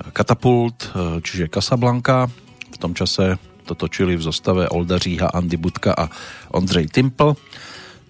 Katapult, 0.09 0.89
e, 0.89 1.21
čiže 1.21 1.53
Casablanca. 1.53 2.25
V 2.73 2.77
tom 2.81 2.97
čase 2.97 3.37
to 3.69 3.77
točili 3.77 4.17
v 4.17 4.25
zostave 4.25 4.65
Olda 4.73 4.97
Andy 5.37 5.53
Budka 5.53 5.93
a 5.93 6.09
Ondřej 6.49 6.89
Timpl. 6.89 7.37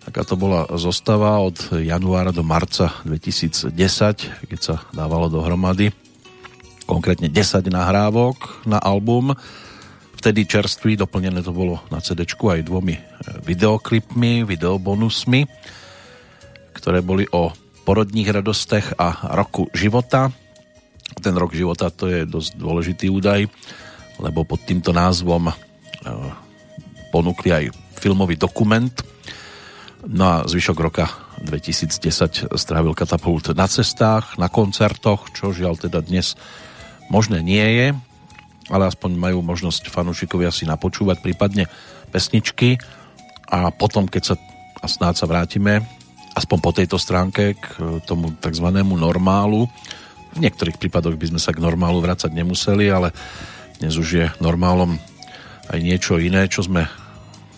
Taká 0.07 0.23
to 0.23 0.39
bola 0.39 0.63
zostava 0.79 1.43
od 1.43 1.59
januára 1.75 2.31
do 2.31 2.47
marca 2.47 2.95
2010, 3.03 3.75
keď 4.47 4.59
sa 4.63 4.75
dávalo 4.95 5.27
dohromady 5.27 5.91
konkrétne 6.87 7.27
10 7.27 7.67
nahrávok 7.67 8.63
na 8.63 8.79
album 8.79 9.35
vtedy 10.27 10.43
čerstvý, 10.43 10.99
doplnené 10.99 11.39
to 11.39 11.55
bolo 11.55 11.79
na 11.87 12.03
cd 12.03 12.27
aj 12.27 12.67
dvomi 12.67 12.99
e, 12.99 13.01
videoklipmi, 13.47 14.43
videobonusmi, 14.43 15.47
ktoré 16.75 16.99
boli 16.99 17.23
o 17.31 17.55
porodních 17.87 18.27
radostech 18.35 18.99
a 18.99 19.31
roku 19.39 19.71
života. 19.71 20.27
Ten 21.23 21.31
rok 21.31 21.55
života 21.55 21.87
to 21.87 22.11
je 22.11 22.27
dosť 22.27 22.59
dôležitý 22.59 23.07
údaj, 23.07 23.47
lebo 24.19 24.43
pod 24.43 24.67
týmto 24.67 24.91
názvom 24.91 25.47
e, 25.47 25.53
ponúkli 27.15 27.47
aj 27.55 27.63
filmový 27.95 28.35
dokument. 28.35 28.91
No 30.11 30.27
a 30.27 30.35
zvyšok 30.43 30.75
roka 30.83 31.07
2010 31.39 32.51
strávil 32.51 32.91
katapult 32.99 33.55
na 33.55 33.71
cestách, 33.71 34.35
na 34.35 34.51
koncertoch, 34.51 35.31
čo 35.31 35.55
žiaľ 35.55 35.79
teda 35.79 36.03
dnes 36.03 36.35
možné 37.07 37.39
nie 37.39 37.63
je, 37.63 37.87
ale 38.67 38.87
aspoň 38.87 39.15
majú 39.15 39.39
možnosť 39.43 39.87
fanúšikovia 39.91 40.51
si 40.51 40.67
napočúvať 40.67 41.23
prípadne 41.23 41.67
pesničky 42.11 42.79
a 43.47 43.71
potom, 43.71 44.07
keď 44.07 44.23
sa 44.23 44.35
a 44.77 44.85
snáď 44.85 45.13
sa 45.17 45.25
vrátime 45.25 45.81
aspoň 46.37 46.57
po 46.61 46.71
tejto 46.71 46.97
stránke 47.01 47.57
k 47.57 47.65
tomu 48.05 48.29
tzv. 48.37 48.67
normálu. 48.85 49.65
V 50.31 50.37
niektorých 50.37 50.77
prípadoch 50.77 51.17
by 51.17 51.33
sme 51.33 51.41
sa 51.41 51.49
k 51.49 51.63
normálu 51.63 51.97
vrácať 51.97 52.29
nemuseli, 52.29 52.85
ale 52.93 53.09
dnes 53.81 53.97
už 53.97 54.07
je 54.07 54.25
normálom 54.37 55.01
aj 55.73 55.79
niečo 55.81 56.21
iné, 56.21 56.45
čo 56.45 56.61
sme 56.61 56.85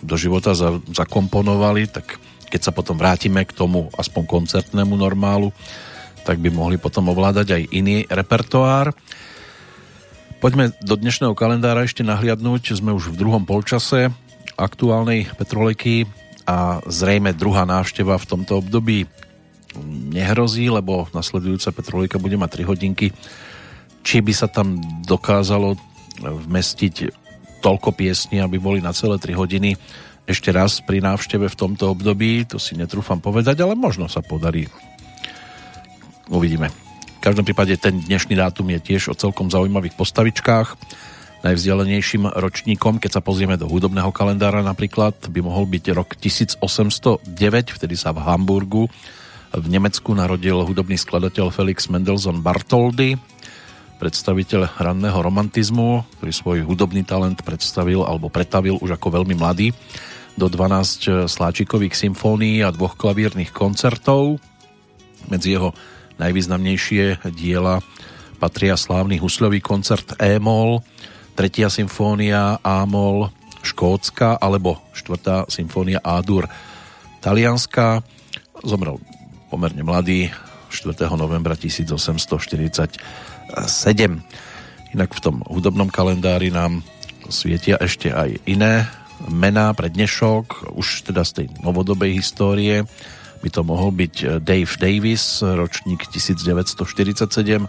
do 0.00 0.16
života 0.16 0.56
za, 0.56 0.80
zakomponovali, 0.88 1.92
tak 1.92 2.16
keď 2.48 2.60
sa 2.60 2.72
potom 2.72 2.96
vrátime 2.96 3.44
k 3.44 3.52
tomu 3.52 3.92
aspoň 3.94 4.24
koncertnému 4.24 4.96
normálu, 4.96 5.52
tak 6.24 6.40
by 6.40 6.48
mohli 6.48 6.80
potom 6.80 7.12
ovládať 7.12 7.52
aj 7.52 7.62
iný 7.70 8.08
repertoár. 8.08 8.96
Poďme 10.40 10.72
do 10.80 10.96
dnešného 10.96 11.36
kalendára 11.36 11.84
ešte 11.84 12.00
nahliadnúť. 12.00 12.72
Sme 12.72 12.96
už 12.96 13.12
v 13.12 13.20
druhom 13.20 13.44
polčase 13.44 14.08
aktuálnej 14.56 15.28
Petroleky 15.36 16.08
a 16.48 16.80
zrejme 16.88 17.36
druhá 17.36 17.68
návšteva 17.68 18.16
v 18.16 18.24
tomto 18.24 18.64
období 18.64 19.04
nehrozí, 20.16 20.72
lebo 20.72 21.04
nasledujúca 21.12 21.76
Petrolejka 21.76 22.16
bude 22.16 22.40
mať 22.40 22.64
3 22.64 22.72
hodinky. 22.72 23.12
Či 24.00 24.24
by 24.24 24.32
sa 24.32 24.48
tam 24.48 24.80
dokázalo 25.04 25.76
vmestiť 26.24 27.12
toľko 27.60 27.92
piesní, 27.92 28.40
aby 28.40 28.56
boli 28.56 28.80
na 28.80 28.96
celé 28.96 29.20
3 29.20 29.36
hodiny 29.36 29.76
ešte 30.24 30.48
raz 30.56 30.80
pri 30.80 31.04
návšteve 31.04 31.52
v 31.52 31.58
tomto 31.60 31.92
období, 31.92 32.48
to 32.48 32.56
si 32.56 32.80
netrúfam 32.80 33.20
povedať, 33.20 33.60
ale 33.60 33.76
možno 33.76 34.08
sa 34.08 34.24
podarí. 34.24 34.64
Uvidíme. 36.32 36.89
V 37.20 37.28
každom 37.28 37.44
prípade 37.44 37.76
ten 37.76 38.00
dnešný 38.00 38.32
dátum 38.32 38.64
je 38.72 38.80
tiež 38.80 39.12
o 39.12 39.14
celkom 39.14 39.52
zaujímavých 39.52 39.92
postavičkách. 39.92 40.72
Najvzdialenejším 41.44 42.32
ročníkom, 42.32 42.96
keď 42.96 43.20
sa 43.20 43.20
pozrieme 43.20 43.60
do 43.60 43.68
hudobného 43.68 44.08
kalendára 44.08 44.64
napríklad, 44.64 45.28
by 45.28 45.44
mohol 45.44 45.68
byť 45.68 45.84
rok 45.92 46.16
1809, 46.16 47.20
vtedy 47.76 47.92
sa 47.92 48.16
v 48.16 48.24
Hamburgu 48.24 48.88
v 49.52 49.66
Nemecku 49.68 50.16
narodil 50.16 50.64
hudobný 50.64 50.96
skladateľ 50.96 51.52
Felix 51.52 51.92
Mendelssohn 51.92 52.40
Bartholdy, 52.40 53.20
predstaviteľ 54.00 54.80
ranného 54.80 55.20
romantizmu, 55.20 56.08
ktorý 56.16 56.32
svoj 56.32 56.58
hudobný 56.64 57.04
talent 57.04 57.44
predstavil 57.44 58.00
alebo 58.00 58.32
pretavil 58.32 58.80
už 58.80 58.96
ako 58.96 59.20
veľmi 59.20 59.36
mladý 59.36 59.76
do 60.40 60.48
12 60.48 61.28
sláčikových 61.28 61.92
symfónií 61.92 62.64
a 62.64 62.72
dvoch 62.72 62.96
klavírnych 62.96 63.52
koncertov. 63.52 64.40
Medzi 65.28 65.52
jeho 65.52 65.76
najvýznamnejšie 66.20 67.24
diela 67.32 67.80
patria 68.36 68.76
slávny 68.76 69.16
husľový 69.16 69.64
koncert 69.64 70.20
E-moll, 70.20 70.84
tretia 71.32 71.72
symfónia 71.72 72.60
A-moll 72.60 73.32
škótska 73.60 74.40
alebo 74.40 74.80
štvrtá 74.96 75.48
symfónia 75.48 76.00
A-dur 76.00 76.48
talianská. 77.20 78.00
Zomrel 78.64 79.00
pomerne 79.52 79.84
mladý 79.84 80.32
4. 80.72 81.08
novembra 81.16 81.56
1847. 81.56 82.96
Inak 84.90 85.10
v 85.12 85.20
tom 85.20 85.42
hudobnom 85.48 85.92
kalendári 85.92 86.48
nám 86.48 86.80
svietia 87.28 87.76
ešte 87.78 88.10
aj 88.10 88.40
iné 88.48 88.88
mená 89.28 89.76
pre 89.76 89.92
dnešok, 89.92 90.72
už 90.72 91.12
teda 91.12 91.22
z 91.28 91.44
tej 91.44 91.46
novodobej 91.60 92.16
histórie 92.16 92.88
by 93.40 93.48
to 93.48 93.64
mohol 93.64 93.90
byť 93.90 94.44
Dave 94.44 94.72
Davis, 94.76 95.40
ročník 95.40 96.04
1947, 96.12 97.64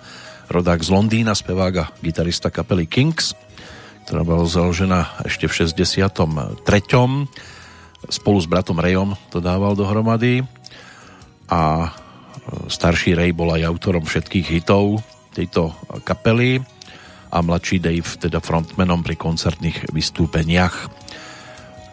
rodák 0.51 0.79
z 0.83 0.89
Londýna, 0.91 1.31
spevák 1.31 1.73
a 1.79 1.89
gitarista 2.03 2.51
kapely 2.51 2.83
Kings, 2.87 3.31
ktorá 4.03 4.27
bola 4.27 4.43
založená 4.43 5.23
ešte 5.23 5.47
v 5.47 5.71
63. 5.71 6.11
Spolu 8.11 8.37
s 8.41 8.47
bratom 8.49 8.81
Rayom 8.81 9.15
to 9.31 9.39
dával 9.39 9.77
dohromady 9.77 10.43
a 11.47 11.85
e, 11.85 11.89
starší 12.67 13.13
Ray 13.13 13.31
bol 13.31 13.53
aj 13.53 13.63
autorom 13.63 14.03
všetkých 14.03 14.47
hitov 14.57 15.05
tejto 15.31 15.71
kapely 16.03 16.59
a 17.31 17.37
mladší 17.39 17.79
Dave 17.79 18.09
teda 18.19 18.43
frontmanom 18.43 18.99
pri 19.05 19.15
koncertných 19.15 19.95
vystúpeniach. 19.95 20.91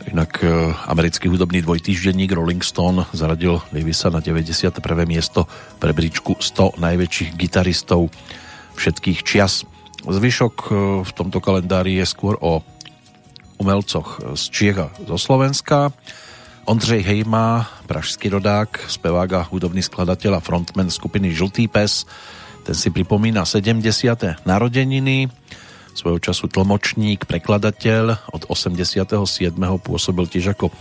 Inak 0.09 0.41
e, 0.41 0.49
americký 0.89 1.29
hudobný 1.29 1.61
dvojtýždenník 1.61 2.33
Rolling 2.33 2.65
Stone 2.65 3.05
zaradil 3.13 3.61
Davisa 3.69 4.09
na 4.09 4.25
91. 4.25 4.81
miesto 5.05 5.45
pre 5.77 5.93
bričku 5.93 6.41
100 6.41 6.81
najväčších 6.81 7.37
gitaristov 7.37 8.09
všetkých 8.81 9.21
čias. 9.21 9.69
Zvyšok 10.09 10.55
e, 10.65 10.69
v 11.05 11.11
tomto 11.13 11.45
kalendári 11.45 12.01
je 12.01 12.09
skôr 12.09 12.41
o 12.41 12.65
umelcoch 13.61 14.25
z 14.33 14.43
Čiech 14.49 14.79
a 14.81 14.89
zo 15.05 15.21
Slovenska. 15.21 15.93
Ondřej 16.65 17.05
Hejma, 17.05 17.69
pražský 17.85 18.33
rodák, 18.33 18.89
spevák 18.89 19.31
a 19.37 19.45
hudobný 19.45 19.85
skladateľ 19.85 20.41
a 20.41 20.45
frontman 20.45 20.89
skupiny 20.89 21.37
Žltý 21.37 21.69
pes, 21.69 22.09
ten 22.65 22.73
si 22.73 22.89
pripomína 22.89 23.45
70. 23.45 23.85
narodeniny 24.49 25.29
svojho 25.95 26.19
času 26.21 26.49
tlmočník, 26.51 27.25
prekladateľ. 27.25 28.33
Od 28.33 28.43
87. 28.49 29.15
pôsobil 29.81 30.25
tiež 30.29 30.57
ako 30.57 30.73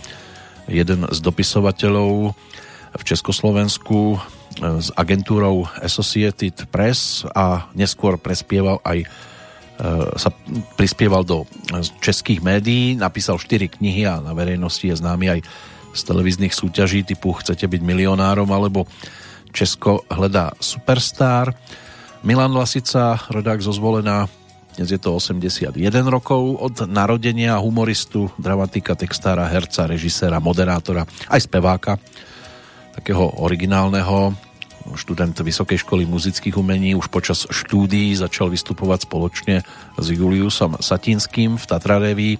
jeden 0.68 1.08
z 1.08 1.18
dopisovateľov 1.24 2.36
v 2.96 3.02
Československu 3.04 4.16
e, 4.16 4.18
s 4.80 4.88
agentúrou 4.96 5.68
Associated 5.80 6.68
Press 6.68 7.24
a 7.32 7.68
neskôr 7.72 8.16
prespieval 8.20 8.80
aj 8.84 9.04
e, 9.04 9.06
sa 10.16 10.30
prispieval 10.76 11.24
do 11.24 11.44
českých 12.00 12.40
médií, 12.40 12.96
napísal 12.96 13.40
4 13.40 13.80
knihy 13.80 14.08
a 14.08 14.20
na 14.20 14.32
verejnosti 14.32 14.84
je 14.84 14.96
známy 14.96 15.38
aj 15.38 15.40
z 15.96 16.00
televíznych 16.04 16.52
súťaží 16.52 17.02
typu 17.02 17.32
Chcete 17.32 17.64
byť 17.64 17.80
milionárom 17.82 18.48
alebo 18.52 18.84
Česko 19.50 20.04
hledá 20.12 20.52
superstar. 20.60 21.56
Milan 22.22 22.52
Lasica, 22.52 23.16
rodák 23.32 23.62
zo 23.64 23.72
zvolená, 23.72 24.28
dnes 24.78 24.94
je 24.94 25.02
to 25.02 25.18
81 25.18 25.74
rokov 26.06 26.54
od 26.62 26.86
narodenia 26.86 27.58
humoristu, 27.58 28.30
dramatika, 28.38 28.94
textára, 28.94 29.50
herca, 29.50 29.90
režiséra, 29.90 30.38
moderátora, 30.38 31.02
aj 31.26 31.50
speváka, 31.50 31.98
takého 32.94 33.42
originálneho 33.42 34.38
študent 34.94 35.34
Vysokej 35.34 35.82
školy 35.82 36.06
muzických 36.06 36.54
umení 36.54 36.94
už 36.94 37.10
počas 37.10 37.50
štúdií 37.50 38.14
začal 38.14 38.54
vystupovať 38.54 39.10
spoločne 39.10 39.66
s 39.98 40.06
Juliusom 40.14 40.78
Satinským 40.78 41.58
v 41.58 41.64
Tatrareví. 41.66 42.30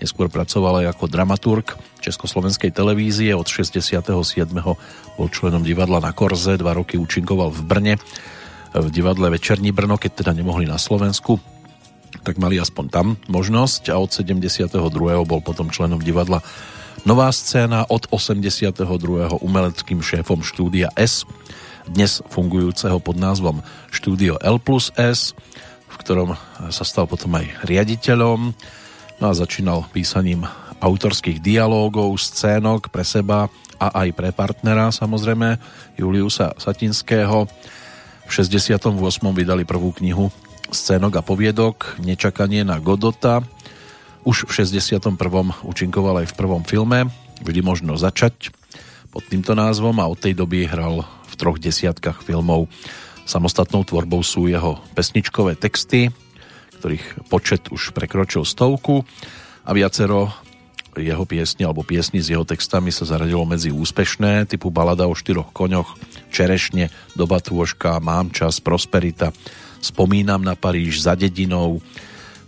Neskôr 0.00 0.32
pracoval 0.32 0.88
aj 0.88 0.96
ako 0.96 1.12
dramaturg 1.12 1.76
Československej 2.00 2.72
televízie. 2.72 3.36
Od 3.36 3.44
67. 3.44 4.08
bol 5.20 5.28
členom 5.28 5.60
divadla 5.60 6.00
na 6.00 6.16
Korze, 6.16 6.56
dva 6.56 6.72
roky 6.72 6.96
účinkoval 6.96 7.52
v 7.52 7.60
Brne 7.68 7.94
v 8.72 8.88
divadle 8.88 9.28
Večerní 9.28 9.76
Brno, 9.76 10.00
keď 10.00 10.24
teda 10.24 10.32
nemohli 10.32 10.64
na 10.64 10.80
Slovensku 10.80 11.51
tak 12.20 12.36
mali 12.36 12.60
aspoň 12.60 12.84
tam 12.92 13.06
možnosť 13.32 13.88
a 13.88 13.96
od 13.96 14.12
72. 14.12 14.68
bol 15.24 15.40
potom 15.40 15.72
členom 15.72 16.04
divadla 16.04 16.44
Nová 17.02 17.34
scéna, 17.34 17.82
od 17.90 18.06
82. 18.14 18.86
umeleckým 19.42 19.98
šéfom 20.04 20.44
štúdia 20.46 20.92
S, 20.94 21.26
dnes 21.82 22.22
fungujúceho 22.30 23.02
pod 23.02 23.18
názvom 23.18 23.58
Štúdio 23.90 24.38
L 24.38 24.62
plus 24.62 24.94
S, 24.94 25.34
v 25.90 25.96
ktorom 25.98 26.38
sa 26.70 26.84
stal 26.86 27.10
potom 27.10 27.34
aj 27.34 27.66
riaditeľom 27.66 28.54
no 29.18 29.24
a 29.26 29.34
začínal 29.34 29.86
písaním 29.90 30.46
autorských 30.82 31.38
dialógov, 31.38 32.18
scénok 32.18 32.90
pre 32.90 33.02
seba 33.06 33.46
a 33.78 33.86
aj 34.02 34.08
pre 34.14 34.30
partnera 34.30 34.90
samozrejme 34.90 35.58
Juliusa 35.94 36.54
Satinského. 36.58 37.46
V 38.26 38.30
68. 38.30 38.94
vydali 39.30 39.62
prvú 39.62 39.90
knihu 39.98 40.30
scénok 40.72 41.20
a 41.20 41.22
poviedok 41.22 42.00
Nečakanie 42.00 42.64
na 42.64 42.80
Godota. 42.80 43.44
Už 44.24 44.48
v 44.48 44.64
61. 44.64 45.14
účinkoval 45.62 46.24
aj 46.24 46.32
v 46.32 46.36
prvom 46.36 46.64
filme 46.64 47.12
Vždy 47.42 47.60
možno 47.60 47.98
začať 47.98 48.54
pod 49.10 49.26
týmto 49.28 49.52
názvom 49.52 49.98
a 50.00 50.08
od 50.08 50.16
tej 50.16 50.32
doby 50.38 50.64
hral 50.64 51.04
v 51.26 51.34
troch 51.34 51.58
desiatkách 51.58 52.22
filmov. 52.22 52.70
Samostatnou 53.28 53.82
tvorbou 53.82 54.22
sú 54.22 54.46
jeho 54.46 54.78
pesničkové 54.94 55.58
texty, 55.58 56.14
ktorých 56.78 57.26
počet 57.28 57.68
už 57.68 57.92
prekročil 57.92 58.46
stovku 58.46 59.02
a 59.66 59.70
viacero 59.74 60.30
jeho 60.94 61.24
piesni 61.24 61.64
alebo 61.64 61.82
piesni 61.82 62.20
s 62.20 62.30
jeho 62.30 62.44
textami 62.44 62.92
sa 62.92 63.08
zaradilo 63.08 63.42
medzi 63.48 63.72
úspešné 63.72 64.46
typu 64.46 64.68
balada 64.68 65.08
o 65.08 65.16
štyroch 65.16 65.50
koňoch, 65.50 65.98
Čerešne, 66.30 66.92
Doba 67.16 67.40
tôžka, 67.40 67.98
Mám 67.98 68.30
čas, 68.30 68.60
Prosperita, 68.60 69.32
Spomínam 69.82 70.38
na 70.46 70.54
Paríž 70.54 71.02
za 71.02 71.18
dedinou, 71.18 71.82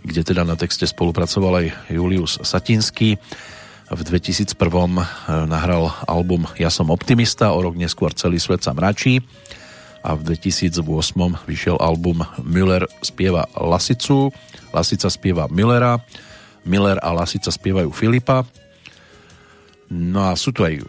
kde 0.07 0.23
teda 0.23 0.47
na 0.47 0.55
texte 0.55 0.87
spolupracoval 0.87 1.67
aj 1.67 1.67
Julius 1.91 2.39
Satinský. 2.39 3.19
V 3.91 4.01
2001 4.01 4.55
eh, 4.55 5.03
nahral 5.45 5.91
album 6.07 6.47
Ja 6.55 6.71
som 6.71 6.89
optimista, 6.89 7.51
o 7.51 7.59
rok 7.59 7.75
neskôr 7.75 8.15
Celý 8.15 8.39
svet 8.39 8.63
sa 8.63 8.71
mračí 8.71 9.21
a 10.05 10.13
v 10.13 10.37
2008 10.37 10.85
vyšiel 11.49 11.81
album 11.81 12.21
Müller 12.45 12.85
spieva 13.01 13.49
Lasicu, 13.57 14.29
Lasica 14.69 15.09
spieva 15.09 15.49
Müllera, 15.49 15.97
Miller 16.61 17.01
a 17.01 17.09
Lasica 17.09 17.49
spievajú 17.49 17.89
Filipa. 17.89 18.45
No 19.89 20.29
a 20.29 20.37
sú 20.37 20.53
tu 20.53 20.61
aj 20.61 20.81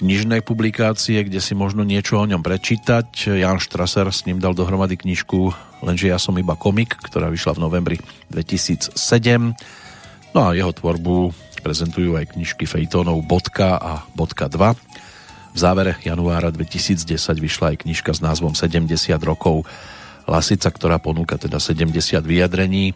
knižné 0.00 0.40
publikácie, 0.40 1.20
kde 1.22 1.44
si 1.44 1.52
možno 1.52 1.84
niečo 1.84 2.16
o 2.16 2.24
ňom 2.24 2.40
prečítať. 2.40 3.36
Jan 3.36 3.60
Strasser 3.60 4.08
s 4.08 4.24
ním 4.24 4.40
dal 4.40 4.56
dohromady 4.56 4.96
knižku 4.96 5.70
Lenže 5.80 6.12
ja 6.12 6.20
som 6.20 6.36
iba 6.36 6.56
komik, 6.56 6.92
ktorá 7.00 7.32
vyšla 7.32 7.56
v 7.56 7.62
novembri 7.64 7.96
2007. 8.28 8.96
No 10.36 10.40
a 10.44 10.52
jeho 10.52 10.70
tvorbu 10.76 11.32
prezentujú 11.60 12.16
aj 12.16 12.36
knižky 12.36 12.64
Fejtónov 12.68 13.20
Bodka 13.24 13.80
a 13.80 14.04
Bodka 14.12 14.48
2. 14.48 14.76
V 15.50 15.58
závere 15.58 15.98
januára 16.04 16.52
2010 16.52 17.16
vyšla 17.40 17.74
aj 17.74 17.76
knižka 17.84 18.12
s 18.12 18.20
názvom 18.20 18.52
70 18.52 18.92
rokov 19.24 19.64
Lasica, 20.28 20.70
ktorá 20.70 21.00
ponúka 21.00 21.40
teda 21.40 21.58
70 21.58 22.22
vyjadrení 22.22 22.94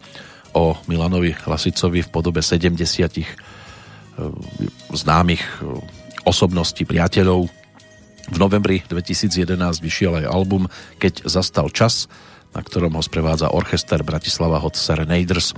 o 0.55 0.77
Milanovi 0.87 1.35
Lasicovi 1.43 2.05
v 2.05 2.09
podobe 2.09 2.39
70 2.39 2.79
e, 2.79 3.25
známych 4.95 5.43
e, 5.43 5.83
osobnosti 6.25 6.81
priateľov. 6.81 7.47
V 8.25 8.37
novembri 8.41 8.81
2011 8.89 9.53
vyšiel 9.79 10.25
aj 10.25 10.25
album 10.25 10.65
Keď 10.97 11.29
zastal 11.29 11.69
čas, 11.69 12.09
na 12.55 12.65
ktorom 12.65 12.97
ho 12.97 13.03
sprevádza 13.03 13.53
orchester 13.53 14.01
Bratislava 14.01 14.57
Hot 14.63 14.79
Serenaders. 14.79 15.53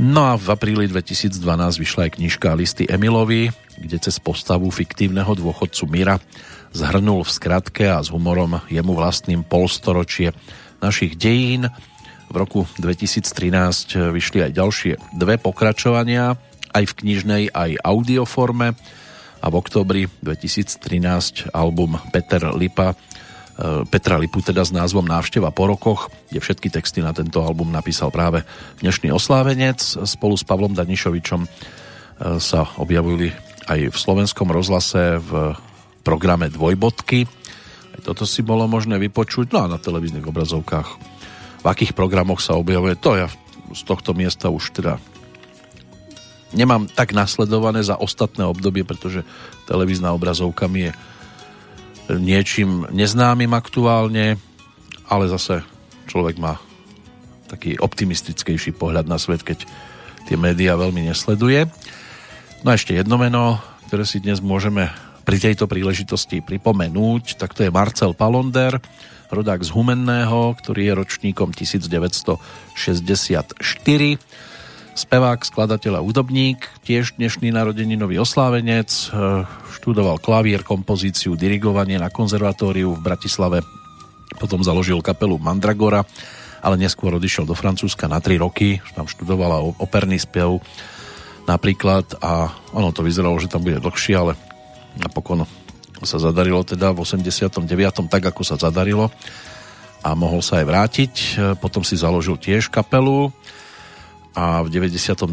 No 0.00 0.32
a 0.32 0.34
v 0.34 0.48
apríli 0.48 0.88
2012 0.88 1.36
vyšla 1.76 2.08
aj 2.08 2.12
knižka 2.16 2.56
Listy 2.56 2.88
Emilovi, 2.88 3.52
kde 3.76 4.00
cez 4.00 4.16
postavu 4.16 4.72
fiktívneho 4.72 5.28
dôchodcu 5.36 5.84
Mira 5.92 6.16
zhrnul 6.72 7.20
v 7.20 7.30
skratke 7.30 7.84
a 7.84 8.00
s 8.00 8.08
humorom 8.08 8.64
jemu 8.72 8.92
vlastným 8.96 9.44
polstoročie 9.44 10.32
našich 10.80 11.20
dejín. 11.20 11.68
V 12.32 12.34
roku 12.38 12.64
2013 12.80 14.14
vyšli 14.14 14.48
aj 14.48 14.52
ďalšie 14.56 14.92
dve 15.18 15.36
pokračovania, 15.36 16.38
aj 16.72 16.84
v 16.86 16.96
knižnej, 17.04 17.42
aj 17.52 17.76
audioforme 17.84 18.78
a 19.40 19.46
v 19.48 19.54
oktobri 19.56 20.02
2013 20.20 21.52
album 21.56 21.96
Peter 22.12 22.52
Lipa 22.52 22.92
e, 22.92 22.96
Petra 23.88 24.20
Lipu 24.20 24.44
teda 24.44 24.60
s 24.60 24.72
názvom 24.72 25.08
Návšteva 25.08 25.48
po 25.48 25.64
rokoch, 25.64 26.12
kde 26.28 26.44
všetky 26.44 26.68
texty 26.68 27.00
na 27.00 27.16
tento 27.16 27.40
album 27.40 27.72
napísal 27.72 28.12
práve 28.12 28.44
dnešný 28.84 29.08
oslávenec. 29.12 29.80
Spolu 30.04 30.36
s 30.36 30.44
Pavlom 30.44 30.76
Danišovičom 30.76 31.40
e, 31.44 31.48
sa 32.36 32.68
objavili 32.76 33.32
aj 33.68 33.92
v 33.92 33.96
slovenskom 33.96 34.52
rozhlase 34.52 35.20
v 35.20 35.56
programe 36.04 36.52
Dvojbodky. 36.52 37.24
Aj 37.96 38.00
toto 38.04 38.28
si 38.28 38.44
bolo 38.44 38.68
možné 38.68 39.00
vypočuť, 39.00 39.56
no 39.56 39.64
a 39.64 39.72
na 39.72 39.78
televíznych 39.80 40.24
obrazovkách 40.28 40.88
v 41.60 41.66
akých 41.68 41.92
programoch 41.92 42.40
sa 42.40 42.56
objavuje, 42.56 42.96
to 42.96 43.20
ja 43.20 43.28
z 43.70 43.82
tohto 43.84 44.16
miesta 44.16 44.48
už 44.48 44.72
teda 44.72 44.96
nemám 46.52 46.86
tak 46.90 47.14
nasledované 47.14 47.82
za 47.82 47.98
ostatné 47.98 48.46
obdobie, 48.46 48.82
pretože 48.82 49.22
televízna 49.66 50.14
obrazovka 50.14 50.66
mi 50.66 50.90
je 50.90 50.92
niečím 52.10 52.90
neznámym 52.90 53.54
aktuálne, 53.54 54.38
ale 55.06 55.24
zase 55.30 55.62
človek 56.10 56.42
má 56.42 56.58
taký 57.46 57.78
optimistickejší 57.78 58.74
pohľad 58.74 59.10
na 59.10 59.18
svet, 59.18 59.42
keď 59.42 59.66
tie 60.26 60.36
médiá 60.38 60.78
veľmi 60.78 61.06
nesleduje. 61.06 61.66
No 62.62 62.70
a 62.70 62.78
ešte 62.78 62.94
jedno 62.94 63.18
meno, 63.18 63.58
ktoré 63.90 64.06
si 64.06 64.22
dnes 64.22 64.38
môžeme 64.38 64.90
pri 65.26 65.38
tejto 65.38 65.70
príležitosti 65.70 66.42
pripomenúť, 66.42 67.38
tak 67.38 67.54
to 67.54 67.66
je 67.66 67.74
Marcel 67.74 68.14
Palonder, 68.14 68.78
rodák 69.30 69.62
z 69.62 69.70
Humenného, 69.70 70.54
ktorý 70.58 70.90
je 70.90 70.98
ročníkom 70.98 71.54
1964. 71.54 73.54
Spevák, 74.90 75.46
skladateľ 75.46 76.02
a 76.02 76.04
údobník, 76.04 76.66
tiež 76.82 77.14
dnešný 77.14 77.54
narodeninový 77.54 78.18
oslávenec, 78.18 78.90
e, 78.90 79.46
študoval 79.78 80.18
klavír, 80.18 80.66
kompozíciu, 80.66 81.38
dirigovanie 81.38 81.94
na 81.94 82.10
konzervatóriu 82.10 82.98
v 82.98 83.04
Bratislave, 83.04 83.62
potom 84.42 84.66
založil 84.66 84.98
kapelu 84.98 85.38
Mandragora, 85.38 86.02
ale 86.58 86.74
neskôr 86.74 87.14
odišiel 87.14 87.46
do 87.46 87.54
Francúzska 87.54 88.10
na 88.10 88.18
3 88.18 88.42
roky, 88.42 88.82
tam 88.98 89.06
študovala 89.06 89.62
operný 89.78 90.18
spev 90.18 90.58
napríklad 91.46 92.18
a 92.18 92.50
ono 92.74 92.90
to 92.90 93.06
vyzeralo, 93.06 93.38
že 93.38 93.50
tam 93.50 93.62
bude 93.62 93.78
dlhšie, 93.78 94.14
ale 94.18 94.34
napokon 94.98 95.46
sa 96.02 96.18
zadarilo 96.18 96.66
teda 96.66 96.90
v 96.90 97.06
89. 97.06 98.10
tak, 98.10 98.22
ako 98.26 98.42
sa 98.42 98.58
zadarilo 98.58 99.10
a 100.00 100.16
mohol 100.16 100.40
sa 100.40 100.64
aj 100.64 100.66
vrátiť. 100.66 101.14
Potom 101.60 101.84
si 101.84 101.92
založil 101.92 102.40
tiež 102.40 102.72
kapelu 102.72 103.28
a 104.34 104.62
v 104.62 104.70
92. 104.70 105.26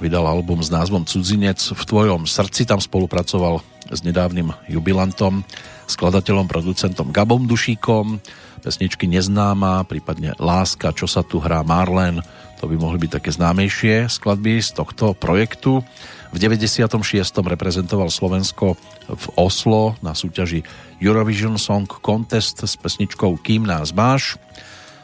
vydal 0.00 0.24
album 0.24 0.64
s 0.64 0.72
názvom 0.72 1.04
Cudzinec 1.04 1.60
v 1.60 1.82
tvojom 1.84 2.24
srdci. 2.24 2.64
Tam 2.64 2.80
spolupracoval 2.80 3.60
s 3.92 4.00
nedávnym 4.00 4.52
jubilantom, 4.70 5.44
skladateľom, 5.90 6.48
producentom 6.48 7.12
Gabom 7.12 7.44
Dušíkom, 7.44 8.20
pesničky 8.64 9.08
Neznáma, 9.08 9.84
prípadne 9.84 10.32
Láska, 10.40 10.92
čo 10.96 11.04
sa 11.04 11.20
tu 11.20 11.40
hrá 11.40 11.60
Marlen, 11.64 12.24
to 12.60 12.68
by 12.68 12.76
mohli 12.76 13.00
byť 13.00 13.10
také 13.16 13.32
známejšie 13.32 14.12
skladby 14.12 14.60
z 14.60 14.76
tohto 14.76 15.16
projektu. 15.16 15.80
V 16.30 16.36
96. 16.36 16.92
reprezentoval 17.40 18.12
Slovensko 18.12 18.76
v 19.08 19.26
Oslo 19.40 19.96
na 20.04 20.12
súťaži 20.12 20.60
Eurovision 21.00 21.56
Song 21.56 21.88
Contest 21.88 22.60
s 22.60 22.76
pesničkou 22.76 23.40
Kým 23.40 23.64
nás 23.64 23.96
máš. 23.96 24.36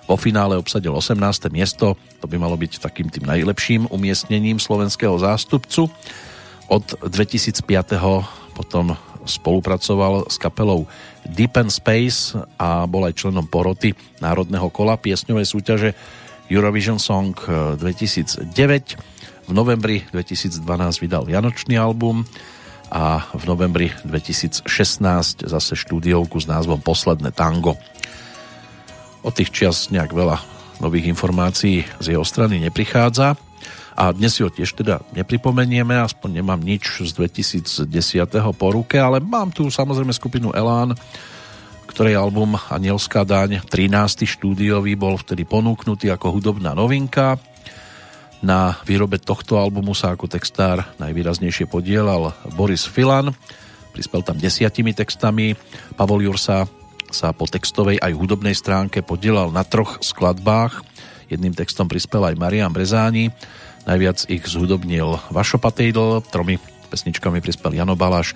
Vo 0.07 0.15
finále 0.15 0.55
obsadil 0.55 0.95
18. 0.95 1.19
miesto, 1.51 1.99
to 2.23 2.27
by 2.31 2.39
malo 2.39 2.55
byť 2.55 2.78
takým 2.78 3.11
tým 3.11 3.27
najlepším 3.27 3.91
umiestnením 3.91 4.62
slovenského 4.62 5.19
zástupcu. 5.19 5.91
Od 6.70 6.85
2005. 7.03 7.66
potom 8.55 8.95
spolupracoval 9.27 10.31
s 10.31 10.39
kapelou 10.39 10.87
Deep 11.27 11.59
and 11.59 11.74
Space 11.74 12.39
a 12.59 12.87
bol 12.87 13.03
aj 13.11 13.19
členom 13.19 13.51
poroty 13.51 13.91
Národného 14.23 14.70
kola 14.70 14.95
piesňovej 14.95 15.47
súťaže 15.47 15.91
Eurovision 16.47 17.03
Song 17.03 17.35
2009 17.35 19.16
v 19.47 19.55
novembri 19.55 20.03
2012 20.11 20.59
vydal 20.99 21.23
Vianočný 21.23 21.78
album 21.78 22.27
a 22.91 23.31
v 23.31 23.45
novembri 23.47 23.95
2016 24.03 24.66
zase 25.47 25.73
štúdiovku 25.78 26.43
s 26.43 26.51
názvom 26.51 26.83
Posledné 26.83 27.31
tango. 27.31 27.78
Od 29.27 29.35
tých 29.35 29.51
čias 29.51 29.90
nejak 29.90 30.15
veľa 30.15 30.39
nových 30.78 31.11
informácií 31.11 31.82
z 31.98 32.07
jeho 32.15 32.23
strany 32.23 32.62
neprichádza 32.62 33.35
a 33.98 34.15
dnes 34.15 34.39
si 34.39 34.47
ho 34.47 34.51
tiež 34.55 34.70
teda 34.70 35.03
nepripomenieme, 35.19 35.98
aspoň 35.98 36.39
nemám 36.39 36.62
nič 36.62 37.03
z 37.03 37.11
2010. 37.11 37.90
po 38.55 38.69
ruke, 38.70 39.03
ale 39.03 39.19
mám 39.19 39.51
tu 39.51 39.66
samozrejme 39.66 40.15
skupinu 40.15 40.55
Elán, 40.55 40.94
ktorej 41.90 42.15
album 42.15 42.55
Anielská 42.70 43.27
daň 43.27 43.66
13. 43.66 44.31
štúdiový 44.31 44.94
bol 44.94 45.19
vtedy 45.19 45.43
ponúknutý 45.43 46.07
ako 46.15 46.39
hudobná 46.39 46.70
novinka 46.78 47.35
na 48.47 48.78
výrobe 48.86 49.19
tohto 49.19 49.59
albumu 49.59 49.90
sa 49.90 50.15
ako 50.15 50.31
textár 50.31 50.86
najvýraznejšie 51.03 51.66
podielal 51.66 52.31
Boris 52.55 52.86
Filan, 52.86 53.35
prispel 53.90 54.23
tam 54.23 54.39
desiatimi 54.39 54.94
textami, 54.94 55.59
Pavol 55.98 56.23
Jursa 56.23 56.69
sa 57.11 57.31
po 57.31 57.47
textovej 57.47 57.99
aj 58.03 58.12
hudobnej 58.15 58.55
stránke 58.55 59.03
podielal 59.03 59.55
na 59.55 59.62
troch 59.62 60.03
skladbách, 60.03 60.83
jedným 61.31 61.55
textom 61.55 61.91
prispel 61.91 62.23
aj 62.27 62.39
Marian 62.39 62.70
Brezáni, 62.70 63.35
najviac 63.87 64.27
ich 64.27 64.47
zhudobnil 64.47 65.19
Vašo 65.31 65.59
Patejdl, 65.59 66.23
tromi 66.31 66.59
pesničkami 66.91 67.43
prispel 67.43 67.74
Jano 67.74 67.99
Balaš, 67.99 68.35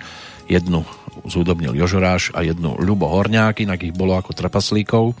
jednu 0.51 0.83
zhudobnil 1.27 1.75
Jožoráš 1.75 2.31
a 2.35 2.43
jednu 2.43 2.75
Ľubo 2.79 3.07
Horňák, 3.07 3.63
inak 3.63 3.83
ich 3.83 3.95
bolo 3.95 4.15
ako 4.19 4.35
trpaslíkov. 4.35 5.15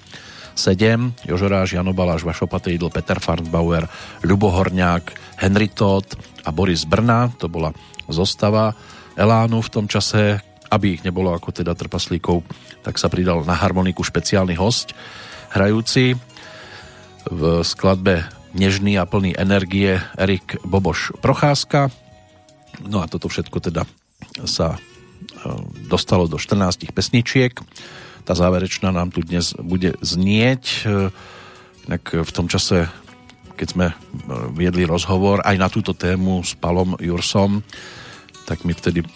7, 0.51 1.23
Jožoráš, 1.23 1.79
Jano 1.79 1.95
Baláš, 1.95 2.27
Vašo 2.27 2.43
Patejdl, 2.43 2.91
Peter 2.91 3.23
Farnbauer, 3.23 3.87
Ľubo 4.27 4.51
Horňák, 4.51 5.39
Henry 5.39 5.71
Todd 5.71 6.05
a 6.43 6.51
Boris 6.51 6.83
Brna, 6.83 7.31
to 7.39 7.47
bola 7.47 7.71
zostava 8.11 8.75
Elánu 9.15 9.63
v 9.63 9.71
tom 9.71 9.85
čase, 9.87 10.43
aby 10.71 10.97
ich 10.97 11.03
nebolo 11.03 11.35
ako 11.35 11.51
teda 11.51 11.75
trpaslíkov, 11.75 12.47
tak 12.81 12.95
sa 12.95 13.11
pridal 13.11 13.43
na 13.43 13.53
harmoniku 13.53 14.01
špeciálny 14.01 14.55
host, 14.55 14.95
hrajúci 15.51 16.15
v 17.27 17.41
skladbe 17.61 18.25
Nežný 18.51 18.99
a 18.99 19.07
plný 19.07 19.31
energie 19.35 19.95
Erik 20.19 20.59
Boboš 20.67 21.15
Procházka. 21.23 21.87
No 22.83 22.99
a 22.99 23.07
toto 23.07 23.31
všetko 23.31 23.63
teda 23.63 23.87
sa 24.43 24.75
e, 24.75 24.79
dostalo 25.87 26.27
do 26.27 26.35
14 26.35 26.91
pesničiek 26.91 27.55
tá 28.21 28.37
záverečná 28.37 28.93
nám 28.93 29.09
tu 29.09 29.25
dnes 29.25 29.53
bude 29.57 29.97
znieť. 29.99 30.85
Tak 31.89 32.03
v 32.21 32.31
tom 32.31 32.45
čase, 32.45 32.85
keď 33.57 33.67
sme 33.67 33.87
e, 33.89 33.95
viedli 34.53 34.85
rozhovor 34.85 35.41
aj 35.41 35.57
na 35.57 35.67
túto 35.67 35.97
tému 35.97 36.45
s 36.45 36.53
Palom 36.53 36.93
Jursom, 37.01 37.65
tak 38.45 38.61
mi 38.63 38.77
vtedy 38.77 39.01
e, 39.01 39.07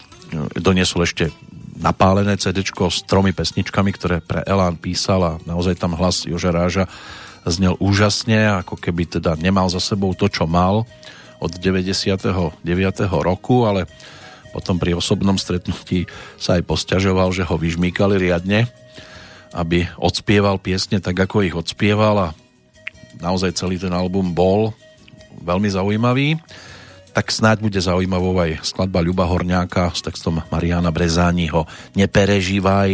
doniesol 0.58 1.06
ešte 1.06 1.30
napálené 1.76 2.40
CD 2.40 2.64
s 2.66 3.00
tromi 3.04 3.36
pesničkami, 3.36 3.92
ktoré 3.94 4.24
pre 4.24 4.42
Elán 4.48 4.80
písal 4.80 5.22
a 5.22 5.32
naozaj 5.44 5.76
tam 5.76 5.94
hlas 5.94 6.24
Joža 6.24 6.56
Ráža 6.56 6.86
znel 7.46 7.78
úžasne, 7.78 8.64
ako 8.66 8.80
keby 8.80 9.20
teda 9.20 9.38
nemal 9.38 9.70
za 9.70 9.78
sebou 9.78 10.18
to, 10.18 10.26
čo 10.32 10.50
mal 10.50 10.88
od 11.38 11.52
99. 11.62 12.64
roku, 13.12 13.70
ale 13.70 13.86
potom 14.56 14.80
pri 14.80 14.96
osobnom 14.98 15.36
stretnutí 15.36 16.10
sa 16.40 16.58
aj 16.58 16.64
posťažoval, 16.66 17.30
že 17.36 17.46
ho 17.46 17.56
vyžmýkali 17.60 18.18
riadne 18.18 18.66
aby 19.56 19.88
odspieval 19.96 20.60
piesne 20.60 21.00
tak, 21.00 21.16
ako 21.16 21.48
ich 21.48 21.56
odspieval 21.56 22.16
a 22.20 22.36
naozaj 23.24 23.56
celý 23.56 23.80
ten 23.80 23.96
album 23.96 24.36
bol 24.36 24.76
veľmi 25.40 25.72
zaujímavý. 25.72 26.36
Tak 27.16 27.32
snáď 27.32 27.64
bude 27.64 27.80
zaujímavou 27.80 28.36
aj 28.44 28.60
skladba 28.68 29.00
Ľuba 29.00 29.24
Horňáka 29.24 29.88
s 29.96 30.04
textom 30.04 30.44
Mariana 30.52 30.92
Brezániho 30.92 31.64
Neperežívaj. 31.96 32.92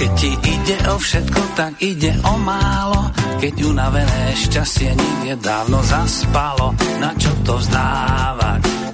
Keď 0.00 0.10
ti 0.16 0.30
ide 0.32 0.78
o 0.88 0.96
všetko, 0.96 1.40
tak 1.52 1.72
ide 1.84 2.16
o 2.24 2.34
málo. 2.40 3.12
Keď 3.44 3.54
unavené 3.60 4.32
šťastie 4.32 4.96
niekde 4.96 5.44
dávno 5.44 5.84
zaspalo, 5.84 6.72
na 6.96 7.12
čo 7.20 7.28
to 7.44 7.60
vzdávať? 7.60 8.84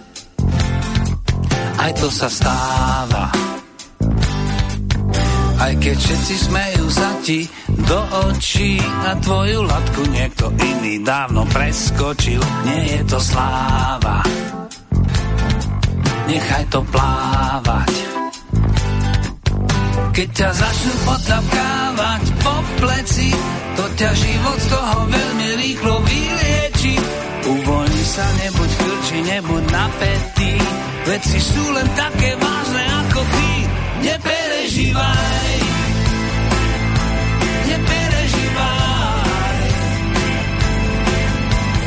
aj 1.80 1.92
to 1.96 2.08
sa 2.12 2.28
stáva. 2.28 3.49
Aj 5.60 5.76
keď 5.76 5.96
všetci 6.00 6.34
smejú 6.48 6.86
sa 6.88 7.20
ti 7.20 7.44
do 7.84 8.00
očí 8.32 8.80
a 8.80 9.12
tvoju 9.20 9.60
latku 9.60 10.02
niekto 10.08 10.48
iný 10.56 11.04
dávno 11.04 11.44
preskočil, 11.52 12.40
nie 12.64 12.96
je 12.96 13.00
to 13.04 13.20
sláva. 13.20 14.24
Nechaj 16.24 16.64
to 16.72 16.80
plávať. 16.88 17.92
Keď 20.16 20.28
ťa 20.32 20.48
začnú 20.48 20.94
potlapkávať 21.04 22.22
po 22.40 22.54
pleci, 22.80 23.28
to 23.76 23.84
ťa 24.00 24.10
život 24.16 24.58
z 24.64 24.66
toho 24.72 24.96
veľmi 25.12 25.48
rýchlo 25.60 25.94
vylieči. 26.08 26.94
Uvoľni 27.40 28.04
sa, 28.08 28.24
nebuď 28.48 28.70
krči, 28.80 29.18
nebuď 29.28 29.64
napätý, 29.68 30.52
veci 31.04 31.38
sú 31.40 31.64
len 31.76 31.88
také 31.92 32.32
vážne 32.40 32.84
ako 33.04 33.20
ty. 33.28 33.79
Neperežívaj, 34.00 35.52
neperežívaj. 37.68 39.58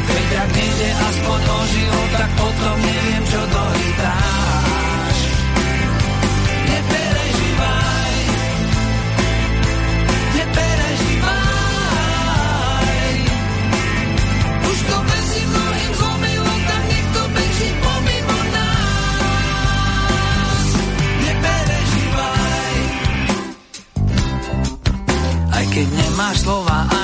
Keď 0.05 0.27
ak 0.37 0.49
nejde 0.53 0.89
aspoň 0.93 1.41
o 1.41 1.59
život, 1.73 2.09
tak 2.13 2.29
potom 2.37 2.77
neviem, 2.85 3.23
čo 3.33 3.41
dohýtáš. 3.49 4.42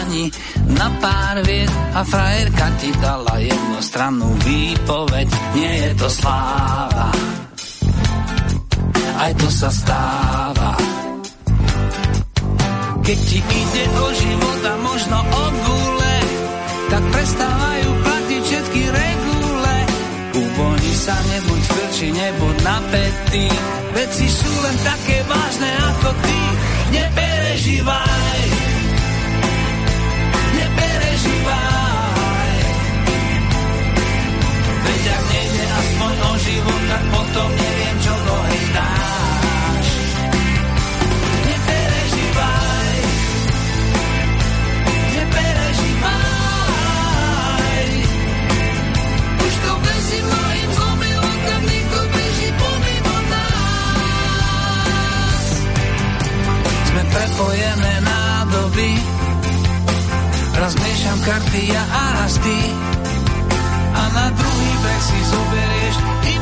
Slova 0.10 0.18
ani 0.18 0.31
na 0.73 0.90
pár 1.02 1.38
viet 1.45 1.69
a 1.94 2.02
frajerka 2.02 2.68
ti 2.81 2.90
dala 2.98 3.38
jednostrannú 3.38 4.30
výpoveď. 4.41 5.27
Nie 5.53 5.73
je 5.86 5.91
to 6.02 6.07
sláva, 6.10 7.10
aj 9.22 9.31
to 9.38 9.48
sa 9.53 9.69
stáva. 9.69 10.72
Keď 13.06 13.19
ti 13.26 13.40
ide 13.41 13.86
o 13.90 14.07
život 14.14 14.61
a 14.69 14.76
možno 14.86 15.18
o 15.18 15.45
gule, 15.65 16.18
tak 16.94 17.03
prestávajú 17.10 17.90
platiť 18.06 18.41
všetky 18.45 18.81
regule. 18.86 19.76
Uvoľni 20.30 20.94
sa, 20.94 21.18
nebuď 21.18 21.61
krči, 21.73 22.07
nebuď 22.14 22.56
napätý, 22.61 23.45
veci 23.98 24.26
sú 24.30 24.52
len 24.61 24.77
také 24.86 25.18
vážne 25.26 25.72
ako 25.90 26.10
ty. 26.22 26.40
Neperežívaj. 26.94 28.68
Ak 34.99 35.23
nejde 35.31 35.63
aspoň 35.63 36.15
o 36.27 36.31
život, 36.43 36.81
tak 36.91 37.03
potom 37.07 37.47
neviem, 37.55 37.95
čo 38.03 38.11
hej 38.19 38.63
dáš. 38.76 39.88
Neperežívaj, 41.47 42.99
neperežívaj. 45.15 47.88
Už 49.39 49.53
to 49.63 49.71
beží 49.88 50.19
mojim 50.19 50.71
omylom, 50.84 51.35
tam 51.47 51.61
niekto 51.63 51.99
beží 52.11 52.51
pomimo 52.59 53.15
nás. 53.31 55.47
Sme 56.91 57.03
prepojené 57.07 57.93
nádoby, 58.03 58.99
raz 60.59 60.76
miešam 60.76 61.23
karty 61.23 61.71
ja 61.71 61.84
a 61.88 62.19
raz 62.19 62.35
ty. 62.43 62.98
Na 64.10 64.26
druhý 64.34 64.72
breh 64.81 65.02
si 65.06 65.19
zoberieš 65.30 65.95
iba 66.34 66.38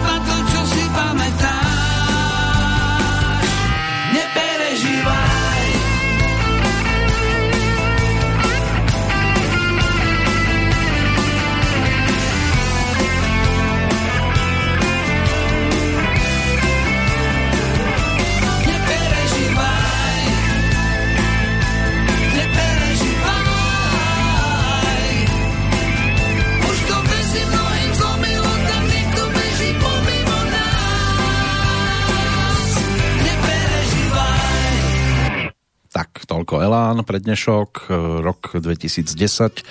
Elán 36.68 37.08
pre 37.08 37.24
dnešok, 37.24 37.88
e, 37.88 37.92
rok 38.20 38.60
2010, 38.60 39.64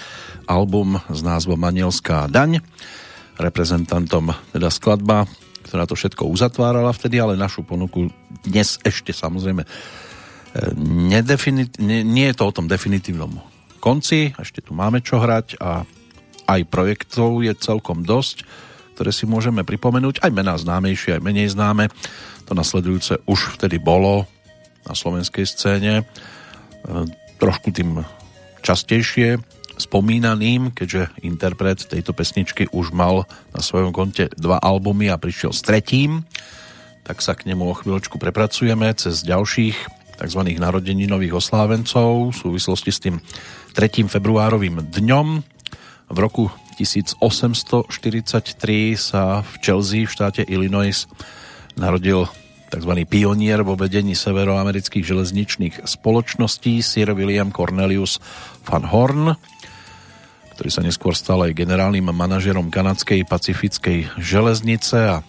album 0.49 0.97
s 1.13 1.21
názvom 1.21 1.61
Anielská 1.61 2.25
daň. 2.25 2.65
Reprezentantom 3.37 4.33
teda 4.57 4.73
skladba, 4.73 5.29
ktorá 5.69 5.85
to 5.85 5.93
všetko 5.93 6.25
uzatvárala 6.25 6.89
vtedy, 6.97 7.21
ale 7.21 7.37
našu 7.37 7.69
ponuku 7.69 8.09
dnes 8.49 8.81
ešte 8.81 9.13
samozrejme 9.13 9.61
e, 9.61 9.69
nedefinit- 11.13 11.77
nie, 11.77 12.01
nie 12.01 12.33
je 12.33 12.37
to 12.41 12.49
o 12.49 12.57
tom 12.57 12.65
definitívnom 12.65 13.45
konci, 13.77 14.33
ešte 14.33 14.65
tu 14.65 14.73
máme 14.73 15.05
čo 15.05 15.21
hrať 15.21 15.61
a 15.61 15.85
aj 16.49 16.61
projektov 16.65 17.45
je 17.45 17.53
celkom 17.61 18.09
dosť, 18.09 18.49
ktoré 18.97 19.13
si 19.13 19.29
môžeme 19.29 19.69
pripomenúť, 19.69 20.25
aj 20.25 20.33
mená 20.33 20.57
známejšie, 20.57 21.21
aj 21.21 21.23
menej 21.29 21.53
známe. 21.53 21.93
To 22.49 22.57
nasledujúce 22.57 23.21
už 23.29 23.61
vtedy 23.61 23.77
bolo 23.77 24.25
na 24.89 24.97
slovenskej 24.97 25.45
scéne. 25.45 26.09
E, 26.87 27.11
trošku 27.37 27.75
tým 27.75 28.07
častejšie 28.63 29.43
spomínaným, 29.77 30.73
keďže 30.73 31.13
interpret 31.21 31.85
tejto 31.85 32.17
pesničky 32.17 32.65
už 32.73 32.97
mal 32.97 33.29
na 33.53 33.61
svojom 33.61 33.93
konte 33.93 34.33
dva 34.41 34.57
albumy 34.57 35.13
a 35.13 35.21
prišiel 35.21 35.53
s 35.53 35.61
tretím, 35.61 36.25
tak 37.05 37.21
sa 37.21 37.37
k 37.37 37.53
nemu 37.53 37.61
o 37.61 37.77
chvíľočku 37.77 38.17
prepracujeme 38.17 38.89
cez 38.97 39.21
ďalších 39.21 39.77
tzv. 40.17 40.41
narodeninových 40.57 41.37
oslávencov 41.37 42.33
v 42.33 42.37
súvislosti 42.41 42.91
s 42.91 43.03
tým 43.05 43.21
3. 43.77 44.09
februárovým 44.09 44.81
dňom. 44.81 45.27
V 46.09 46.19
roku 46.19 46.49
1843 46.81 47.93
sa 48.97 49.45
v 49.45 49.53
Chelsea 49.61 50.09
v 50.09 50.13
štáte 50.13 50.41
Illinois 50.49 51.05
narodil 51.77 52.25
tzv. 52.71 52.93
pionier 53.07 53.63
vo 53.63 53.79
vedení 53.79 54.19
severoamerických 54.19 55.07
železničných 55.07 55.75
spoločností 55.87 56.83
Sir 56.83 57.15
William 57.15 57.55
Cornelius 57.55 58.19
van 58.67 58.85
Horn, 58.87 59.35
ktorý 60.57 60.71
sa 60.73 60.83
neskôr 60.83 61.13
stal 61.13 61.45
aj 61.45 61.53
generálnym 61.53 62.09
manažerom 62.11 62.73
kanadskej 62.73 63.29
pacifickej 63.29 64.09
železnice 64.17 64.97
a 64.97 65.21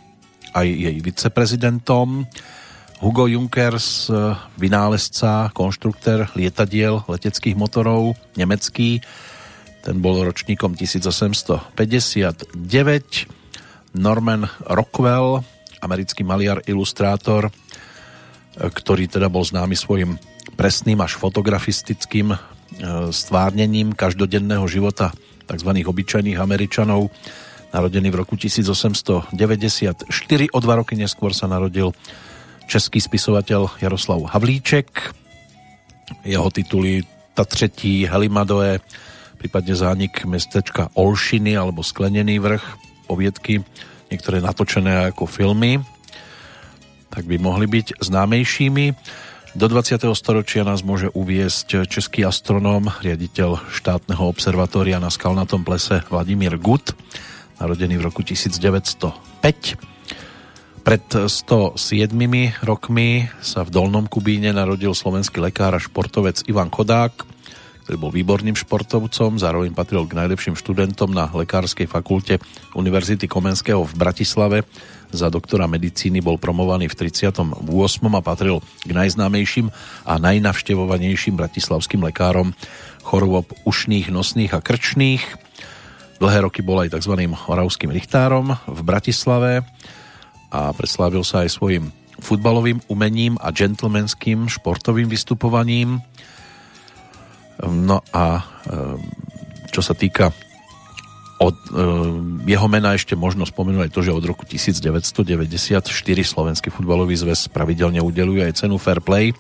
aj 0.55 0.67
jej 0.67 0.97
viceprezidentom. 1.03 2.23
Hugo 2.97 3.29
Junkers, 3.29 4.09
vynálezca, 4.57 5.53
konštruktér 5.53 6.33
lietadiel 6.33 7.05
leteckých 7.05 7.53
motorov, 7.53 8.17
nemecký, 8.33 9.05
ten 9.85 10.01
bol 10.01 10.19
ročníkom 10.25 10.73
1859. 10.73 11.77
Norman 13.93 14.49
Rockwell, 14.65 15.45
americký 15.87 16.27
maliar, 16.27 16.59
ilustrátor, 16.67 17.47
ktorý 18.59 19.07
teda 19.07 19.31
bol 19.31 19.47
známy 19.47 19.79
svojim 19.79 20.19
presným 20.59 20.99
až 20.99 21.15
fotografistickým 21.15 22.33
e, 22.33 22.37
stvárnením 23.13 23.93
každodenného 23.93 24.65
života 24.65 25.13
tzv. 25.47 25.71
obyčajných 25.85 26.41
Američanov, 26.41 27.13
narodený 27.71 28.09
v 28.11 28.19
roku 28.19 28.35
1894. 28.35 29.31
O 30.51 30.59
dva 30.59 30.73
roky 30.81 30.97
neskôr 30.97 31.31
sa 31.31 31.47
narodil 31.47 31.93
český 32.67 32.99
spisovateľ 32.99 33.79
Jaroslav 33.79 34.27
Havlíček. 34.27 34.89
Jeho 36.27 36.49
tituly 36.51 37.07
Ta 37.37 37.45
třetí, 37.45 38.09
Helimadoe, 38.09 38.81
prípadne 39.37 39.77
zánik 39.77 40.25
mestečka 40.25 40.89
Olšiny 40.97 41.53
alebo 41.53 41.85
Sklenený 41.85 42.41
vrch, 42.41 42.65
poviedky, 43.05 43.61
niektoré 44.11 44.39
natočené 44.39 45.11
ako 45.11 45.27
filmy, 45.27 45.79
tak 47.11 47.25
by 47.25 47.39
mohli 47.39 47.65
byť 47.67 48.03
známejšími. 48.03 48.85
Do 49.57 49.65
20. 49.65 50.05
storočia 50.13 50.61
nás 50.61 50.85
môže 50.85 51.09
uviesť 51.17 51.89
český 51.89 52.21
astronóm, 52.27 52.93
riaditeľ 53.01 53.73
štátneho 53.73 54.29
observatória 54.29 55.01
na 55.01 55.09
skalnatom 55.09 55.65
plese 55.65 56.05
Vladimír 56.11 56.61
Gut, 56.61 56.93
narodený 57.57 57.97
v 57.97 58.05
roku 58.05 58.21
1905. 58.21 59.41
Pred 60.85 61.07
107 61.27 61.75
rokmi 62.63 63.27
sa 63.43 63.65
v 63.65 63.69
Dolnom 63.73 64.07
Kubíne 64.07 64.55
narodil 64.55 64.95
slovenský 64.95 65.43
lekár 65.43 65.75
a 65.75 65.83
športovec 65.83 66.47
Ivan 66.47 66.71
Kodák, 66.71 67.36
ktorý 67.87 68.03
bol 68.03 68.11
výborným 68.11 68.59
športovcom, 68.59 69.39
zároveň 69.39 69.71
patril 69.71 70.03
k 70.03 70.19
najlepším 70.19 70.59
študentom 70.59 71.07
na 71.07 71.31
Lekárskej 71.31 71.87
fakulte 71.87 72.35
Univerzity 72.75 73.31
Komenského 73.31 73.79
v 73.79 73.93
Bratislave. 73.95 74.67
Za 75.15 75.31
doktora 75.31 75.71
medicíny 75.71 76.19
bol 76.19 76.35
promovaný 76.35 76.91
v 76.91 77.07
38. 77.07 77.63
a 78.11 78.19
patril 78.19 78.59
k 78.83 78.91
najznámejším 78.91 79.71
a 80.03 80.19
najnavštevovanejším 80.19 81.39
bratislavským 81.39 82.03
lekárom 82.03 82.51
chorôb 83.07 83.55
ušných, 83.63 84.11
nosných 84.11 84.51
a 84.51 84.59
krčných. 84.59 85.23
Dlhé 86.19 86.43
roky 86.43 86.59
bol 86.59 86.83
aj 86.83 86.91
tzv. 86.91 87.15
oravským 87.31 87.95
richtárom 87.95 88.51
v 88.67 88.79
Bratislave 88.83 89.63
a 90.51 90.75
preslávil 90.75 91.23
sa 91.23 91.47
aj 91.47 91.55
svojim 91.55 91.87
futbalovým 92.19 92.83
umením 92.91 93.39
a 93.39 93.55
gentlemanským 93.55 94.51
športovým 94.51 95.07
vystupovaním. 95.07 96.03
No 97.65 98.05
a 98.13 98.45
čo 99.73 99.81
sa 99.81 99.97
týka 99.97 100.29
od 101.37 101.57
jeho 102.49 102.65
mena 102.65 102.97
ešte 102.97 103.13
možno 103.13 103.45
spomenúť 103.45 103.89
aj 103.89 103.91
to, 103.93 104.01
že 104.01 104.13
od 104.13 104.25
roku 104.25 104.41
1994 104.45 105.81
Slovenský 106.25 106.73
futbalový 106.73 107.13
zväz 107.13 107.49
pravidelne 107.53 108.01
udeluje 108.01 108.41
aj 108.41 108.65
cenu 108.65 108.81
Fair 108.81 109.05
Play 109.05 109.37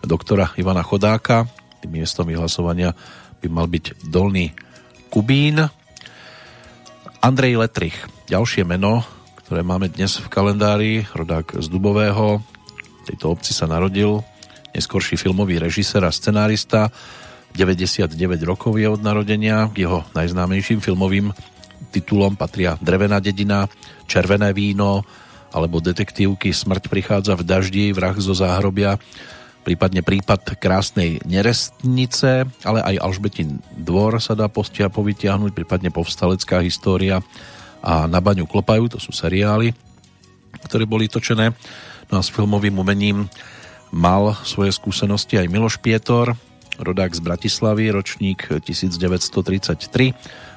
doktora 0.00 0.56
Ivana 0.56 0.80
Chodáka. 0.80 1.44
Tým 1.84 2.00
miestom 2.00 2.24
vyhlasovania 2.24 2.96
by 3.44 3.48
mal 3.52 3.68
byť 3.68 4.08
Dolný 4.08 4.56
Kubín. 5.12 5.68
Andrej 7.20 7.60
Letrich, 7.60 7.98
ďalšie 8.30 8.64
meno, 8.64 9.04
ktoré 9.44 9.66
máme 9.66 9.90
dnes 9.90 10.16
v 10.16 10.30
kalendári, 10.32 11.04
rodák 11.12 11.60
z 11.60 11.66
Dubového. 11.68 12.40
V 12.40 13.02
tejto 13.04 13.34
obci 13.34 13.52
sa 13.52 13.68
narodil 13.68 14.22
neskorší 14.72 15.18
filmový 15.18 15.58
režisér 15.58 16.06
a 16.06 16.14
scenárista, 16.14 16.94
99 17.58 18.14
rokov 18.46 18.78
je 18.78 18.86
od 18.86 19.02
narodenia, 19.02 19.66
k 19.74 19.82
jeho 19.82 20.06
najznámejším 20.14 20.78
filmovým 20.78 21.34
titulom 21.90 22.38
patria 22.38 22.78
Drevená 22.78 23.18
dedina, 23.18 23.66
Červené 24.06 24.54
víno 24.54 25.02
alebo 25.50 25.82
detektívky 25.82 26.54
Smrť 26.54 26.86
prichádza 26.86 27.34
v 27.34 27.42
daždi, 27.42 27.90
Vrah 27.90 28.14
zo 28.14 28.30
záhrobia, 28.30 28.94
prípadne 29.66 30.06
prípad 30.06 30.54
krásnej 30.54 31.18
nerestnice, 31.26 32.46
ale 32.62 32.78
aj 32.94 33.02
Alžbetin 33.02 33.58
dvor 33.74 34.22
sa 34.22 34.38
dá 34.38 34.46
postia 34.46 34.86
povytiahnuť, 34.86 35.50
prípadne 35.50 35.90
povstalecká 35.90 36.62
história 36.62 37.18
a 37.82 38.06
Na 38.06 38.22
baňu 38.22 38.46
klopajú, 38.46 38.86
to 38.86 39.02
sú 39.02 39.10
seriály, 39.10 39.74
ktoré 40.62 40.86
boli 40.86 41.10
točené. 41.10 41.50
No 42.06 42.18
a 42.18 42.22
s 42.22 42.30
filmovým 42.30 42.78
umením 42.78 43.26
mal 43.90 44.38
svoje 44.46 44.70
skúsenosti 44.70 45.42
aj 45.42 45.50
Miloš 45.50 45.82
Pietor, 45.82 46.38
rodák 46.78 47.12
z 47.12 47.20
Bratislavy, 47.20 47.90
ročník 47.90 48.48
1933, 48.48 50.14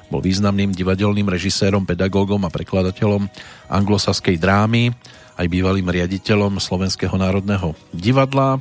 bol 0.08 0.22
významným 0.22 0.72
divadelným 0.72 1.28
režisérom, 1.28 1.84
pedagógom 1.84 2.46
a 2.46 2.52
prekladateľom 2.52 3.28
anglosaskej 3.68 4.38
drámy, 4.38 4.94
aj 5.36 5.46
bývalým 5.48 5.88
riaditeľom 5.88 6.60
Slovenského 6.60 7.16
národného 7.16 7.72
divadla. 7.90 8.60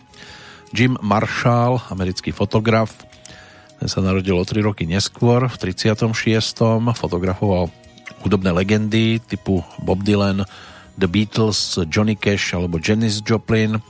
Jim 0.72 0.96
Marshall, 1.04 1.84
americký 1.92 2.32
fotograf, 2.32 2.96
ten 3.82 3.90
sa 3.90 4.00
narodil 4.00 4.38
o 4.38 4.46
3 4.46 4.62
roky 4.62 4.86
neskôr, 4.86 5.50
v 5.50 5.58
36. 5.58 6.06
fotografoval 6.94 7.74
hudobné 8.22 8.54
legendy 8.54 9.18
typu 9.20 9.66
Bob 9.82 10.06
Dylan, 10.06 10.46
The 10.96 11.10
Beatles, 11.10 11.82
Johnny 11.90 12.14
Cash 12.14 12.54
alebo 12.54 12.78
Janis 12.78 13.26
Joplin. 13.26 13.82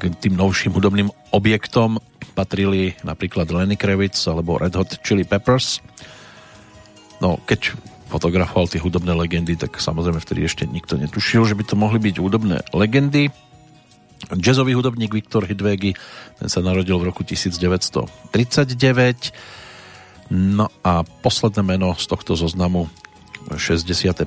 K 0.00 0.02
tým 0.18 0.34
novším 0.34 0.72
hudobným 0.72 1.12
objektom 1.30 2.00
patrili 2.32 2.96
napríklad 3.04 3.52
Lenny 3.52 3.76
Kravitz 3.76 4.26
alebo 4.28 4.56
Red 4.56 4.74
Hot 4.74 5.04
Chili 5.04 5.24
Peppers. 5.24 5.84
No, 7.22 7.38
keď 7.46 7.76
fotografoval 8.12 8.68
tie 8.68 8.82
hudobné 8.82 9.16
legendy, 9.16 9.56
tak 9.56 9.80
samozrejme 9.80 10.20
vtedy 10.20 10.44
ešte 10.44 10.68
nikto 10.68 11.00
netušil, 11.00 11.48
že 11.48 11.56
by 11.56 11.64
to 11.64 11.80
mohli 11.80 11.96
byť 12.02 12.16
hudobné 12.20 12.60
legendy. 12.76 13.32
Jazzový 14.32 14.76
hudobník 14.76 15.12
Viktor 15.12 15.48
Hidvegi, 15.48 15.96
ten 16.38 16.48
sa 16.48 16.60
narodil 16.62 16.98
v 17.00 17.08
roku 17.10 17.24
1939. 17.24 18.30
No 20.32 20.72
a 20.80 21.02
posledné 21.02 21.62
meno 21.64 21.92
z 21.98 22.04
tohto 22.08 22.38
zoznamu 22.38 22.88
61. 23.50 24.24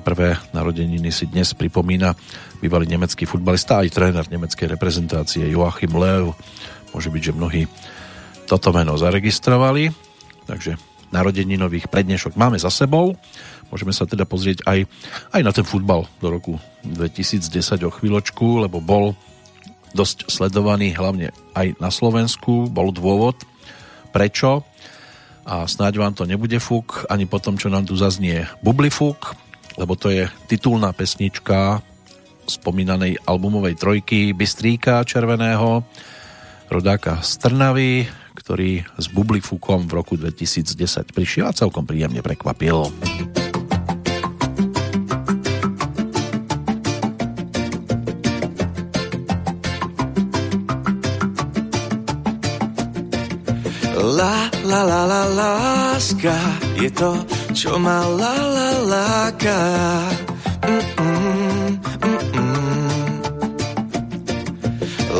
narodeniny 0.52 1.08
si 1.08 1.24
dnes 1.24 1.56
pripomína 1.56 2.12
bývalý 2.60 2.84
nemecký 2.84 3.24
futbalista 3.24 3.80
aj 3.80 3.88
tréner 3.96 4.26
nemeckej 4.28 4.68
reprezentácie 4.76 5.48
Joachim 5.48 5.96
Löw. 5.96 6.36
Môže 6.92 7.08
byť, 7.08 7.22
že 7.22 7.32
mnohí 7.32 7.62
toto 8.46 8.70
meno 8.70 8.94
zaregistrovali, 8.94 9.90
takže 10.46 10.78
narodeninových 11.10 11.90
prednešok 11.90 12.38
máme 12.38 12.58
za 12.58 12.70
sebou. 12.70 13.18
Môžeme 13.70 13.90
sa 13.90 14.06
teda 14.06 14.22
pozrieť 14.22 14.62
aj, 14.62 14.86
aj 15.34 15.42
na 15.42 15.50
ten 15.50 15.66
futbal 15.66 16.06
do 16.22 16.28
roku 16.30 16.62
2010 16.86 17.50
o 17.82 17.90
chvíľočku, 17.90 18.62
lebo 18.62 18.78
bol 18.78 19.18
dosť 19.90 20.30
sledovaný 20.30 20.94
hlavne 20.94 21.34
aj 21.58 21.74
na 21.82 21.90
Slovensku. 21.90 22.70
Bol 22.70 22.94
dôvod, 22.94 23.42
prečo 24.14 24.62
a 25.46 25.66
snáď 25.66 26.02
vám 26.02 26.14
to 26.14 26.26
nebude 26.26 26.58
fúk, 26.58 27.06
ani 27.06 27.26
po 27.26 27.38
tom, 27.38 27.54
čo 27.54 27.70
nám 27.70 27.86
tu 27.86 27.94
zaznie 27.94 28.50
Bublifúk, 28.66 29.38
lebo 29.78 29.94
to 29.94 30.10
je 30.10 30.26
titulná 30.50 30.90
pesnička 30.90 31.82
spomínanej 32.46 33.22
albumovej 33.26 33.74
trojky 33.78 34.34
Bystríka 34.34 35.02
Červeného, 35.06 35.86
rodáka 36.70 37.22
z 37.22 37.38
ktorý 38.46 38.86
s 38.94 39.10
Bublifúkom 39.10 39.90
v 39.90 39.92
roku 39.98 40.14
2010 40.14 40.78
prišiel 41.10 41.50
a 41.50 41.52
celkom 41.52 41.82
príjemne 41.82 42.22
prekvapil. 42.22 42.94
La, 54.14 54.46
la, 54.62 54.80
la, 54.86 55.02
la, 55.10 55.22
láska 55.34 56.38
je 56.78 56.86
to, 56.94 57.18
čo 57.50 57.74
ma 57.82 58.06
la, 58.14 58.30
la, 58.46 58.70
láka. 58.86 59.58
Mm-mm, 60.62 61.82
mm-mm. 61.82 62.15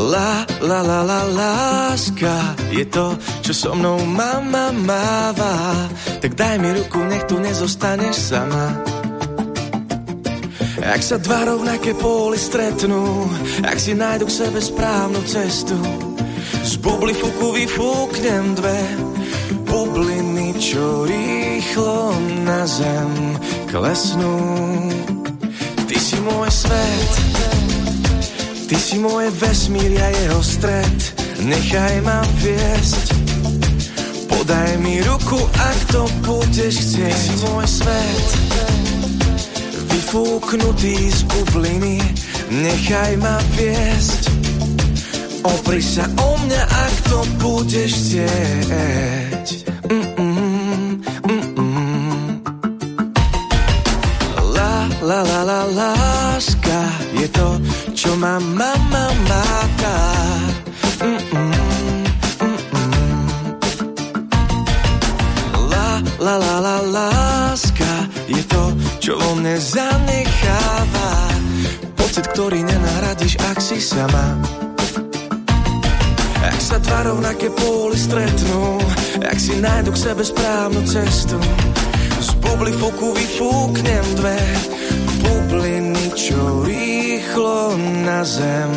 La, 0.06 0.46
la, 0.62 0.86
la, 0.86 1.02
la, 1.02 1.20
láska 1.34 2.54
je 2.70 2.86
to, 2.86 3.18
čo 3.42 3.50
so 3.50 3.70
mnou 3.74 3.98
mama 4.06 4.70
máva. 4.70 5.90
Tak 6.22 6.38
daj 6.38 6.62
mi 6.62 6.70
ruku, 6.78 7.02
nech 7.10 7.26
tu 7.26 7.42
nezostaneš 7.42 8.14
sama. 8.14 8.86
Ak 10.86 11.02
sa 11.02 11.18
dva 11.18 11.50
rovnaké 11.50 11.98
póly 11.98 12.38
stretnú, 12.38 13.26
ak 13.66 13.82
si 13.82 13.98
nájdu 13.98 14.30
k 14.30 14.36
sebe 14.46 14.62
správnu 14.62 15.26
cestu, 15.26 15.74
z 16.62 16.78
bubli 16.78 17.10
fuku 17.10 17.58
vyfúknem 17.58 18.54
dve 18.54 18.80
bubliny, 19.66 20.54
čo 20.62 21.02
rýchlo 21.02 22.14
na 22.46 22.62
zem 22.62 23.34
klesnú. 23.66 24.38
Ty 25.90 25.96
si 25.98 26.14
môj 26.22 26.50
svet, 26.54 27.35
ty 28.66 28.76
si 28.76 28.97
môj 28.98 29.30
vesmír, 29.38 29.94
ja 29.94 30.09
jeho 30.10 30.43
stred, 30.43 30.98
nechaj 31.47 32.02
ma 32.02 32.20
viesť. 32.43 33.06
Podaj 34.26 34.70
mi 34.82 34.98
ruku, 35.06 35.38
ak 35.55 35.78
to 35.94 36.02
budeš 36.26 36.74
chcieť. 36.82 37.14
Ty 37.14 37.22
si 37.22 37.34
môj 37.47 37.66
svet, 37.66 38.26
vyfúknutý 39.86 40.97
z 41.14 41.20
bubliny, 41.30 41.98
nechaj 42.51 43.12
ma 43.22 43.38
viesť. 43.55 44.22
Opri 45.47 45.78
sa 45.78 46.10
o 46.10 46.30
mňa, 46.43 46.62
ak 46.66 46.94
to 47.06 47.18
budeš 47.38 47.90
chcieť. 47.94 49.35
Ktorý 72.36 72.68
nenahradíš, 72.68 73.40
ak 73.48 73.64
si 73.64 73.80
sama. 73.80 74.36
Ak 76.44 76.60
sa 76.60 76.76
dva 76.84 77.08
rovnaké 77.08 77.48
póly 77.48 77.96
stretnú, 77.96 78.76
ak 79.24 79.40
si 79.40 79.56
nájdu 79.56 79.96
k 79.96 80.04
sebe 80.04 80.20
správnu 80.20 80.84
cestu, 80.84 81.40
z 82.20 82.36
bubli 82.44 82.76
fuku 82.76 83.16
vyfúknem 83.16 84.04
dve 84.20 84.36
bubliny, 85.24 86.12
čo 86.12 86.60
rýchlo 86.60 87.72
na 88.04 88.20
zem 88.20 88.68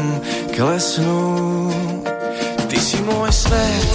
klesnú. 0.55 1.67
Ty 2.63 2.77
si 2.79 3.03
môj 3.03 3.27
svet, 3.27 3.93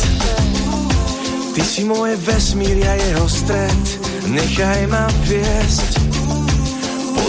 ty 1.57 1.65
si 1.65 1.89
môj 1.89 2.13
vesmír, 2.21 2.85
ja 2.85 3.01
jeho 3.01 3.27
stred, 3.33 3.85
nechaj 4.29 4.93
ma 4.93 5.09
viesť. 5.25 6.14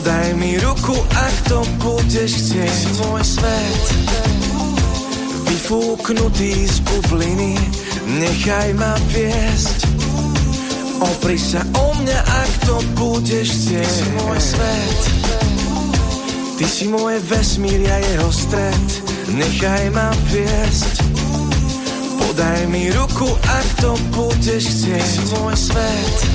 Podaj 0.05 0.37
mi 0.37 0.53
ruku, 0.61 0.93
ak 1.01 1.35
to 1.49 1.65
budeš 1.81 2.37
chcieť. 2.37 2.69
Si 2.77 2.89
môj 3.01 3.25
svet, 3.25 3.85
vyfúknutý 5.49 6.53
z 6.69 6.77
bubliny, 6.85 7.57
nechaj 8.21 8.69
ma 8.77 8.93
viesť. 9.09 9.89
Opri 11.01 11.41
sa 11.41 11.65
o 11.81 11.97
mňa, 11.97 12.19
ak 12.21 12.51
to 12.69 12.77
budeš 12.93 13.49
chcieť. 13.49 13.89
Si 13.89 14.05
môj 14.13 14.37
svet, 14.45 15.01
ty 16.61 16.65
si 16.69 16.85
môj 16.85 17.17
vesmír, 17.25 17.81
ja 17.81 17.97
jeho 17.97 18.29
stred, 18.29 18.85
nechaj 19.33 19.89
ma 19.89 20.13
viesť. 20.29 21.01
Podaj 22.21 22.61
mi 22.69 22.93
ruku, 22.93 23.25
ak 23.41 23.67
to 23.81 23.97
budeš 24.13 24.69
chcieť. 24.69 25.01
Si 25.01 25.21
môj 25.33 25.57
svet, 25.57 26.34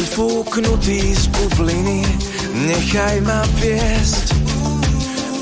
vyfúknutý 0.00 1.12
z 1.12 1.28
bubliny, 1.28 2.00
nechaj 2.64 3.20
ma 3.20 3.44
viesť. 3.60 4.32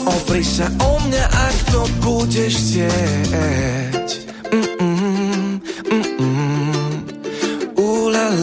Opri 0.02 0.42
sa 0.42 0.66
o 0.82 0.98
mňa, 0.98 1.24
ak 1.30 1.56
to 1.70 1.82
budeš 2.02 2.58
chcieť. 2.58 4.08
Mm-mm. 4.50 5.62
Ula 7.78 8.34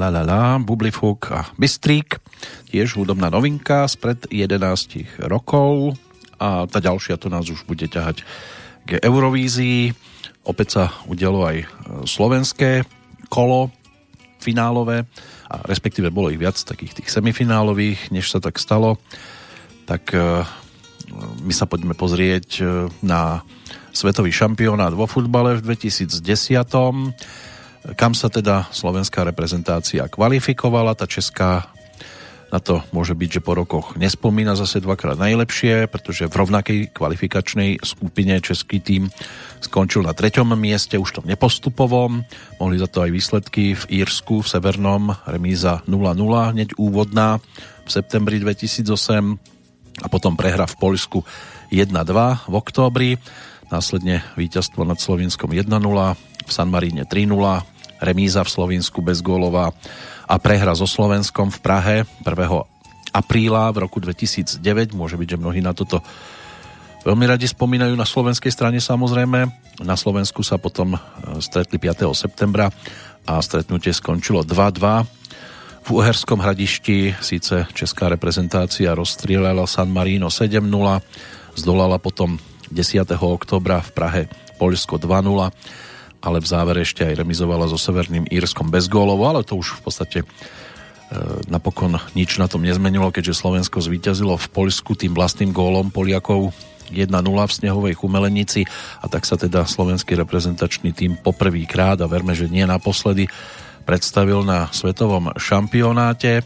la 0.00 0.08
la 0.08 0.22
la, 0.24 0.56
Bublifúk 0.56 1.20
a 1.36 1.44
Bystrík, 1.60 2.24
tiež 2.72 2.96
hudobná 2.96 3.28
novinka 3.28 3.84
spred 3.84 4.24
11 4.32 5.28
rokov 5.28 6.00
a 6.40 6.64
tá 6.64 6.80
ďalšia 6.80 7.20
to 7.20 7.28
nás 7.28 7.52
už 7.52 7.68
bude 7.68 7.84
ťahať 7.84 8.24
k 8.88 8.96
Eurovízii. 9.04 9.92
Opäť 10.48 10.68
sa 10.72 10.84
udialo 11.04 11.44
aj 11.44 11.56
slovenské 12.08 12.88
kolo 13.28 13.68
finálové, 14.40 15.04
a 15.46 15.62
respektíve 15.68 16.08
bolo 16.08 16.32
ich 16.32 16.40
viac 16.40 16.56
takých 16.56 17.02
tých 17.02 17.08
semifinálových, 17.12 18.10
než 18.10 18.32
sa 18.32 18.40
tak 18.40 18.56
stalo. 18.58 18.96
Tak 19.84 20.16
e, 20.16 20.42
my 21.44 21.52
sa 21.52 21.68
poďme 21.68 21.92
pozrieť 21.92 22.48
e, 22.58 22.62
na 23.04 23.44
svetový 23.92 24.32
šampionát 24.32 24.96
vo 24.96 25.04
futbale 25.04 25.58
v 25.58 25.76
2010 25.76 26.22
kam 27.96 28.12
sa 28.12 28.28
teda 28.28 28.68
slovenská 28.76 29.24
reprezentácia 29.24 30.04
kvalifikovala. 30.04 30.92
Tá 30.92 31.08
česká 31.08 31.72
na 32.50 32.58
to 32.58 32.82
môže 32.90 33.14
byť, 33.14 33.30
že 33.38 33.44
po 33.46 33.54
rokoch 33.54 33.94
nespomína 33.94 34.58
zase 34.58 34.82
dvakrát 34.82 35.14
najlepšie, 35.14 35.86
pretože 35.86 36.26
v 36.26 36.34
rovnakej 36.34 36.78
kvalifikačnej 36.90 37.78
skupine 37.86 38.34
český 38.42 38.82
tým 38.82 39.06
skončil 39.62 40.02
na 40.02 40.10
treťom 40.10 40.58
mieste, 40.58 40.98
už 40.98 41.22
tom 41.22 41.26
nepostupovom. 41.30 42.26
Mohli 42.58 42.76
za 42.82 42.90
to 42.90 43.06
aj 43.06 43.10
výsledky 43.14 43.78
v 43.78 44.02
Írsku, 44.02 44.42
v 44.42 44.50
Severnom, 44.50 45.14
remíza 45.30 45.86
0-0, 45.86 46.54
hneď 46.58 46.74
úvodná 46.74 47.38
v 47.86 47.90
septembri 47.90 48.42
2008 48.42 50.02
a 50.02 50.06
potom 50.10 50.34
prehra 50.34 50.66
v 50.66 50.74
Poľsku 50.74 51.18
1-2 51.70 52.50
v 52.50 52.54
októbri. 52.54 53.10
Následne 53.70 54.26
víťazstvo 54.34 54.82
nad 54.82 54.98
Slovenskom 54.98 55.54
1-0, 55.54 55.70
v 55.70 56.50
San 56.50 56.66
Maríne 56.66 57.06
3-0, 57.06 57.30
remíza 58.00 58.40
v 58.42 58.50
Slovensku 58.50 59.04
bez 59.04 59.20
gólova 59.20 59.70
a 60.24 60.34
prehra 60.40 60.72
so 60.72 60.88
Slovenskom 60.88 61.52
v 61.52 61.58
Prahe 61.60 61.96
1. 62.24 62.32
apríla 63.12 63.68
v 63.70 63.76
roku 63.84 64.00
2009. 64.00 64.96
Môže 64.96 65.20
byť, 65.20 65.28
že 65.36 65.40
mnohí 65.40 65.60
na 65.60 65.76
toto 65.76 66.00
veľmi 67.04 67.24
radi 67.28 67.48
spomínajú 67.48 67.94
na 67.96 68.08
slovenskej 68.08 68.52
strane 68.52 68.80
samozrejme. 68.80 69.48
Na 69.84 69.96
Slovensku 69.96 70.44
sa 70.44 70.60
potom 70.60 70.96
e, 70.96 70.98
stretli 71.40 71.80
5. 71.80 72.12
septembra 72.12 72.68
a 73.24 73.40
stretnutie 73.40 73.92
skončilo 73.92 74.44
2-2. 74.44 75.20
V 75.80 75.88
Uherskom 75.96 76.44
hradišti 76.44 77.16
síce 77.24 77.64
česká 77.72 78.12
reprezentácia 78.12 78.92
rozstrieľala 78.92 79.64
San 79.64 79.88
Marino 79.88 80.28
7-0, 80.28 80.60
zdolala 81.56 81.96
potom 81.96 82.36
10. 82.68 83.02
oktobra 83.16 83.80
v 83.82 83.90
Prahe 83.96 84.22
Poľsko 84.60 85.00
2-0, 85.00 85.50
ale 86.20 86.38
v 86.40 86.46
závere 86.46 86.84
ešte 86.84 87.04
aj 87.04 87.24
remizovala 87.24 87.68
so 87.68 87.80
Severným 87.80 88.28
Írskom 88.28 88.68
bez 88.68 88.86
gólovo, 88.86 89.24
ale 89.24 89.44
to 89.44 89.56
už 89.56 89.80
v 89.80 89.82
podstate 89.82 90.18
e, 90.22 90.26
napokon 91.48 91.96
nič 92.12 92.36
na 92.36 92.46
tom 92.46 92.60
nezmenilo, 92.60 93.08
keďže 93.08 93.40
Slovensko 93.40 93.80
zvíťazilo 93.80 94.36
v 94.36 94.46
Poľsku 94.52 94.92
tým 94.96 95.16
vlastným 95.16 95.50
gólom 95.50 95.88
Poliakov 95.88 96.52
1-0 96.92 97.08
v 97.10 97.56
snehovej 97.56 97.94
chumelenici 97.96 98.66
a 99.00 99.06
tak 99.06 99.24
sa 99.24 99.38
teda 99.38 99.64
slovenský 99.64 100.18
reprezentačný 100.18 100.90
tým 100.92 101.16
poprvýkrát 101.16 101.96
a 102.02 102.10
verme, 102.10 102.36
že 102.36 102.50
nie 102.50 102.66
naposledy 102.66 103.30
predstavil 103.88 104.44
na 104.44 104.68
svetovom 104.70 105.32
šampionáte 105.40 106.44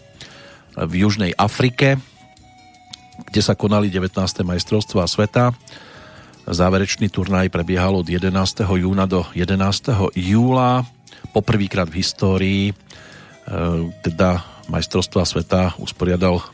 v 0.79 0.93
Južnej 1.03 1.35
Afrike, 1.35 1.99
kde 3.31 3.41
sa 3.43 3.59
konali 3.59 3.91
19. 3.91 4.15
majstrovstvá 4.45 5.07
sveta 5.07 5.55
Záverečný 6.45 7.09
turnaj 7.09 7.49
prebiehal 7.49 7.97
od 7.97 8.05
11. 8.05 8.29
júna 8.77 9.09
do 9.09 9.25
11. 9.33 10.13
júla. 10.13 10.85
Poprvýkrát 11.33 11.89
v 11.89 12.05
histórii 12.05 12.63
e, 12.69 12.75
teda 14.05 14.45
majstrovstva 14.69 15.25
sveta 15.25 15.73
usporiadal 15.81 16.37
e, 16.37 16.45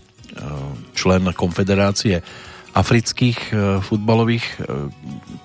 člen 0.95 1.35
Konfederácie 1.35 2.23
afrických 2.71 3.39
e, 3.51 3.53
futbalových 3.83 4.63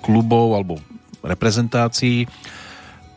klubov 0.06 0.54
alebo 0.54 0.78
reprezentácií. 1.26 2.30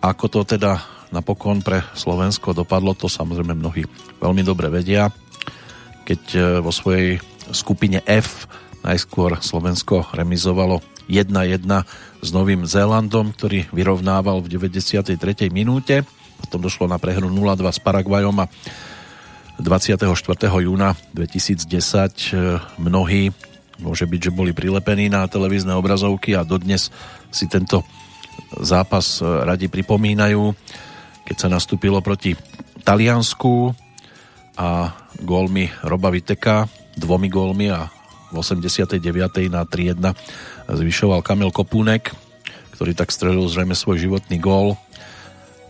Ako 0.01 0.33
to 0.33 0.49
teda 0.49 0.81
napokon 1.13 1.61
pre 1.61 1.85
Slovensko 1.93 2.57
dopadlo, 2.57 2.97
to 2.97 3.05
samozrejme 3.05 3.53
mnohí 3.53 3.85
veľmi 4.17 4.41
dobre 4.41 4.73
vedia. 4.73 5.13
Keď 6.09 6.23
vo 6.65 6.73
svojej 6.73 7.21
skupine 7.53 8.01
F 8.09 8.49
najskôr 8.81 9.37
Slovensko 9.45 10.09
remizovalo 10.17 10.81
1-1 11.09 11.65
s 12.23 12.29
Novým 12.31 12.69
Zélandom, 12.69 13.33
ktorý 13.33 13.67
vyrovnával 13.73 14.45
v 14.45 14.61
93. 14.61 15.17
minúte. 15.49 16.05
Potom 16.39 16.63
došlo 16.63 16.87
na 16.87 17.01
prehru 17.01 17.33
0-2 17.33 17.65
s 17.67 17.81
Paraguajom 17.83 18.37
a 18.45 18.47
24. 19.59 20.07
júna 20.63 20.95
2010 21.17 21.67
e, 21.67 22.61
mnohí 22.79 23.35
môže 23.83 24.07
byť, 24.07 24.31
že 24.31 24.35
boli 24.35 24.55
prilepení 24.55 25.11
na 25.11 25.27
televízne 25.27 25.75
obrazovky 25.75 26.39
a 26.39 26.47
dodnes 26.47 26.95
si 27.35 27.51
tento 27.51 27.83
zápas 28.63 29.19
e, 29.19 29.27
radi 29.27 29.67
pripomínajú, 29.67 30.55
keď 31.27 31.37
sa 31.37 31.49
nastúpilo 31.51 31.99
proti 31.99 32.39
Taliansku 32.87 33.75
a 34.59 34.95
gólmi 35.23 35.71
Roba 35.83 36.11
Viteka, 36.15 36.71
dvomi 36.95 37.27
gólmi 37.27 37.71
a 37.71 37.91
v 38.29 38.35
89. 38.39 39.01
na 39.49 39.65
3-1 39.65 40.15
zvyšoval 40.69 41.25
Kamil 41.25 41.49
Kopúnek, 41.49 42.13
ktorý 42.77 42.93
tak 42.93 43.11
strelil 43.11 43.49
zrejme 43.49 43.73
svoj 43.73 43.99
životný 43.99 44.37
gól. 44.39 44.77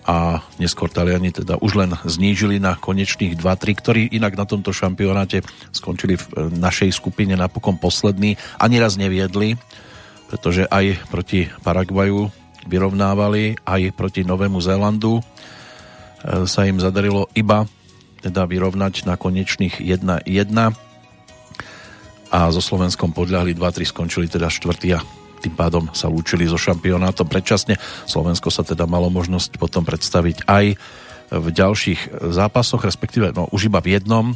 A 0.08 0.40
neskôr 0.56 0.88
Taliani 0.88 1.28
teda 1.28 1.60
už 1.60 1.76
len 1.76 1.92
znížili 2.00 2.56
na 2.56 2.80
konečných 2.80 3.36
2-3, 3.36 3.80
ktorí 3.80 4.02
inak 4.08 4.40
na 4.40 4.48
tomto 4.48 4.72
šampionáte 4.72 5.44
skončili 5.68 6.16
v 6.16 6.24
e, 6.24 6.28
našej 6.48 6.96
skupine 6.96 7.36
napokon 7.36 7.76
poslední, 7.76 8.40
ani 8.56 8.80
raz 8.80 8.96
neviedli, 8.96 9.60
pretože 10.32 10.64
aj 10.64 11.12
proti 11.12 11.52
Paraguaju 11.60 12.32
vyrovnávali, 12.64 13.60
aj 13.68 13.92
proti 13.92 14.24
Novému 14.24 14.64
Zélandu. 14.64 15.20
E, 15.20 15.22
sa 16.48 16.64
im 16.64 16.80
zadarilo 16.80 17.28
iba 17.36 17.68
teda 18.24 18.48
vyrovnať 18.48 19.04
na 19.04 19.20
konečných 19.20 19.76
1-1 19.76 20.87
a 22.28 22.48
so 22.52 22.60
Slovenskom 22.60 23.16
podľahli 23.16 23.56
2-3, 23.56 23.88
skončili 23.88 24.26
teda 24.28 24.52
štvrtý 24.52 24.88
a 24.96 25.00
tým 25.38 25.54
pádom 25.54 25.86
sa 25.94 26.10
lúčili 26.10 26.50
so 26.50 26.58
šampionátom 26.58 27.30
predčasne. 27.30 27.78
Slovensko 28.04 28.50
sa 28.50 28.66
teda 28.66 28.90
malo 28.90 29.06
možnosť 29.08 29.56
potom 29.56 29.86
predstaviť 29.86 30.44
aj 30.50 30.64
v 31.28 31.46
ďalších 31.52 32.24
zápasoch, 32.34 32.82
respektíve 32.82 33.30
no, 33.36 33.46
už 33.52 33.68
iba 33.70 33.78
v 33.78 34.00
jednom 34.00 34.34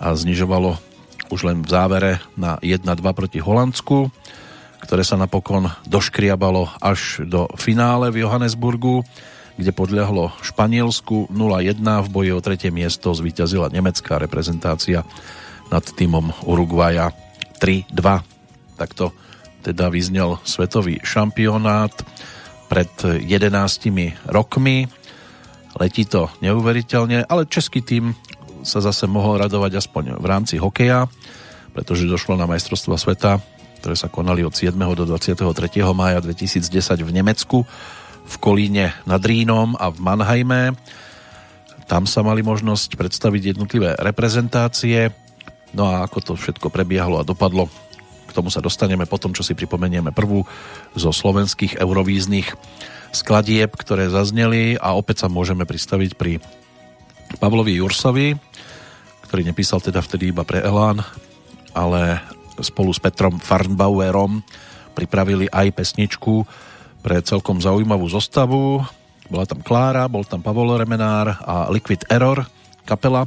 a 0.00 0.16
znižovalo 0.16 0.76
už 1.32 1.40
len 1.48 1.64
v 1.64 1.68
závere 1.68 2.12
na 2.36 2.60
1-2 2.60 2.84
proti 3.14 3.38
Holandsku, 3.40 4.12
ktoré 4.84 5.00
sa 5.06 5.16
napokon 5.16 5.72
doškriabalo 5.88 6.68
až 6.82 7.24
do 7.24 7.48
finále 7.56 8.12
v 8.12 8.26
Johannesburgu, 8.26 9.06
kde 9.54 9.70
podľahlo 9.70 10.34
Španielsku 10.42 11.30
0-1 11.30 11.78
v 11.80 12.08
boji 12.10 12.30
o 12.34 12.42
tretie 12.42 12.74
miesto 12.74 13.14
zvíťazila 13.14 13.70
nemecká 13.70 14.18
reprezentácia 14.18 15.06
nad 15.74 15.82
týmom 15.82 16.30
Uruguaja 16.46 17.10
3-2. 17.58 17.90
Takto 18.78 19.10
teda 19.66 19.90
vyznel 19.90 20.38
svetový 20.46 21.02
šampionát 21.02 21.90
pred 22.70 22.90
11 23.02 23.50
rokmi. 24.30 24.86
Letí 25.74 26.06
to 26.06 26.30
neuveriteľne, 26.38 27.26
ale 27.26 27.50
český 27.50 27.82
tým 27.82 28.14
sa 28.62 28.78
zase 28.78 29.10
mohol 29.10 29.42
radovať 29.42 29.82
aspoň 29.82 30.04
v 30.22 30.26
rámci 30.30 30.54
hokeja, 30.62 31.10
pretože 31.74 32.06
došlo 32.06 32.38
na 32.38 32.46
majstrovstva 32.46 32.94
sveta, 32.94 33.42
ktoré 33.82 33.98
sa 33.98 34.06
konali 34.06 34.46
od 34.46 34.54
7. 34.54 34.78
do 34.78 35.04
23. 35.10 35.42
mája 35.90 36.22
2010 36.22 36.70
v 37.02 37.10
Nemecku, 37.10 37.66
v 38.24 38.34
Kolíne 38.38 38.94
nad 39.04 39.20
Rínom 39.20 39.74
a 39.74 39.90
v 39.90 39.98
Mannheime. 39.98 40.78
Tam 41.84 42.08
sa 42.08 42.24
mali 42.24 42.40
možnosť 42.40 42.96
predstaviť 42.96 43.52
jednotlivé 43.52 43.92
reprezentácie. 44.00 45.23
No 45.74 45.90
a 45.90 46.06
ako 46.06 46.18
to 46.22 46.32
všetko 46.38 46.70
prebiehalo 46.70 47.18
a 47.18 47.26
dopadlo, 47.26 47.66
k 48.24 48.32
tomu 48.32 48.48
sa 48.48 48.62
dostaneme 48.62 49.10
potom, 49.10 49.34
čo 49.34 49.42
si 49.42 49.58
pripomenieme 49.58 50.14
prvú 50.14 50.46
zo 50.94 51.10
slovenských 51.10 51.82
eurovíznych 51.82 52.54
skladieb, 53.14 53.74
ktoré 53.74 54.10
zazneli 54.10 54.78
a 54.78 54.94
opäť 54.94 55.26
sa 55.26 55.28
môžeme 55.30 55.66
pristaviť 55.66 56.18
pri 56.18 56.38
Pavlovi 57.42 57.78
Jursovi, 57.78 58.38
ktorý 59.26 59.42
nepísal 59.50 59.82
teda 59.82 59.98
vtedy 59.98 60.30
iba 60.30 60.46
pre 60.46 60.62
Elán, 60.62 61.02
ale 61.74 62.22
spolu 62.62 62.94
s 62.94 63.02
Petrom 63.02 63.42
Farnbauerom 63.42 64.46
pripravili 64.94 65.50
aj 65.50 65.74
pesničku 65.74 66.46
pre 67.02 67.18
celkom 67.18 67.58
zaujímavú 67.58 68.06
zostavu. 68.06 68.78
Bola 69.26 69.46
tam 69.46 69.58
Klára, 69.58 70.06
bol 70.06 70.22
tam 70.22 70.38
Pavol 70.38 70.78
Remenár 70.78 71.34
a 71.42 71.66
Liquid 71.66 72.06
Error 72.06 72.46
kapela 72.86 73.26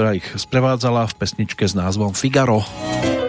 ktorá 0.00 0.16
ich 0.16 0.32
sprevádzala 0.32 1.12
v 1.12 1.16
pesničke 1.20 1.68
s 1.68 1.76
názvom 1.76 2.16
Figaro. 2.16 2.64
La, 2.64 3.19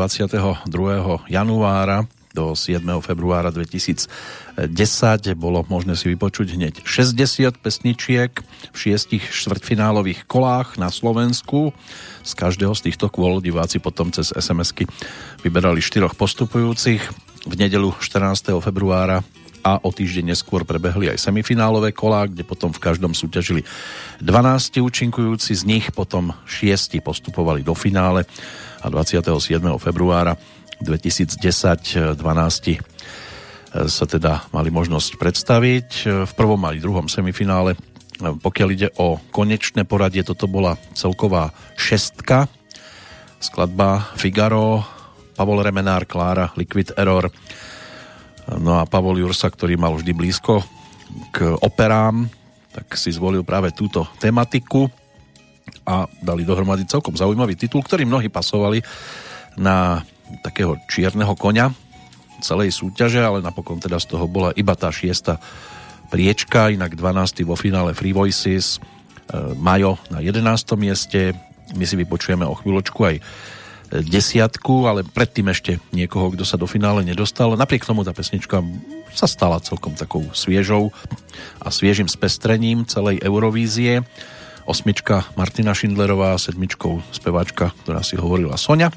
22. 0.00 0.64
januára 1.28 2.08
do 2.32 2.56
7. 2.56 2.80
februára 3.04 3.52
2010 3.52 4.08
bolo 5.36 5.60
možné 5.68 5.92
si 5.92 6.08
vypočuť 6.08 6.56
hneď 6.56 6.74
60 6.88 7.60
pesničiek 7.60 8.32
v 8.72 8.76
šiestich 8.80 9.28
štvrťfinálových 9.28 10.24
kolách 10.24 10.80
na 10.80 10.88
Slovensku. 10.88 11.76
Z 12.24 12.32
každého 12.32 12.72
z 12.72 12.88
týchto 12.88 13.12
kôl 13.12 13.44
diváci 13.44 13.76
potom 13.76 14.08
cez 14.08 14.32
SMS-ky 14.32 14.88
vyberali 15.44 15.84
štyroch 15.84 16.16
postupujúcich. 16.16 17.04
V 17.44 17.54
nedelu 17.60 17.92
14. 18.00 18.56
februára 18.64 19.20
a 19.60 19.76
o 19.84 19.92
týždeň 19.92 20.32
neskôr 20.32 20.64
prebehli 20.64 21.12
aj 21.12 21.20
semifinálové 21.20 21.92
kolá, 21.92 22.24
kde 22.24 22.40
potom 22.48 22.72
v 22.72 22.80
každom 22.80 23.12
súťažili 23.12 23.68
12 24.24 24.80
účinkujúci, 24.80 25.52
z 25.52 25.68
nich 25.68 25.92
potom 25.92 26.32
6 26.48 26.96
postupovali 27.04 27.60
do 27.60 27.76
finále 27.76 28.24
a 28.80 28.86
27. 28.88 29.60
februára 29.76 30.34
2010 30.80 32.16
12 32.16 32.20
sa 33.70 34.04
teda 34.08 34.50
mali 34.50 34.72
možnosť 34.72 35.20
predstaviť. 35.20 35.88
V 36.26 36.32
prvom 36.34 36.58
aj 36.66 36.82
druhom 36.82 37.06
semifinále, 37.06 37.78
pokiaľ 38.18 38.68
ide 38.74 38.88
o 38.98 39.20
konečné 39.30 39.86
poradie, 39.86 40.26
toto 40.26 40.50
bola 40.50 40.74
celková 40.96 41.54
šestka. 41.78 42.50
Skladba 43.38 44.10
Figaro, 44.18 44.82
Pavol 45.38 45.62
Remenár, 45.62 46.04
Klára, 46.04 46.50
Liquid 46.58 46.92
Error, 46.98 47.30
No 48.58 48.82
a 48.82 48.88
Pavol 48.88 49.22
Jursa, 49.22 49.46
ktorý 49.46 49.78
mal 49.78 49.94
vždy 49.94 50.10
blízko 50.10 50.66
k 51.30 51.54
operám, 51.62 52.26
tak 52.74 52.98
si 52.98 53.14
zvolil 53.14 53.46
práve 53.46 53.70
túto 53.70 54.10
tematiku 54.18 54.90
a 55.90 56.06
dali 56.22 56.46
dohromady 56.46 56.86
celkom 56.86 57.18
zaujímavý 57.18 57.58
titul, 57.58 57.82
ktorý 57.82 58.06
mnohí 58.06 58.30
pasovali 58.30 58.78
na 59.58 60.06
takého 60.46 60.78
čierneho 60.86 61.34
konia 61.34 61.74
celej 62.38 62.70
súťaže, 62.72 63.18
ale 63.18 63.42
napokon 63.42 63.82
teda 63.82 63.98
z 63.98 64.14
toho 64.14 64.30
bola 64.30 64.54
iba 64.54 64.72
tá 64.78 64.88
šiesta 64.88 65.42
priečka, 66.08 66.70
inak 66.70 66.94
12. 66.94 67.42
vo 67.42 67.58
finále 67.58 67.92
Free 67.92 68.14
Voices, 68.14 68.78
e, 68.78 69.54
Majo 69.58 69.98
na 70.08 70.22
11. 70.22 70.78
mieste, 70.78 71.34
my 71.74 71.84
si 71.84 71.94
vypočujeme 71.98 72.46
o 72.46 72.54
chvíľočku 72.54 73.00
aj 73.02 73.16
desiatku, 73.90 74.86
ale 74.86 75.02
predtým 75.02 75.50
ešte 75.50 75.82
niekoho, 75.90 76.30
kto 76.30 76.46
sa 76.46 76.54
do 76.54 76.70
finále 76.70 77.02
nedostal. 77.02 77.58
Napriek 77.58 77.82
tomu 77.82 78.06
tá 78.06 78.14
pesnička 78.14 78.62
sa 79.10 79.26
stala 79.26 79.58
celkom 79.58 79.98
takou 79.98 80.22
sviežou 80.30 80.94
a 81.58 81.68
sviežým 81.74 82.06
spestrením 82.06 82.86
celej 82.86 83.18
Eurovízie. 83.26 84.06
Osmička 84.70 85.26
Martina 85.34 85.74
Schindlerová, 85.74 86.38
sedmičkou 86.38 87.02
speváčka, 87.10 87.74
ktorá 87.82 88.06
si 88.06 88.14
hovorila 88.14 88.54
Sonia. 88.54 88.94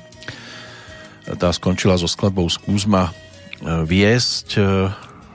Tá 1.26 1.50
skončila 1.50 1.98
so 1.98 2.06
skladbou 2.06 2.46
Skúzma 2.46 3.10
viesť 3.66 4.62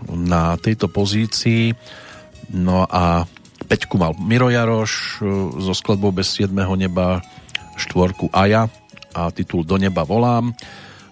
na 0.07 0.55
tejto 0.63 0.87
pozícii. 0.87 1.75
No 2.55 2.87
a 2.87 3.27
peťku 3.67 3.99
mal 3.99 4.15
Miro 4.15 4.47
Jaroš 4.47 5.19
so 5.59 5.75
skladbou 5.75 6.15
Bez 6.15 6.39
7. 6.39 6.55
neba, 6.79 7.19
štvorku 7.75 8.31
Aja 8.31 8.71
a 9.19 9.35
titul 9.35 9.67
Do 9.67 9.75
neba 9.75 10.07
volám. 10.07 10.55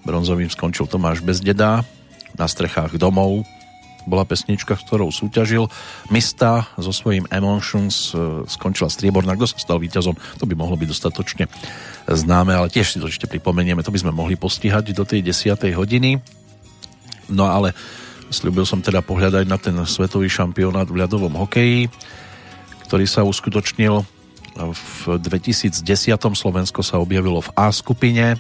Bronzovým 0.07 0.55
skončil 0.55 0.87
Tomáš 0.87 1.19
Bezdeda 1.27 1.83
na 2.39 2.47
strechách 2.47 2.95
domov. 2.95 3.43
Bola 4.07 4.23
pesnička, 4.23 4.79
s 4.79 4.87
ktorou 4.87 5.11
súťažil. 5.11 5.67
Mista 6.15 6.71
so 6.79 6.95
svojím 6.95 7.27
Emotions 7.27 8.15
skončila 8.47 8.87
strieborná. 8.87 9.35
Kto 9.35 9.51
sa 9.51 9.59
stal 9.59 9.83
víťazom, 9.83 10.15
to 10.39 10.47
by 10.47 10.55
mohlo 10.55 10.79
byť 10.79 10.89
dostatočne 10.89 11.45
známe, 12.07 12.55
ale 12.55 12.71
tiež 12.71 12.95
si 12.95 13.03
to 13.03 13.11
ešte 13.11 13.27
pripomenieme. 13.27 13.83
To 13.83 13.91
by 13.91 13.99
sme 14.07 14.15
mohli 14.15 14.39
postihať 14.39 14.95
do 14.95 15.03
tej 15.03 15.27
10. 15.27 15.59
hodiny. 15.75 16.23
No 17.35 17.51
ale 17.51 17.75
slúbil 18.31 18.63
som 18.63 18.79
teda 18.79 19.03
pohľadať 19.03 19.45
na 19.51 19.59
ten 19.59 19.75
svetový 19.83 20.31
šampionát 20.31 20.87
v 20.87 21.03
ľadovom 21.03 21.35
hokeji, 21.43 21.91
ktorý 22.87 23.11
sa 23.11 23.27
uskutočnil 23.27 24.07
v 24.55 25.19
2010. 25.19 25.83
Slovensko 26.15 26.87
sa 26.87 27.03
objavilo 27.03 27.43
v 27.43 27.51
A 27.59 27.75
skupine 27.75 28.39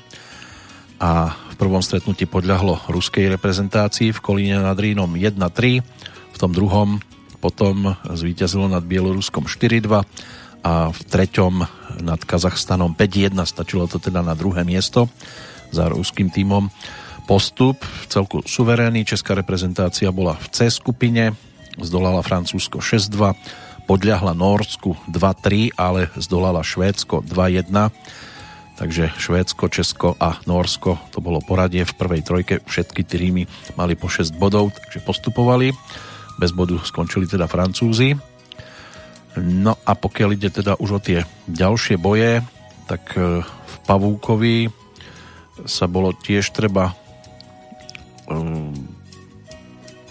a 1.02 1.34
prvom 1.56 1.80
stretnutí 1.80 2.28
podľahlo 2.28 2.84
ruskej 2.92 3.32
reprezentácii 3.32 4.12
v 4.12 4.22
Kolíne 4.22 4.60
nad 4.60 4.76
Rínom 4.76 5.08
1-3, 5.08 5.80
v 6.32 6.36
tom 6.36 6.52
druhom 6.52 7.00
potom 7.40 7.96
zvíťazilo 8.04 8.68
nad 8.68 8.84
Bieloruskom 8.84 9.48
4-2 9.48 10.04
a 10.66 10.90
v 10.92 11.00
treťom 11.08 11.54
nad 12.04 12.20
Kazachstanom 12.20 12.92
5-1, 12.92 13.32
stačilo 13.48 13.88
to 13.88 13.96
teda 13.96 14.20
na 14.20 14.36
druhé 14.36 14.68
miesto 14.68 15.08
za 15.72 15.88
ruským 15.88 16.28
tímom. 16.28 16.68
postup 17.26 17.82
v 17.82 18.04
celku 18.06 18.38
suverénny. 18.46 19.02
Česká 19.02 19.34
reprezentácia 19.34 20.14
bola 20.14 20.38
v 20.38 20.46
C 20.54 20.70
skupine, 20.70 21.34
zdolala 21.76 22.22
Francúzsko 22.22 22.78
6-2, 22.78 23.34
podľahla 23.86 24.34
Norsku 24.34 24.94
2-3, 25.10 25.74
ale 25.74 26.10
zdolala 26.18 26.62
Švédsko 26.62 27.22
2-1. 27.26 27.70
Takže 28.76 29.16
Švédsko, 29.16 29.72
Česko 29.72 30.08
a 30.20 30.36
Norsko 30.44 31.00
to 31.08 31.24
bolo 31.24 31.40
poradie 31.40 31.88
v 31.88 31.96
prvej 31.96 32.22
trojke. 32.22 32.54
Všetky 32.60 33.08
týmy 33.08 33.48
mali 33.80 33.96
po 33.96 34.12
6 34.12 34.36
bodov, 34.36 34.76
takže 34.76 35.00
postupovali. 35.00 35.72
Bez 36.36 36.52
bodu 36.52 36.76
skončili 36.84 37.24
teda 37.24 37.48
Francúzi. 37.48 38.12
No 39.40 39.80
a 39.80 39.92
pokiaľ 39.96 40.28
ide 40.36 40.52
teda 40.52 40.76
už 40.76 40.90
o 40.96 41.00
tie 41.00 41.24
ďalšie 41.48 41.96
boje, 41.96 42.44
tak 42.84 43.16
e, 43.16 43.40
v 43.44 43.74
Pavúkovi 43.88 44.68
sa 45.64 45.88
bolo 45.88 46.12
tiež 46.12 46.52
treba 46.52 46.92
um, 48.28 48.76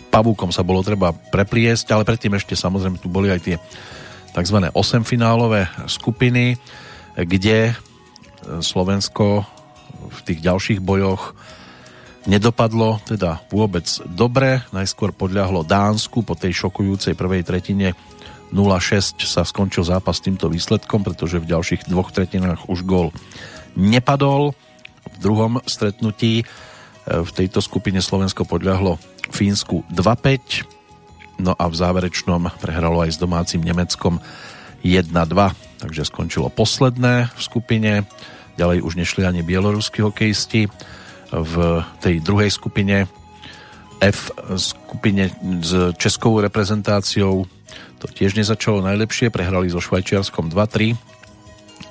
pavúkom 0.09 0.49
sa 0.55 0.63
bolo 0.63 0.79
treba 0.79 1.11
prepliesť, 1.11 1.91
ale 1.91 2.07
predtým 2.07 2.39
ešte 2.39 2.55
samozrejme 2.55 3.03
tu 3.03 3.11
boli 3.11 3.27
aj 3.27 3.41
tie 3.43 3.55
tzv. 4.31 4.57
8 4.71 5.03
finálové 5.03 5.67
skupiny, 5.91 6.55
kde 7.19 7.75
Slovensko 8.61 9.45
v 10.11 10.19
tých 10.26 10.39
ďalších 10.45 10.80
bojoch 10.81 11.34
nedopadlo 12.26 13.01
teda 13.05 13.45
vôbec 13.53 13.85
dobre. 14.05 14.65
Najskôr 14.73 15.13
podľahlo 15.13 15.65
Dánsku 15.65 16.26
po 16.26 16.34
tej 16.34 16.53
šokujúcej 16.57 17.13
prvej 17.13 17.45
tretine 17.45 17.93
0-6 18.53 19.26
sa 19.26 19.41
skončil 19.45 19.85
zápas 19.85 20.22
týmto 20.22 20.49
výsledkom, 20.49 21.01
pretože 21.01 21.41
v 21.41 21.49
ďalších 21.49 21.89
dvoch 21.89 22.13
tretinách 22.13 22.69
už 22.69 22.85
gól 22.85 23.09
nepadol. 23.73 24.53
V 25.05 25.17
druhom 25.22 25.61
stretnutí 25.65 26.41
e, 26.41 26.45
v 27.05 27.30
tejto 27.34 27.61
skupine 27.61 28.01
Slovensko 28.01 28.45
podľahlo 28.45 28.97
Fínsku 29.34 29.85
2-5, 29.89 31.41
no 31.41 31.57
a 31.57 31.65
v 31.65 31.76
záverečnom 31.76 32.53
prehralo 32.61 33.01
aj 33.01 33.17
s 33.17 33.22
domácim 33.22 33.61
Nemeckom 33.61 34.22
1-2, 34.85 35.09
takže 35.81 36.05
skončilo 36.05 36.53
posledné 36.53 37.34
v 37.34 37.39
skupine. 37.41 37.91
Ďalej 38.56 38.84
už 38.84 38.94
nešli 38.95 39.27
ani 39.27 39.44
bieloruskí 39.44 40.02
hokejisti. 40.03 40.72
V 41.32 41.53
tej 41.99 42.23
druhej 42.23 42.52
skupine 42.53 43.07
F 44.03 44.32
skupine 44.60 45.32
s 45.64 45.95
českou 45.95 46.40
reprezentáciou 46.44 47.48
to 47.99 48.06
tiež 48.11 48.36
nezačalo 48.36 48.84
najlepšie, 48.84 49.32
prehrali 49.32 49.72
so 49.72 49.80
Švajčiarskom 49.80 50.52
2-3 50.52 51.15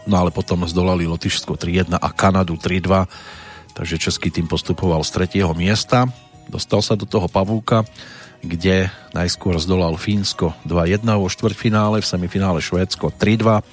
no 0.06 0.14
ale 0.20 0.30
potom 0.30 0.64
zdolali 0.68 1.08
Lotyšsko 1.08 1.56
3-1 1.56 1.96
a 1.96 2.08
Kanadu 2.12 2.60
3-2, 2.60 3.08
takže 3.72 3.96
český 4.00 4.28
tým 4.28 4.46
postupoval 4.46 5.00
z 5.04 5.10
tretieho 5.10 5.52
miesta. 5.56 6.08
Dostal 6.48 6.84
sa 6.84 6.94
do 6.94 7.08
toho 7.08 7.26
pavúka, 7.28 7.88
kde 8.44 8.92
najskôr 9.16 9.56
zdolal 9.56 9.96
Fínsko 9.96 10.52
2-1 10.68 11.00
vo 11.16 11.28
štvrťfinále, 11.32 12.04
v 12.04 12.06
semifinále 12.06 12.60
Švédsko 12.60 13.16
3-2 13.16 13.64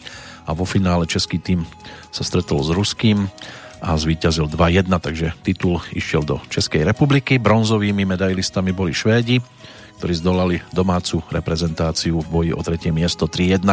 a 0.46 0.52
vo 0.54 0.66
finále 0.66 1.06
český 1.06 1.38
tým 1.38 1.66
sa 2.10 2.26
stretol 2.26 2.62
s 2.62 2.70
Ruským 2.74 3.30
a 3.82 3.98
zvíťazil 3.98 4.46
2-1, 4.46 4.88
takže 5.02 5.34
titul 5.42 5.82
išiel 5.94 6.22
do 6.22 6.38
Českej 6.54 6.86
republiky. 6.86 7.42
Bronzovými 7.42 8.06
medailistami 8.06 8.70
boli 8.70 8.94
Švédi, 8.94 9.42
ktorí 9.98 10.14
zdolali 10.18 10.62
domácu 10.70 11.26
reprezentáciu 11.34 12.22
v 12.22 12.28
boji 12.30 12.52
o 12.54 12.62
tretie 12.62 12.94
miesto 12.94 13.26
3-1. 13.26 13.66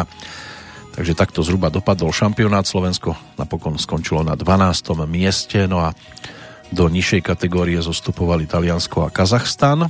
Takže 0.96 1.12
takto 1.14 1.44
zhruba 1.44 1.68
dopadol 1.68 2.10
šampionát. 2.10 2.64
Slovensko 2.64 3.14
napokon 3.36 3.76
skončilo 3.76 4.24
na 4.24 4.34
12. 4.34 4.96
mieste, 5.06 5.68
no 5.68 5.84
a 5.84 5.92
do 6.68 6.84
nižšej 6.88 7.24
kategórie 7.24 7.80
zostupovali 7.80 8.48
Taliansko 8.48 9.08
a 9.08 9.12
Kazachstan 9.12 9.88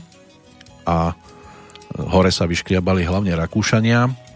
a 0.87 1.15
hore 1.97 2.31
sa 2.31 2.47
vyškriabali 2.47 3.03
hlavne 3.03 3.35
Rakúšania 3.35 4.28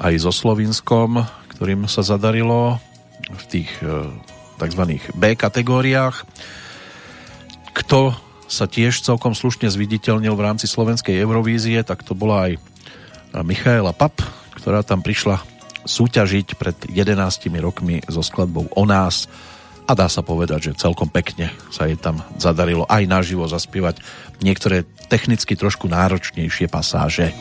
aj 0.00 0.14
so 0.16 0.32
Slovinskom, 0.32 1.20
ktorým 1.56 1.84
sa 1.84 2.00
zadarilo 2.00 2.80
v 3.28 3.44
tých 3.46 3.70
e, 3.84 4.08
tzv. 4.56 4.82
B 5.12 5.24
kategóriách. 5.36 6.24
Kto 7.76 8.16
sa 8.50 8.66
tiež 8.66 9.04
celkom 9.04 9.36
slušne 9.36 9.70
zviditeľnil 9.70 10.34
v 10.34 10.44
rámci 10.44 10.66
slovenskej 10.66 11.20
Eurovízie, 11.20 11.84
tak 11.86 12.02
to 12.02 12.18
bola 12.18 12.50
aj 12.50 12.52
Michaela 13.46 13.94
Pap, 13.94 14.18
ktorá 14.58 14.82
tam 14.82 15.04
prišla 15.06 15.38
súťažiť 15.86 16.58
pred 16.58 16.76
11 16.90 17.14
rokmi 17.62 18.02
so 18.10 18.20
skladbou 18.20 18.68
O 18.74 18.84
nás 18.84 19.30
a 19.86 19.92
dá 19.94 20.10
sa 20.10 20.20
povedať, 20.20 20.70
že 20.70 20.80
celkom 20.82 21.08
pekne 21.08 21.50
sa 21.70 21.86
jej 21.86 21.98
tam 21.98 22.20
zadarilo 22.36 22.84
aj 22.90 23.06
naživo 23.06 23.46
zaspievať 23.46 24.02
niektoré 24.42 24.86
technicky 25.08 25.54
trošku 25.54 25.86
náročnejšie 25.90 26.70
pasáže. 26.70 27.34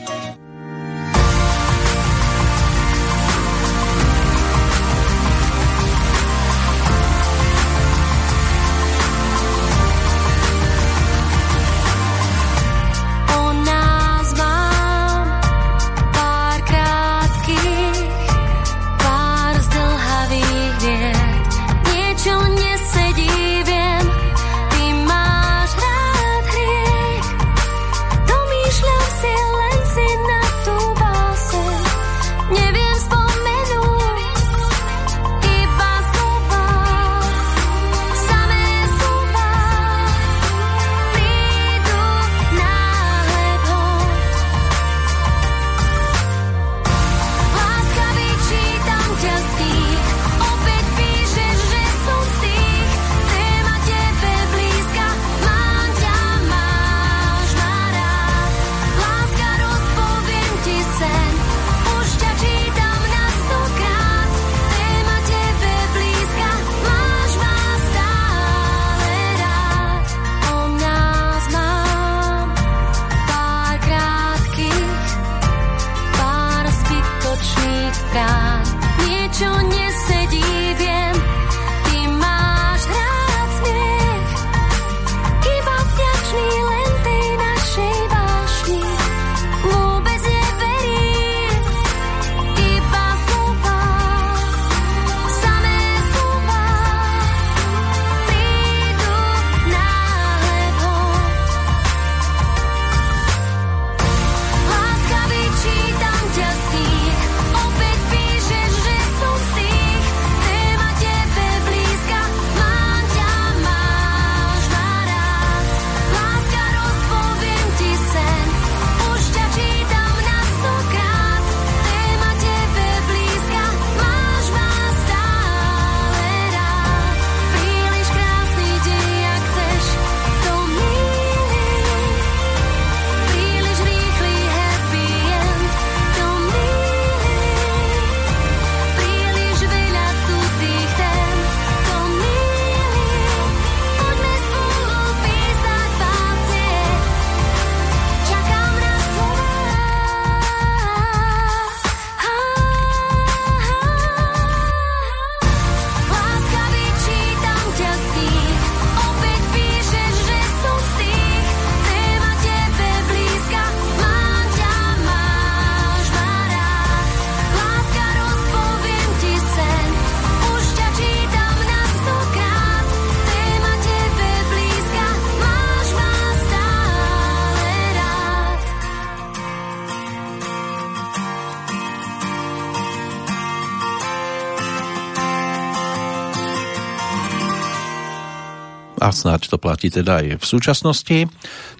Snáď 189.19 189.51
to 189.51 189.59
platí 189.59 189.91
teda 189.91 190.23
aj 190.23 190.39
v 190.39 190.45
súčasnosti. 190.45 191.27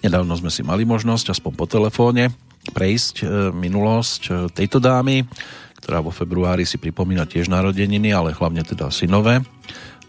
Nedávno 0.04 0.36
sme 0.36 0.52
si 0.52 0.60
mali 0.60 0.84
možnosť, 0.84 1.32
aspoň 1.32 1.52
po 1.56 1.66
telefóne, 1.66 2.36
prejsť 2.76 3.16
e, 3.24 3.26
minulosť 3.56 4.22
e, 4.28 4.32
tejto 4.52 4.84
dámy, 4.84 5.24
ktorá 5.80 6.04
vo 6.04 6.12
februári 6.12 6.68
si 6.68 6.76
pripomína 6.76 7.24
tiež 7.24 7.48
narodeniny, 7.48 8.12
ale 8.12 8.36
hlavne 8.36 8.68
teda 8.68 8.92
synové. 8.92 9.40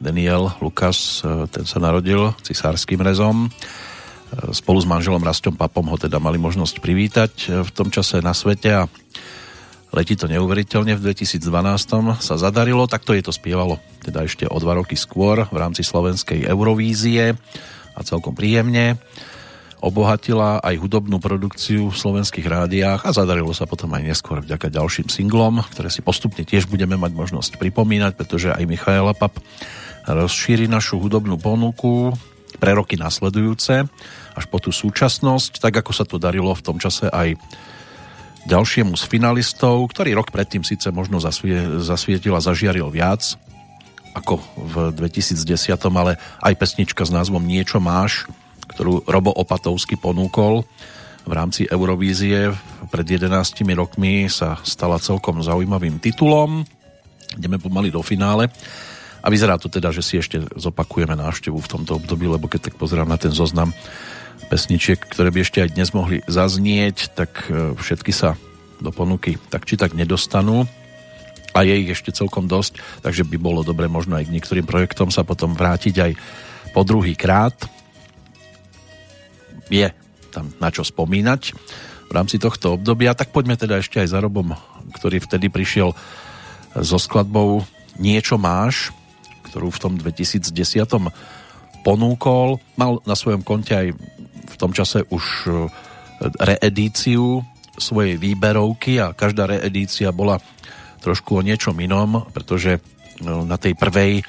Daniel 0.03 0.51
Lukas, 0.59 1.23
e, 1.23 1.47
ten 1.47 1.63
sa 1.63 1.79
narodil 1.79 2.35
cisárským 2.43 2.99
rezom. 2.99 3.47
Spolu 4.31 4.79
s 4.79 4.87
manželom 4.87 5.27
Rastom 5.27 5.59
Papom 5.59 5.91
ho 5.91 5.99
teda 5.99 6.23
mali 6.23 6.39
možnosť 6.39 6.79
privítať 6.79 7.67
v 7.67 7.71
tom 7.75 7.91
čase 7.91 8.23
na 8.23 8.31
svete 8.31 8.71
a 8.71 8.87
letí 9.91 10.15
to 10.15 10.31
neuveriteľne. 10.31 10.95
V 10.95 11.03
2012 11.03 11.43
sa 12.23 12.35
zadarilo, 12.39 12.87
takto 12.87 13.11
je 13.11 13.27
to 13.27 13.35
spievalo 13.35 13.83
teda 14.01 14.25
ešte 14.25 14.49
o 14.49 14.57
dva 14.57 14.81
roky 14.81 14.97
skôr 14.97 15.47
v 15.49 15.57
rámci 15.57 15.85
slovenskej 15.85 16.49
Eurovízie. 16.49 17.37
A 17.95 18.01
celkom 18.01 18.33
príjemne 18.33 18.97
obohatila 19.81 20.61
aj 20.61 20.77
hudobnú 20.77 21.17
produkciu 21.17 21.89
v 21.89 21.97
slovenských 21.97 22.45
rádiách 22.45 23.09
a 23.09 23.17
zadarilo 23.17 23.51
sa 23.57 23.65
potom 23.65 23.89
aj 23.97 24.13
neskôr 24.13 24.45
vďaka 24.45 24.69
ďalším 24.69 25.09
singlom, 25.09 25.65
ktoré 25.73 25.89
si 25.89 26.05
postupne 26.05 26.45
tiež 26.45 26.69
budeme 26.69 27.01
mať 27.01 27.17
možnosť 27.17 27.57
pripomínať, 27.57 28.13
pretože 28.13 28.53
aj 28.53 28.69
Michaela 28.69 29.17
Pap 29.17 29.41
rozšíri 30.05 30.69
našu 30.69 31.01
hudobnú 31.01 31.41
ponuku 31.41 32.13
pre 32.61 32.77
roky 32.77 33.01
nasledujúce 33.01 33.89
až 34.37 34.45
po 34.53 34.61
tú 34.61 34.69
súčasnosť, 34.69 35.65
tak 35.65 35.81
ako 35.81 35.93
sa 35.97 36.05
to 36.05 36.21
darilo 36.21 36.53
v 36.53 36.65
tom 36.65 36.77
čase 36.77 37.09
aj 37.09 37.41
ďalšiemu 38.45 38.97
z 38.97 39.05
finalistov, 39.09 39.85
ktorý 39.93 40.17
rok 40.17 40.29
predtým 40.33 40.65
síce 40.65 40.93
možno 40.93 41.21
zasvie, 41.21 41.81
zasvietil 41.81 42.37
a 42.37 42.45
zažiaril 42.45 42.89
viac 42.93 43.37
ako 44.15 44.43
v 44.59 44.75
2010, 44.97 45.39
ale 45.95 46.19
aj 46.43 46.55
pesnička 46.59 47.07
s 47.07 47.15
názvom 47.15 47.43
Niečo 47.43 47.79
máš, 47.79 48.27
ktorú 48.71 49.07
Robo 49.07 49.31
Opatovsky 49.35 49.99
ponúkol 49.99 50.67
v 51.29 51.33
rámci 51.37 51.69
Eurovízie 51.69 52.51
pred 52.89 53.07
11 53.07 53.31
rokmi 53.77 54.27
sa 54.27 54.57
stala 54.65 54.97
celkom 54.97 55.45
zaujímavým 55.45 56.01
titulom. 56.01 56.65
Ideme 57.37 57.61
pomaly 57.61 57.93
do 57.93 58.01
finále. 58.01 58.49
A 59.21 59.29
vyzerá 59.29 59.61
to 59.61 59.69
teda, 59.69 59.93
že 59.93 60.01
si 60.01 60.17
ešte 60.17 60.41
zopakujeme 60.57 61.13
návštevu 61.13 61.61
v 61.61 61.71
tomto 61.71 62.01
období, 62.01 62.25
lebo 62.25 62.49
keď 62.49 62.73
tak 62.73 62.75
pozerám 62.81 63.05
na 63.05 63.21
ten 63.21 63.31
zoznam, 63.31 63.77
pesničiek, 64.49 64.97
ktoré 64.97 65.29
by 65.29 65.45
ešte 65.45 65.61
aj 65.61 65.77
dnes 65.77 65.93
mohli 65.93 66.25
zaznieť, 66.25 67.13
tak 67.13 67.47
e, 67.53 67.77
všetky 67.77 68.11
sa 68.17 68.41
do 68.81 68.89
ponuky 68.89 69.37
tak 69.53 69.69
či 69.69 69.77
tak 69.77 69.93
nedostanú 69.93 70.65
a 71.51 71.67
je 71.67 71.75
ich 71.83 71.91
ešte 71.91 72.15
celkom 72.15 72.47
dosť, 72.47 72.79
takže 73.03 73.27
by 73.27 73.37
bolo 73.37 73.67
dobre 73.67 73.91
možno 73.91 74.19
aj 74.19 74.31
k 74.31 74.35
niektorým 74.35 74.67
projektom 74.67 75.11
sa 75.11 75.27
potom 75.27 75.55
vrátiť 75.55 75.95
aj 75.99 76.13
po 76.71 76.87
druhý 76.87 77.19
krát. 77.19 77.55
Je 79.71 79.91
tam 80.31 80.55
na 80.63 80.71
čo 80.71 80.87
spomínať 80.87 81.43
v 82.07 82.13
rámci 82.15 82.39
tohto 82.39 82.79
obdobia, 82.79 83.15
tak 83.19 83.35
poďme 83.35 83.59
teda 83.59 83.83
ešte 83.83 84.03
aj 84.03 84.09
za 84.11 84.19
Robom, 84.23 84.55
ktorý 84.95 85.23
vtedy 85.23 85.51
prišiel 85.51 85.95
so 86.79 86.99
skladbou 86.99 87.67
Niečo 88.01 88.39
máš, 88.41 88.95
ktorú 89.51 89.69
v 89.75 89.83
tom 89.83 89.93
2010 89.99 90.55
ponúkol. 91.83 92.63
Mal 92.79 93.03
na 93.05 93.13
svojom 93.19 93.43
konte 93.43 93.75
aj 93.75 93.89
tom 94.61 94.77
čase 94.77 95.09
už 95.09 95.25
e, 95.49 95.51
reedíciu 96.21 97.41
svojej 97.81 98.21
výberovky 98.21 99.01
a 99.01 99.17
každá 99.17 99.49
reedícia 99.49 100.13
bola 100.13 100.37
trošku 101.01 101.41
o 101.41 101.45
niečom 101.45 101.77
inom, 101.81 102.29
pretože 102.31 102.79
no, 103.25 103.43
na 103.45 103.57
tej 103.57 103.75
prvej 103.75 104.21
e, 104.21 104.23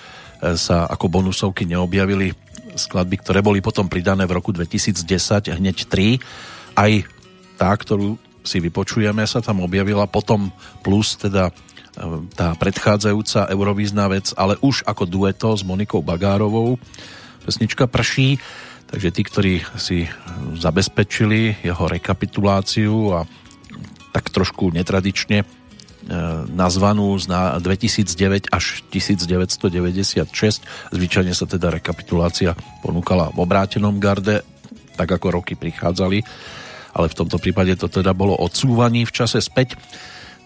sa 0.56 0.88
ako 0.88 1.12
bonusovky 1.12 1.68
neobjavili 1.68 2.34
skladby, 2.76 3.16
ktoré 3.20 3.40
boli 3.44 3.60
potom 3.60 3.92
pridané 3.92 4.24
v 4.24 4.36
roku 4.40 4.56
2010, 4.56 5.04
hneď 5.52 5.78
tri. 5.92 6.18
Aj 6.74 6.92
tá, 7.60 7.70
ktorú 7.76 8.16
si 8.42 8.58
vypočujeme, 8.64 9.22
sa 9.28 9.44
tam 9.44 9.62
objavila 9.62 10.08
potom 10.08 10.50
plus 10.82 11.20
teda 11.20 11.52
e, 11.52 11.54
tá 12.34 12.56
predchádzajúca 12.56 13.52
eurovízna 13.52 14.08
vec, 14.08 14.32
ale 14.40 14.56
už 14.64 14.88
ako 14.88 15.04
dueto 15.06 15.52
s 15.54 15.62
Monikou 15.62 16.00
Bagárovou. 16.00 16.80
Pesnička 17.44 17.86
Prší 17.90 18.40
Takže 18.92 19.10
tí, 19.16 19.22
ktorí 19.24 19.54
si 19.80 20.04
zabezpečili 20.60 21.64
jeho 21.64 21.88
rekapituláciu 21.88 23.16
a 23.16 23.20
tak 24.12 24.28
trošku 24.28 24.68
netradične 24.76 25.40
e, 25.40 25.46
nazvanú 26.50 27.14
z 27.22 27.30
2009 27.62 28.50
až 28.50 28.82
1996. 28.90 30.26
Zvyčajne 30.90 31.34
sa 31.38 31.46
teda 31.46 31.70
rekapitulácia 31.70 32.58
ponúkala 32.82 33.30
v 33.32 33.46
obrátenom 33.46 34.02
garde, 34.02 34.42
tak 34.98 35.08
ako 35.08 35.42
roky 35.42 35.54
prichádzali, 35.54 36.26
ale 36.98 37.08
v 37.08 37.18
tomto 37.18 37.38
prípade 37.38 37.78
to 37.78 37.88
teda 37.88 38.18
bolo 38.18 38.36
odsúvaní 38.36 39.06
v 39.06 39.14
čase 39.14 39.40
späť 39.40 39.78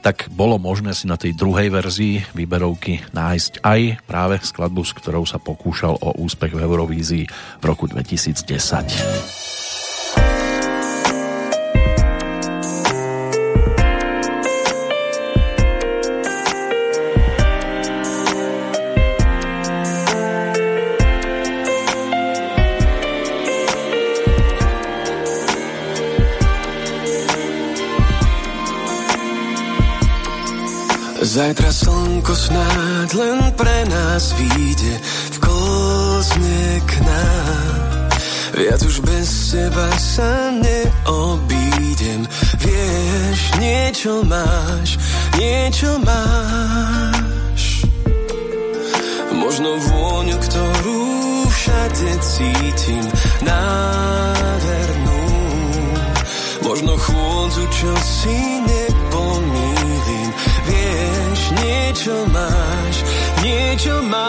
tak 0.06 0.30
bolo 0.30 0.61
možné 0.61 0.94
si 0.94 1.10
na 1.10 1.18
tej 1.18 1.34
druhej 1.34 1.73
verzii 1.73 2.38
výberovky 2.38 3.02
nájsť 3.10 3.65
aj 3.65 4.06
práve 4.06 4.38
skladbu, 4.38 4.86
s 4.86 4.94
ktorou 4.94 5.26
sa 5.26 5.41
pokúšal 5.41 5.98
o 5.98 6.22
úspech 6.22 6.53
v 6.53 6.61
Eurovízii 6.61 7.26
v 7.57 7.64
roku 7.65 7.90
2010. 7.90 9.45
Zajtra 31.36 31.68
slnko 31.68 32.32
snáď 32.32 33.10
len 33.20 33.40
pre 33.60 33.84
nás 33.91 34.32
vyjde 34.40 34.95
v 35.03 35.38
kozne 35.44 36.80
k 36.88 36.91
nám. 37.03 38.07
Viac 38.56 38.80
už 38.80 39.03
bez 39.03 39.52
teba 39.52 39.90
sa 39.99 40.32
neobídem. 40.56 42.24
Vieš, 42.56 43.40
niečo 43.60 44.24
máš, 44.24 44.95
niečo 45.36 45.99
máš. 46.07 47.84
Možno 49.36 49.76
vôňu, 49.76 50.40
ktorú 50.40 51.03
všade 51.52 52.12
cítim, 52.24 53.03
nádhernú. 53.44 55.20
Možno 56.64 56.95
chôdzu, 56.95 57.64
čo 57.76 57.91
si 57.99 58.40
nepomýlim 58.64 58.95
niečo 61.54 62.16
máš, 62.34 62.96
niečo 63.46 64.02
máš. 64.10 64.26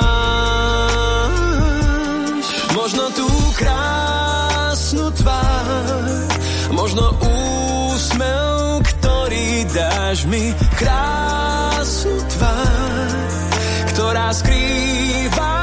Možno 2.76 3.08
tú 3.16 3.28
krásnu 3.56 5.08
tvár, 5.16 6.28
možno 6.76 7.16
úsmev, 7.16 8.84
ktorý 8.84 9.64
dáš 9.72 10.28
mi. 10.28 10.52
Krásnu 10.76 12.20
tvár, 12.36 13.10
ktorá 13.96 14.28
skrýva. 14.36 15.56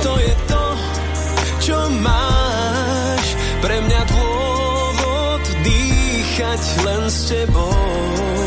To 0.00 0.16
je 0.16 0.32
to, 0.48 0.64
čo 1.60 1.76
máš. 2.00 3.26
Pre 3.60 3.76
mňa 3.84 4.00
dôvod 4.08 5.44
dýchať 5.60 6.62
len 6.88 7.02
s 7.12 7.28
tebou 7.28 8.39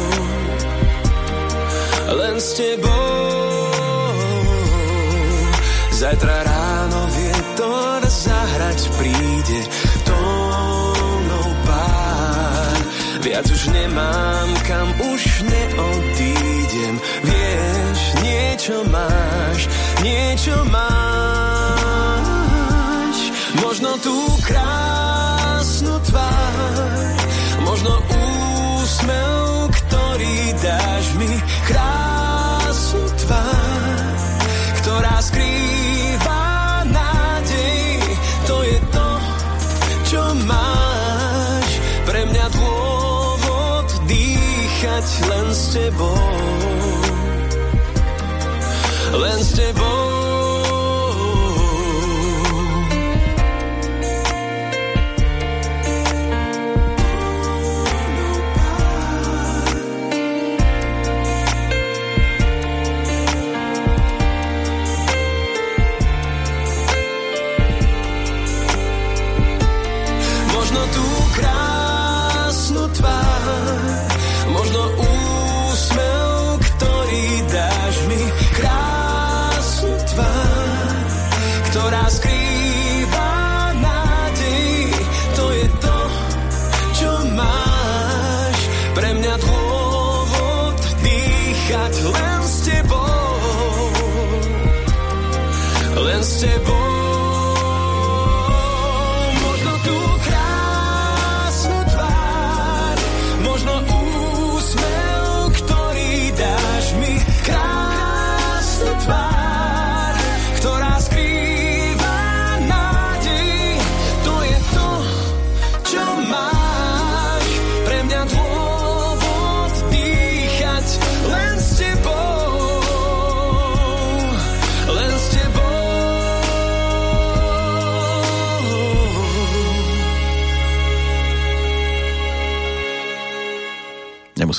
len 2.14 2.38
s 2.40 2.54
tebou. 2.54 3.74
Zajtra 5.94 6.44
ráno 6.44 7.02
vietor 7.16 8.02
zahrať 8.04 8.80
príde 9.00 9.60
tónou 10.04 11.48
pár. 11.64 12.78
Viac 13.24 13.48
už 13.48 13.64
nemám, 13.72 14.50
kam 14.68 14.88
už 15.16 15.24
neodídem. 15.48 16.96
Vieš, 17.24 18.00
niečo 18.20 18.84
máš, 18.92 19.60
niečo 20.04 20.56
máš. 20.68 20.84
Možno 23.64 23.96
tú 24.04 24.18
krásnu 24.44 25.94
tvár, 26.04 26.63
ktorý 30.24 30.56
dáš 30.64 31.06
mi 31.20 31.32
krásnu 31.68 33.04
tvár, 33.28 34.16
ktorá 34.80 35.16
skrýva 35.20 36.48
nádej. 36.88 38.00
To 38.48 38.56
je 38.64 38.80
to, 38.88 39.10
čo 40.08 40.24
máš. 40.48 41.70
Pre 42.08 42.22
mňa 42.24 42.46
dôvod 42.56 43.88
dýchať 44.08 45.06
len 45.28 45.48
s 45.52 45.64
tebou. 45.76 46.24
Len 49.12 49.40
s 49.44 49.50
tebou. 49.60 50.13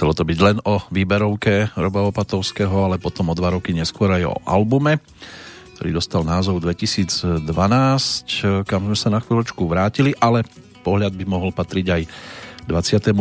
Nemuselo 0.04 0.20
to 0.20 0.28
byť 0.36 0.40
len 0.44 0.58
o 0.68 0.84
výberovke 0.92 1.72
Roba 1.80 2.04
Opatovského, 2.04 2.76
ale 2.76 3.00
potom 3.00 3.32
o 3.32 3.34
dva 3.40 3.56
roky 3.56 3.72
neskôr 3.72 4.12
aj 4.12 4.28
o 4.28 4.36
albume, 4.44 5.00
ktorý 5.80 5.96
dostal 5.96 6.28
názov 6.28 6.60
2012, 6.60 7.40
kam 8.68 8.84
sme 8.84 8.96
sa 9.00 9.08
na 9.08 9.24
chvíľočku 9.24 9.64
vrátili, 9.64 10.12
ale 10.20 10.44
pohľad 10.84 11.16
by 11.16 11.24
mohol 11.24 11.56
patriť 11.56 11.86
aj 11.88 12.02
25. 12.68 13.16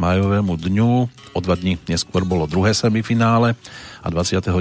majovému 0.00 0.56
dňu. 0.56 0.92
O 1.36 1.38
dva 1.44 1.52
dní 1.52 1.76
neskôr 1.84 2.24
bolo 2.24 2.48
druhé 2.48 2.72
semifinále 2.72 3.52
a 4.00 4.08
29. 4.08 4.56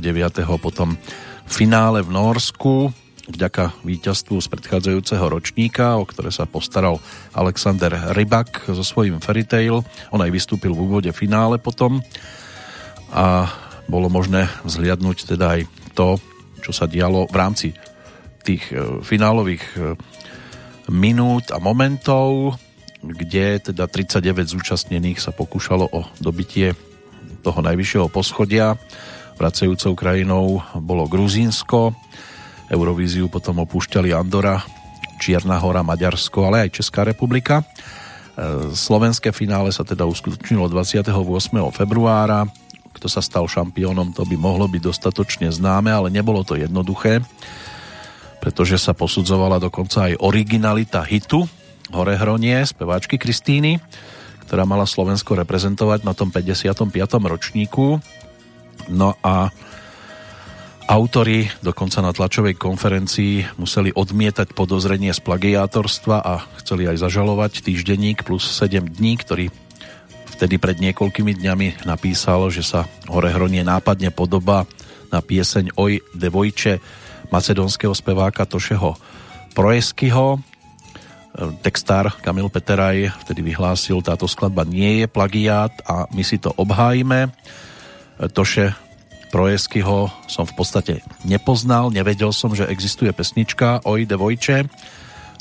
potom 0.59 0.99
finále 1.47 2.03
v 2.03 2.11
Norsku 2.11 2.91
vďaka 3.25 3.81
víťazstvu 3.81 4.37
z 4.37 4.47
predchádzajúceho 4.53 5.25
ročníka, 5.25 5.97
o 5.97 6.05
ktoré 6.05 6.29
sa 6.29 6.45
postaral 6.45 7.01
Alexander 7.33 8.13
Rybak 8.13 8.69
so 8.69 8.85
svojím 8.85 9.17
Fairy 9.17 9.45
Tail. 9.45 9.81
On 10.13 10.21
aj 10.21 10.31
vystúpil 10.31 10.73
v 10.73 10.83
úvode 10.85 11.11
finále 11.11 11.57
potom 11.57 12.01
a 13.09 13.49
bolo 13.89 14.09
možné 14.09 14.49
vzhliadnúť 14.65 15.37
teda 15.37 15.57
aj 15.57 15.61
to, 15.93 16.17
čo 16.61 16.71
sa 16.73 16.89
dialo 16.89 17.29
v 17.29 17.35
rámci 17.37 17.67
tých 18.45 18.73
e, 18.73 19.01
finálových 19.01 19.65
e, 19.77 19.79
minút 20.89 21.49
a 21.49 21.57
momentov, 21.57 22.57
kde 23.01 23.73
teda 23.73 23.85
39 23.89 24.49
zúčastnených 24.49 25.21
sa 25.21 25.33
pokúšalo 25.33 25.85
o 25.93 26.05
dobitie 26.17 26.73
toho 27.45 27.61
najvyššieho 27.61 28.09
poschodia. 28.09 28.77
Vracajúcou 29.37 29.93
krajinou 29.93 30.65
bolo 30.81 31.05
Gruzínsko, 31.05 31.93
Eurovíziu 32.69 33.29
potom 33.29 33.61
opúšťali 33.61 34.09
Andora, 34.15 34.61
Čierna 35.21 35.61
hora, 35.61 35.85
Maďarsko, 35.85 36.49
ale 36.49 36.67
aj 36.67 36.81
Česká 36.81 37.05
republika. 37.07 37.61
E, 37.61 37.65
Slovenské 38.75 39.31
finále 39.31 39.71
sa 39.71 39.87
teda 39.87 40.03
uskutočnilo 40.03 40.67
28. 40.67 41.13
februára. 41.71 42.43
Kto 42.91 43.07
sa 43.11 43.23
stal 43.23 43.47
šampiónom, 43.47 44.15
to 44.15 44.23
by 44.23 44.35
mohlo 44.39 44.67
byť 44.71 44.81
dostatočne 44.81 45.47
známe, 45.51 45.91
ale 45.91 46.07
nebolo 46.11 46.47
to 46.47 46.55
jednoduché, 46.55 47.19
pretože 48.39 48.79
sa 48.79 48.95
posudzovala 48.95 49.59
dokonca 49.59 50.11
aj 50.11 50.19
originalita 50.23 51.03
hitu 51.03 51.43
Hore 51.91 52.17
Hronie, 52.17 52.65
speváčky 52.65 53.19
Kristíny, 53.21 53.77
ktorá 54.47 54.65
mala 54.65 54.89
Slovensko 54.89 55.37
reprezentovať 55.37 56.07
na 56.07 56.17
tom 56.17 56.33
55. 56.33 56.87
ročníku. 57.19 57.99
No 58.89 59.17
a 59.21 59.49
Autori 60.85 61.49
dokonca 61.65 61.97
na 62.05 62.13
tlačovej 62.13 62.61
konferencii 62.61 63.57
museli 63.57 63.89
odmietať 63.89 64.53
podozrenie 64.53 65.09
z 65.09 65.17
plagiátorstva 65.17 66.21
a 66.21 66.45
chceli 66.61 66.85
aj 66.85 67.01
zažalovať 67.01 67.65
týždenník 67.65 68.21
plus 68.21 68.45
7 68.45 68.93
dní, 68.93 69.17
ktorý 69.17 69.45
vtedy 70.37 70.61
pred 70.61 70.77
niekoľkými 70.77 71.41
dňami 71.41 71.89
napísal, 71.89 72.53
že 72.53 72.61
sa 72.61 72.85
Hore 73.09 73.33
Hronie 73.33 73.65
nápadne 73.65 74.13
podoba 74.13 74.69
na 75.09 75.25
pieseň 75.25 75.73
Oj 75.73 76.05
devojče 76.13 76.77
macedónskeho 77.33 77.97
speváka 77.97 78.45
Tošeho 78.45 78.93
Projeskyho. 79.57 80.37
Textár 81.65 82.13
Kamil 82.21 82.47
Peteraj 82.53 83.09
vtedy 83.25 83.41
vyhlásil, 83.41 84.05
táto 84.05 84.29
skladba 84.29 84.61
nie 84.63 85.01
je 85.01 85.07
plagiát 85.09 85.73
a 85.89 86.05
my 86.13 86.21
si 86.21 86.37
to 86.37 86.53
obhájime. 86.55 87.33
Toše 88.21 88.84
Projeskyho 89.35 90.07
som 90.31 90.47
v 90.47 90.55
podstate 90.55 91.03
nepoznal, 91.27 91.91
nevedel 91.91 92.31
som, 92.31 92.55
že 92.55 92.71
existuje 92.71 93.11
pesnička 93.11 93.83
Oj 93.83 94.07
Devojče. 94.07 94.71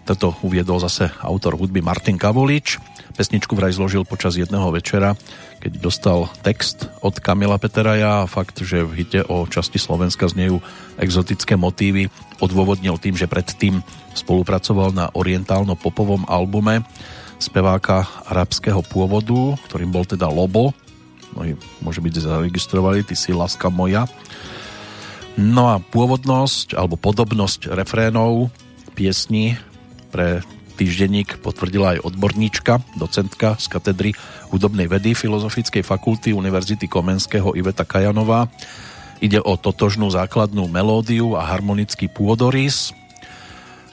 Toto 0.03 0.35
uviedol 0.43 0.83
zase 0.83 1.15
autor 1.23 1.55
hudby 1.55 1.79
Martin 1.79 2.19
Kavolič. 2.19 2.83
Pesničku 3.15 3.55
vraj 3.55 3.71
zložil 3.71 4.03
počas 4.03 4.35
jedného 4.35 4.66
večera, 4.75 5.15
keď 5.62 5.79
dostal 5.79 6.27
text 6.43 6.91
od 7.07 7.23
Kamila 7.23 7.55
Peteraja 7.55 8.27
a 8.27 8.31
fakt, 8.31 8.66
že 8.66 8.83
v 8.83 9.07
hite 9.07 9.23
o 9.31 9.47
časti 9.47 9.79
Slovenska 9.79 10.27
znejú 10.27 10.59
exotické 10.99 11.55
motívy, 11.55 12.11
odôvodnil 12.43 12.99
tým, 12.99 13.15
že 13.15 13.31
predtým 13.31 13.79
spolupracoval 14.19 14.91
na 14.91 15.07
orientálno-popovom 15.15 16.27
albume 16.27 16.83
speváka 17.39 18.11
arabského 18.27 18.83
pôvodu, 18.83 19.55
ktorým 19.71 19.95
bol 19.95 20.03
teda 20.03 20.27
Lobo, 20.27 20.75
mnohí 21.35 21.59
môže 21.82 22.01
byť 22.01 22.15
zaregistrovali, 22.23 23.02
ty 23.02 23.19
si 23.19 23.35
láska 23.35 23.69
moja. 23.69 24.06
No 25.35 25.74
a 25.74 25.82
pôvodnosť 25.82 26.78
alebo 26.78 26.94
podobnosť 26.94 27.74
refrénov 27.74 28.55
piesni 28.94 29.59
pre 30.15 30.47
týždenník 30.78 31.43
potvrdila 31.43 31.98
aj 31.98 32.02
odborníčka, 32.06 32.82
docentka 32.98 33.59
z 33.59 33.66
katedry 33.70 34.11
hudobnej 34.51 34.90
vedy 34.90 35.15
Filozofickej 35.15 35.82
fakulty 35.82 36.31
Univerzity 36.35 36.86
Komenského 36.86 37.55
Iveta 37.55 37.86
Kajanová. 37.86 38.51
Ide 39.23 39.39
o 39.43 39.55
totožnú 39.55 40.11
základnú 40.11 40.66
melódiu 40.66 41.39
a 41.39 41.47
harmonický 41.47 42.11
pôdorys, 42.11 42.90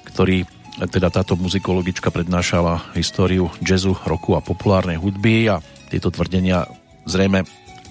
ktorý 0.09 0.45
teda 0.89 1.13
táto 1.13 1.38
muzikologička 1.38 2.09
prednášala 2.09 2.81
históriu 2.97 3.53
jazzu, 3.61 3.93
roku 4.05 4.34
a 4.34 4.41
populárnej 4.41 4.97
hudby 4.97 5.49
a 5.51 5.61
tieto 5.93 6.09
tvrdenia 6.09 6.65
zrejme 7.06 7.45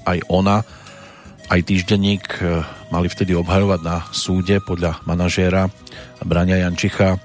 aj 0.06 0.18
ona, 0.30 0.62
aj 1.50 1.60
týždenník 1.66 2.24
e, 2.38 2.62
mali 2.94 3.10
vtedy 3.10 3.34
obhajovať 3.34 3.80
na 3.82 4.06
súde 4.14 4.62
podľa 4.62 5.02
manažéra 5.02 5.66
Brania 6.22 6.62
Jančicha. 6.62 7.16
E, 7.16 7.18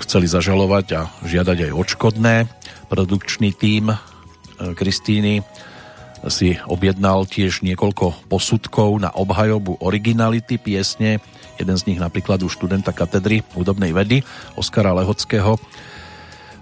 chceli 0.00 0.24
zažalovať 0.24 0.86
a 0.96 1.00
žiadať 1.28 1.68
aj 1.68 1.72
odškodné. 1.76 2.34
Produkčný 2.88 3.52
tím 3.52 3.92
e, 3.92 3.96
Kristýny 4.72 5.44
si 6.32 6.56
objednal 6.64 7.28
tiež 7.28 7.60
niekoľko 7.60 8.32
posudkov 8.32 8.96
na 8.96 9.12
obhajobu 9.12 9.76
originality 9.84 10.56
piesne. 10.56 11.20
Jeden 11.60 11.76
z 11.76 11.86
nich 11.92 12.00
napríklad 12.00 12.40
u 12.40 12.48
študenta 12.48 12.96
katedry 12.96 13.44
hudobnej 13.52 13.92
vedy 13.92 14.24
Oskara 14.56 14.96
Lehockého 14.96 15.60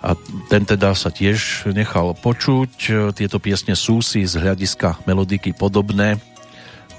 a 0.02 0.18
ten 0.50 0.66
teda 0.66 0.98
sa 0.98 1.14
tiež 1.14 1.70
nechal 1.70 2.12
počuť. 2.18 2.70
Tieto 3.14 3.38
piesne 3.38 3.78
sú 3.78 4.02
si 4.02 4.26
z 4.26 4.42
hľadiska 4.42 5.06
melodiky 5.06 5.54
podobné 5.54 6.18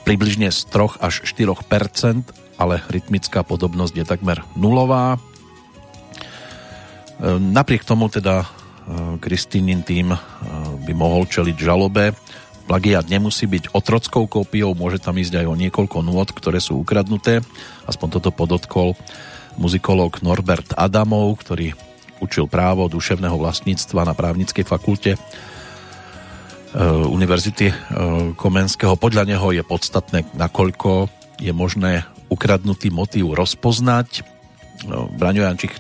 približne 0.07 0.51
z 0.51 0.67
3 0.71 1.03
až 1.03 1.23
4% 1.27 2.43
ale 2.57 2.79
rytmická 2.89 3.41
podobnosť 3.43 3.93
je 3.97 4.05
takmer 4.05 4.39
nulová. 4.53 5.17
Napriek 7.23 7.87
tomu 7.87 8.09
teda 8.09 8.45
Kristínin 9.23 9.81
tým 9.81 10.11
by 10.83 10.93
mohol 10.93 11.25
čeliť 11.25 11.55
žalobe. 11.55 12.11
Plagiat 12.67 13.11
nemusí 13.11 13.43
byť 13.47 13.75
otrockou 13.75 14.27
kópiou, 14.27 14.71
môže 14.71 15.03
tam 15.03 15.19
ísť 15.19 15.43
aj 15.43 15.45
o 15.51 15.59
niekoľko 15.59 15.99
nôd, 15.99 16.31
ktoré 16.31 16.63
sú 16.63 16.79
ukradnuté. 16.79 17.43
Aspoň 17.83 18.19
toto 18.19 18.31
podotkol 18.31 18.95
muzikolog 19.59 20.15
Norbert 20.23 20.71
Adamov, 20.79 21.35
ktorý 21.43 21.75
učil 22.23 22.47
právo 22.47 22.87
duševného 22.87 23.35
vlastníctva 23.35 24.07
na 24.07 24.15
právnickej 24.15 24.63
fakulte 24.63 25.11
e, 25.15 25.19
Univerzity 27.11 27.67
e, 27.67 27.75
Komenského. 28.39 28.95
Podľa 28.95 29.27
neho 29.27 29.51
je 29.51 29.63
podstatné, 29.67 30.23
nakoľko 30.33 31.11
je 31.43 31.51
možné 31.51 32.07
ukradnutý 32.31 32.87
motív 32.89 33.35
rozpoznať. 33.35 34.23
No, 34.87 35.11
Braňo 35.11 35.43
Jančík 35.43 35.75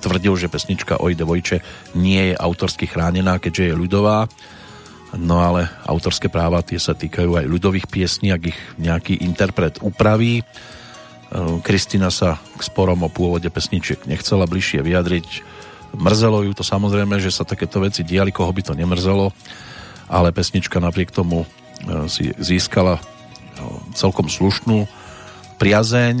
tvrdil, 0.00 0.34
že 0.36 0.52
pesnička 0.52 1.00
Oj 1.00 1.16
Devojče 1.16 1.64
nie 1.96 2.32
je 2.32 2.34
autorsky 2.36 2.84
chránená, 2.84 3.40
keďže 3.40 3.72
je 3.72 3.78
ľudová. 3.78 4.28
No 5.16 5.44
ale 5.44 5.68
autorské 5.84 6.32
práva 6.32 6.64
tie 6.64 6.80
sa 6.80 6.96
týkajú 6.96 7.36
aj 7.36 7.44
ľudových 7.44 7.86
piesní, 7.88 8.32
ak 8.32 8.42
ich 8.48 8.58
nejaký 8.80 9.20
interpret 9.20 9.76
upraví 9.84 10.40
Kristina 11.64 12.12
sa 12.12 12.36
k 12.36 12.60
sporom 12.60 13.00
o 13.04 13.08
pôvode 13.08 13.48
pesničiek 13.48 14.04
nechcela 14.04 14.44
bližšie 14.44 14.84
vyjadriť. 14.84 15.28
Mrzelo 15.96 16.44
ju 16.44 16.52
to 16.52 16.64
samozrejme, 16.64 17.16
že 17.20 17.32
sa 17.32 17.48
takéto 17.48 17.80
veci 17.80 18.04
diali, 18.04 18.32
koho 18.32 18.52
by 18.52 18.62
to 18.64 18.72
nemrzelo, 18.76 19.32
ale 20.12 20.32
pesnička 20.32 20.76
napriek 20.80 21.12
tomu 21.12 21.44
e, 21.44 21.46
si 22.08 22.32
získala 22.36 23.00
e, 23.00 23.02
celkom 23.96 24.28
slušnú 24.28 24.84
priazeň. 25.56 26.16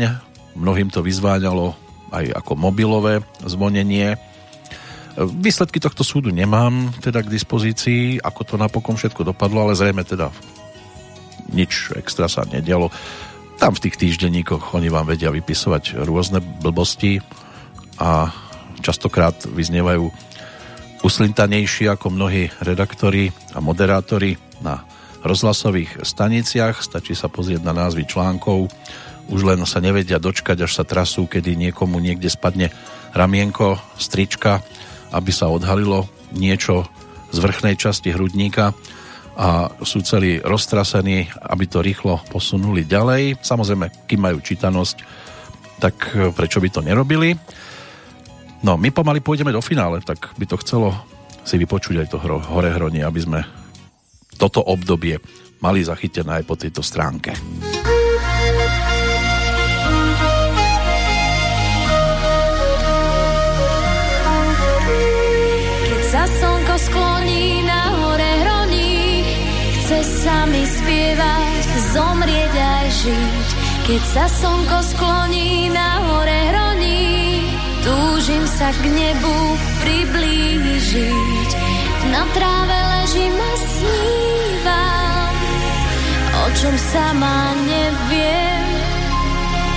Mnohým 0.56 0.88
to 0.92 1.04
vyzváňalo 1.04 1.76
aj 2.12 2.32
ako 2.32 2.52
mobilové 2.56 3.20
zvonenie. 3.44 4.16
E, 4.16 4.18
Výsledky 5.24 5.76
tohto 5.80 6.04
súdu 6.04 6.32
nemám 6.32 6.92
teda 7.04 7.20
k 7.20 7.32
dispozícii, 7.32 8.20
ako 8.20 8.40
to 8.48 8.54
napokon 8.56 8.96
všetko 8.96 9.28
dopadlo, 9.28 9.68
ale 9.68 9.76
zrejme 9.76 10.04
teda 10.04 10.32
nič 11.52 11.92
extra 11.96 12.28
sa 12.32 12.48
nedialo. 12.48 12.88
Tam 13.58 13.72
v 13.74 13.82
tých 13.88 13.96
týždenníkoch 14.00 14.74
oni 14.74 14.88
vám 14.88 15.10
vedia 15.10 15.32
vypisovať 15.34 16.02
rôzne 16.02 16.40
blbosti 16.40 17.22
a 17.98 18.32
častokrát 18.82 19.36
vyznievajú 19.46 20.10
uslintanejší 21.02 21.90
ako 21.90 22.14
mnohí 22.14 22.50
redaktori 22.62 23.30
a 23.54 23.58
moderátori 23.58 24.38
na 24.62 24.86
rozhlasových 25.22 26.02
staniciach. 26.02 26.82
Stačí 26.82 27.14
sa 27.14 27.30
pozrieť 27.30 27.62
na 27.62 27.74
názvy 27.74 28.06
článkov. 28.06 28.70
Už 29.30 29.40
len 29.46 29.62
sa 29.66 29.78
nevedia 29.78 30.18
dočkať, 30.18 30.66
až 30.66 30.82
sa 30.82 30.84
trasú, 30.86 31.30
kedy 31.30 31.54
niekomu 31.54 32.02
niekde 32.02 32.26
spadne 32.26 32.74
ramienko, 33.14 33.78
strička, 33.94 34.62
aby 35.14 35.30
sa 35.30 35.46
odhalilo 35.46 36.10
niečo 36.34 36.86
z 37.30 37.38
vrchnej 37.38 37.78
časti 37.78 38.10
hrudníka 38.10 38.74
a 39.32 39.72
sú 39.80 40.04
celí 40.04 40.38
roztrasení, 40.44 41.28
aby 41.48 41.64
to 41.64 41.80
rýchlo 41.80 42.20
posunuli 42.28 42.84
ďalej. 42.84 43.40
Samozrejme, 43.40 44.04
kým 44.04 44.20
majú 44.20 44.38
čítanosť, 44.44 44.96
tak 45.80 45.94
e, 46.12 46.28
prečo 46.30 46.60
by 46.60 46.68
to 46.68 46.84
nerobili? 46.84 47.32
No, 48.62 48.78
my 48.78 48.92
pomaly 48.92 49.24
pôjdeme 49.24 49.50
do 49.50 49.64
finále, 49.64 50.04
tak 50.04 50.36
by 50.38 50.44
to 50.46 50.60
chcelo 50.60 50.94
si 51.42 51.58
vypočuť 51.58 52.06
aj 52.06 52.08
to 52.12 52.18
hro, 52.22 52.38
hore 52.38 52.70
hronie, 52.70 53.02
aby 53.02 53.20
sme 53.20 53.40
toto 54.38 54.62
obdobie 54.62 55.18
mali 55.58 55.82
zachytené 55.82 56.42
aj 56.42 56.44
po 56.46 56.54
tejto 56.54 56.82
stránke. 56.82 57.34
Zomrieť 71.92 72.54
aj 72.56 72.86
žiť. 73.04 73.48
Keď 73.84 74.02
sa 74.08 74.24
slnko 74.24 74.78
skloní 74.94 75.68
na 75.68 76.00
hore 76.00 76.40
hroní, 76.48 77.44
túžim 77.84 78.44
sa 78.48 78.72
k 78.72 78.82
nebu 78.88 79.36
priblížiť. 79.84 81.50
Na 82.08 82.22
tráve 82.32 82.78
ležím 82.96 83.36
a 83.36 83.52
snívam, 83.60 85.34
o 86.32 86.44
čom 86.56 86.74
sama 86.76 87.52
neviem. 87.68 88.64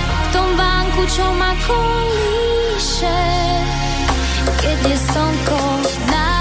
V 0.06 0.26
tom 0.32 0.48
vánku, 0.56 1.02
čo 1.12 1.26
ma 1.36 1.52
kolíše, 1.68 3.24
keď 4.60 4.78
je 4.88 4.96
slnko 5.12 5.60
najnižšie. 6.08 6.35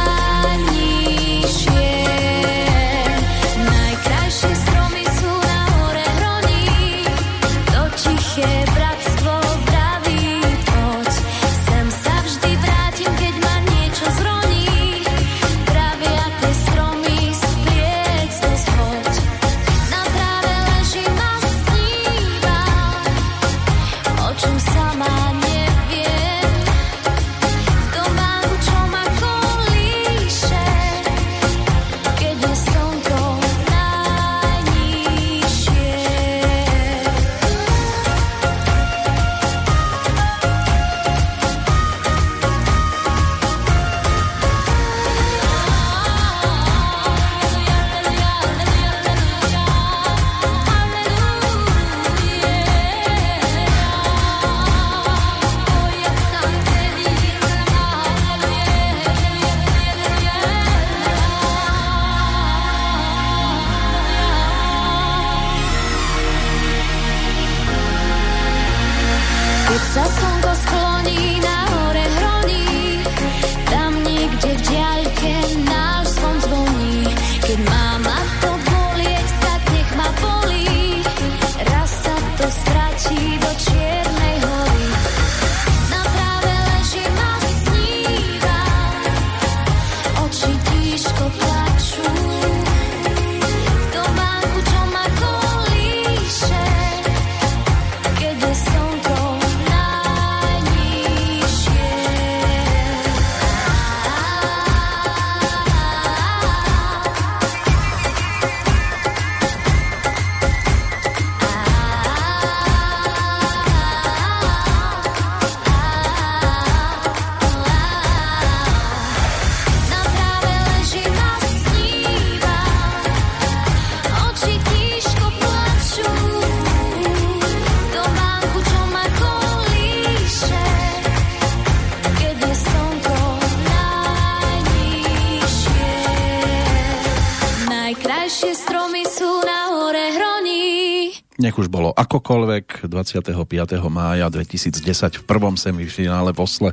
25. 143.05 143.85
mája 143.85 144.25
2010 144.33 145.21
v 145.21 145.23
prvom 145.29 145.53
semifinále 145.53 146.33
v 146.33 146.41
Osle 146.41 146.71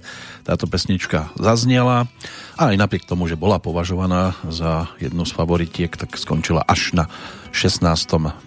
táto 0.48 0.64
pesnička 0.64 1.28
zaznela 1.36 2.08
a 2.56 2.72
aj 2.72 2.80
napriek 2.80 3.04
tomu, 3.04 3.28
že 3.28 3.36
bola 3.36 3.60
považovaná 3.60 4.32
za 4.48 4.88
jednu 4.96 5.28
z 5.28 5.32
favoritiek, 5.36 5.92
tak 5.92 6.16
skončila 6.16 6.64
až 6.64 6.96
na 6.96 7.04
16. 7.52 7.84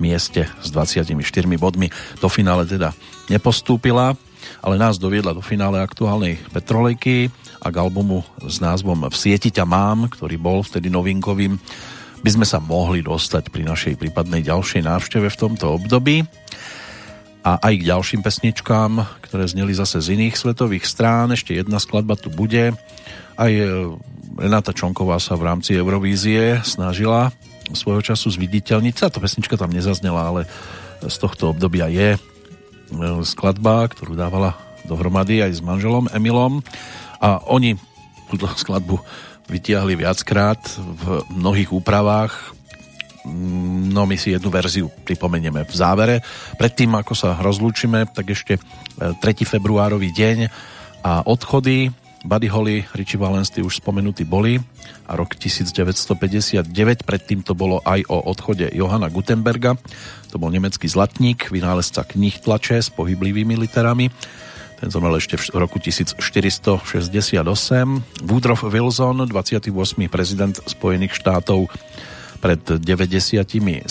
mieste 0.01 0.49
s 0.65 0.73
24 0.73 1.13
bodmi. 1.61 1.93
Do 2.17 2.25
finále 2.25 2.65
teda 2.65 2.97
nepostúpila, 3.29 4.17
ale 4.65 4.81
nás 4.81 4.97
doviedla 4.97 5.37
do 5.37 5.45
finále 5.45 5.77
aktuálnej 5.77 6.41
Petrolejky 6.49 7.29
a 7.61 7.69
k 7.69 7.75
albumu 7.77 8.25
s 8.41 8.57
názvom 8.57 9.05
V 9.13 9.15
sieti 9.17 9.53
ťa 9.53 9.69
mám, 9.69 10.09
ktorý 10.09 10.41
bol 10.41 10.65
vtedy 10.65 10.89
novinkovým 10.89 11.61
by 12.25 12.33
sme 12.33 12.47
sa 12.49 12.57
mohli 12.57 13.05
dostať 13.05 13.53
pri 13.53 13.61
našej 13.69 14.01
prípadnej 14.01 14.41
ďalšej 14.41 14.81
návšteve 14.81 15.29
v 15.29 15.37
tomto 15.37 15.77
období 15.77 16.25
a 17.45 17.61
aj 17.61 17.73
k 17.77 17.87
ďalším 17.93 18.25
pesničkám, 18.25 19.05
ktoré 19.21 19.45
zneli 19.45 19.69
zase 19.77 20.01
z 20.01 20.17
iných 20.17 20.33
svetových 20.33 20.89
strán. 20.89 21.29
Ešte 21.29 21.53
jedna 21.53 21.77
skladba 21.77 22.17
tu 22.17 22.33
bude. 22.33 22.73
Aj 23.37 23.51
e, 23.53 23.93
Renáta 24.33 24.73
Čonková 24.73 25.21
sa 25.21 25.37
v 25.37 25.53
rámci 25.53 25.77
Eurovízie 25.77 26.65
snažila 26.65 27.29
svojho 27.69 28.01
času 28.01 28.33
zviditeľniť. 28.33 28.97
Táto 28.97 29.21
pesnička 29.21 29.61
tam 29.61 29.69
nezaznela, 29.69 30.25
ale 30.25 30.41
z 31.05 31.15
tohto 31.21 31.53
obdobia 31.53 31.85
je 31.93 32.17
e, 32.17 32.19
skladba, 33.21 33.93
ktorú 33.93 34.17
dávala 34.17 34.57
dohromady 34.89 35.45
aj 35.45 35.51
s 35.53 35.61
manželom 35.61 36.09
Emilom 36.17 36.65
a 37.21 37.45
oni 37.45 37.77
túto 38.25 38.49
skladbu 38.57 38.97
vytiahli 39.45 39.93
viackrát 39.93 40.57
v 40.81 41.21
mnohých 41.29 41.69
úpravách. 41.69 42.57
No 43.25 44.05
my 44.05 44.15
si 44.15 44.37
jednu 44.37 44.53
verziu 44.53 44.87
pripomenieme 45.03 45.65
v 45.65 45.73
závere. 45.73 46.15
Predtým, 46.61 46.93
ako 46.93 47.13
sa 47.17 47.37
rozlúčime, 47.41 48.05
tak 48.05 48.29
ešte 48.31 48.61
3. 49.01 49.17
februárový 49.43 50.13
deň 50.13 50.37
a 51.01 51.25
odchody 51.25 51.89
Buddy 52.25 52.49
Holly, 52.49 52.81
Richie 52.97 53.21
Valens, 53.21 53.53
už 53.53 53.85
spomenutí 53.85 54.25
boli 54.25 54.57
a 55.05 55.13
rok 55.13 55.37
1959, 55.37 56.65
predtým 57.05 57.45
to 57.45 57.53
bolo 57.53 57.85
aj 57.85 58.01
o 58.09 58.17
odchode 58.25 58.65
Johana 58.73 59.13
Gutenberga, 59.13 59.77
to 60.33 60.41
bol 60.41 60.49
nemecký 60.49 60.89
zlatník, 60.89 61.53
vynálezca 61.53 62.01
knih 62.01 62.41
tlače 62.41 62.81
s 62.81 62.89
pohyblivými 62.89 63.53
literami, 63.53 64.09
ten 64.81 64.89
zomrel 64.89 65.21
ešte 65.21 65.37
v 65.37 65.53
roku 65.53 65.77
1468. 65.77 66.89
Woodrow 68.25 68.57
Wilson, 68.57 69.29
28. 69.29 69.69
prezident 70.09 70.57
Spojených 70.65 71.13
štátov 71.13 71.69
pred 72.45 72.61
97 72.77 73.89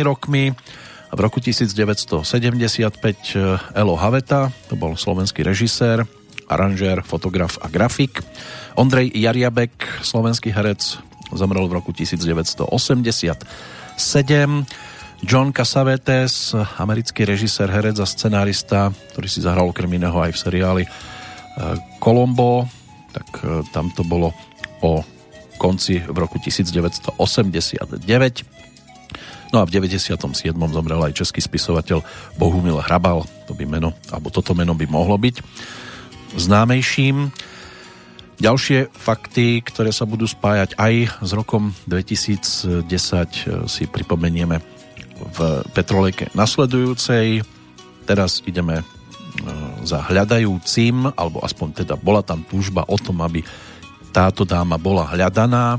rokmi. 0.00 0.56
V 1.12 1.18
roku 1.20 1.36
1975 1.36 2.24
Elo 3.76 3.94
Haveta, 4.00 4.48
to 4.72 4.74
bol 4.80 4.96
slovenský 4.96 5.44
režisér, 5.44 6.08
aranžér, 6.48 7.04
fotograf 7.04 7.60
a 7.60 7.68
grafik. 7.68 8.24
Ondrej 8.80 9.12
Jariabek, 9.12 10.00
slovenský 10.00 10.48
herec, 10.48 10.96
zomrel 11.36 11.68
v 11.68 11.76
roku 11.76 11.92
1987. 11.92 12.72
John 15.20 15.52
Cassavetes, 15.52 16.56
americký 16.80 17.28
režisér, 17.28 17.68
herec 17.68 18.00
a 18.00 18.08
scenárista, 18.08 18.88
ktorý 19.12 19.28
si 19.28 19.44
zahral 19.44 19.68
okrem 19.68 19.92
iného 19.92 20.16
aj 20.16 20.32
v 20.32 20.40
seriáli 20.40 20.84
eh, 20.88 20.92
Colombo, 22.00 22.64
tak 23.12 23.44
eh, 23.44 23.60
tam 23.76 23.92
to 23.92 24.08
bolo 24.08 24.32
o 24.80 25.04
konci 25.60 26.00
v 26.00 26.16
roku 26.16 26.40
1989. 26.40 27.20
No 29.52 29.60
a 29.60 29.64
v 29.66 29.70
97. 29.76 30.16
zomrel 30.56 31.00
aj 31.04 31.12
český 31.20 31.44
spisovateľ 31.44 32.00
Bohumil 32.40 32.80
Hrabal, 32.80 33.28
to 33.44 33.52
by 33.52 33.68
meno, 33.68 33.92
alebo 34.08 34.32
toto 34.32 34.56
meno 34.56 34.72
by 34.72 34.88
mohlo 34.88 35.20
byť 35.20 35.42
známejším. 36.38 37.34
Ďalšie 38.40 38.88
fakty, 38.94 39.60
ktoré 39.60 39.92
sa 39.92 40.08
budú 40.08 40.24
spájať 40.24 40.78
aj 40.80 40.94
s 41.20 41.30
rokom 41.36 41.76
2010 41.90 43.68
si 43.68 43.84
pripomenieme 43.84 44.62
v 45.20 45.38
Petrolejke 45.76 46.32
nasledujúcej. 46.32 47.44
Teraz 48.08 48.40
ideme 48.48 48.80
e, 48.80 48.84
za 49.84 50.00
hľadajúcim, 50.00 51.12
alebo 51.12 51.44
aspoň 51.44 51.84
teda 51.84 52.00
bola 52.00 52.24
tam 52.24 52.40
túžba 52.48 52.88
o 52.88 52.96
tom, 52.96 53.20
aby 53.20 53.44
táto 54.10 54.42
dáma 54.44 54.76
bola 54.76 55.06
hľadaná, 55.08 55.78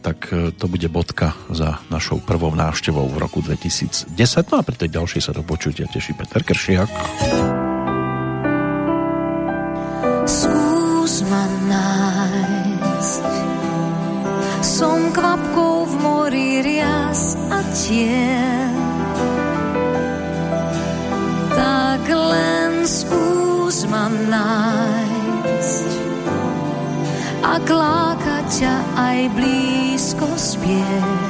tak 0.00 0.32
e, 0.32 0.54
to 0.56 0.64
bude 0.70 0.88
bodka 0.88 1.36
za 1.52 1.82
našou 1.92 2.22
prvou 2.24 2.54
návštevou 2.56 3.10
v 3.10 3.20
roku 3.20 3.44
2010. 3.44 4.16
No 4.48 4.62
a 4.62 4.66
pri 4.66 4.76
tej 4.80 4.96
ďalšej 4.96 5.20
sa 5.20 5.36
do 5.36 5.44
počutia 5.44 5.90
teší 5.90 6.16
Peter 6.16 6.40
Kršiak. 6.40 6.88
ma 11.30 11.46
nájsť. 11.46 13.24
Som 14.66 15.14
kvapkou 15.14 15.86
v 15.86 15.94
mori 16.02 16.50
rias 16.66 17.38
a 17.48 17.62
tiel. 17.70 18.74
Tak 21.54 22.02
len 22.10 22.70
skús 22.82 23.86
ma 23.86 24.10
nájsť. 24.10 25.09
Ak 27.40 27.64
láka 27.72 28.44
ťa 28.52 28.74
aj 29.00 29.20
blízko 29.32 30.28
spier. 30.36 31.29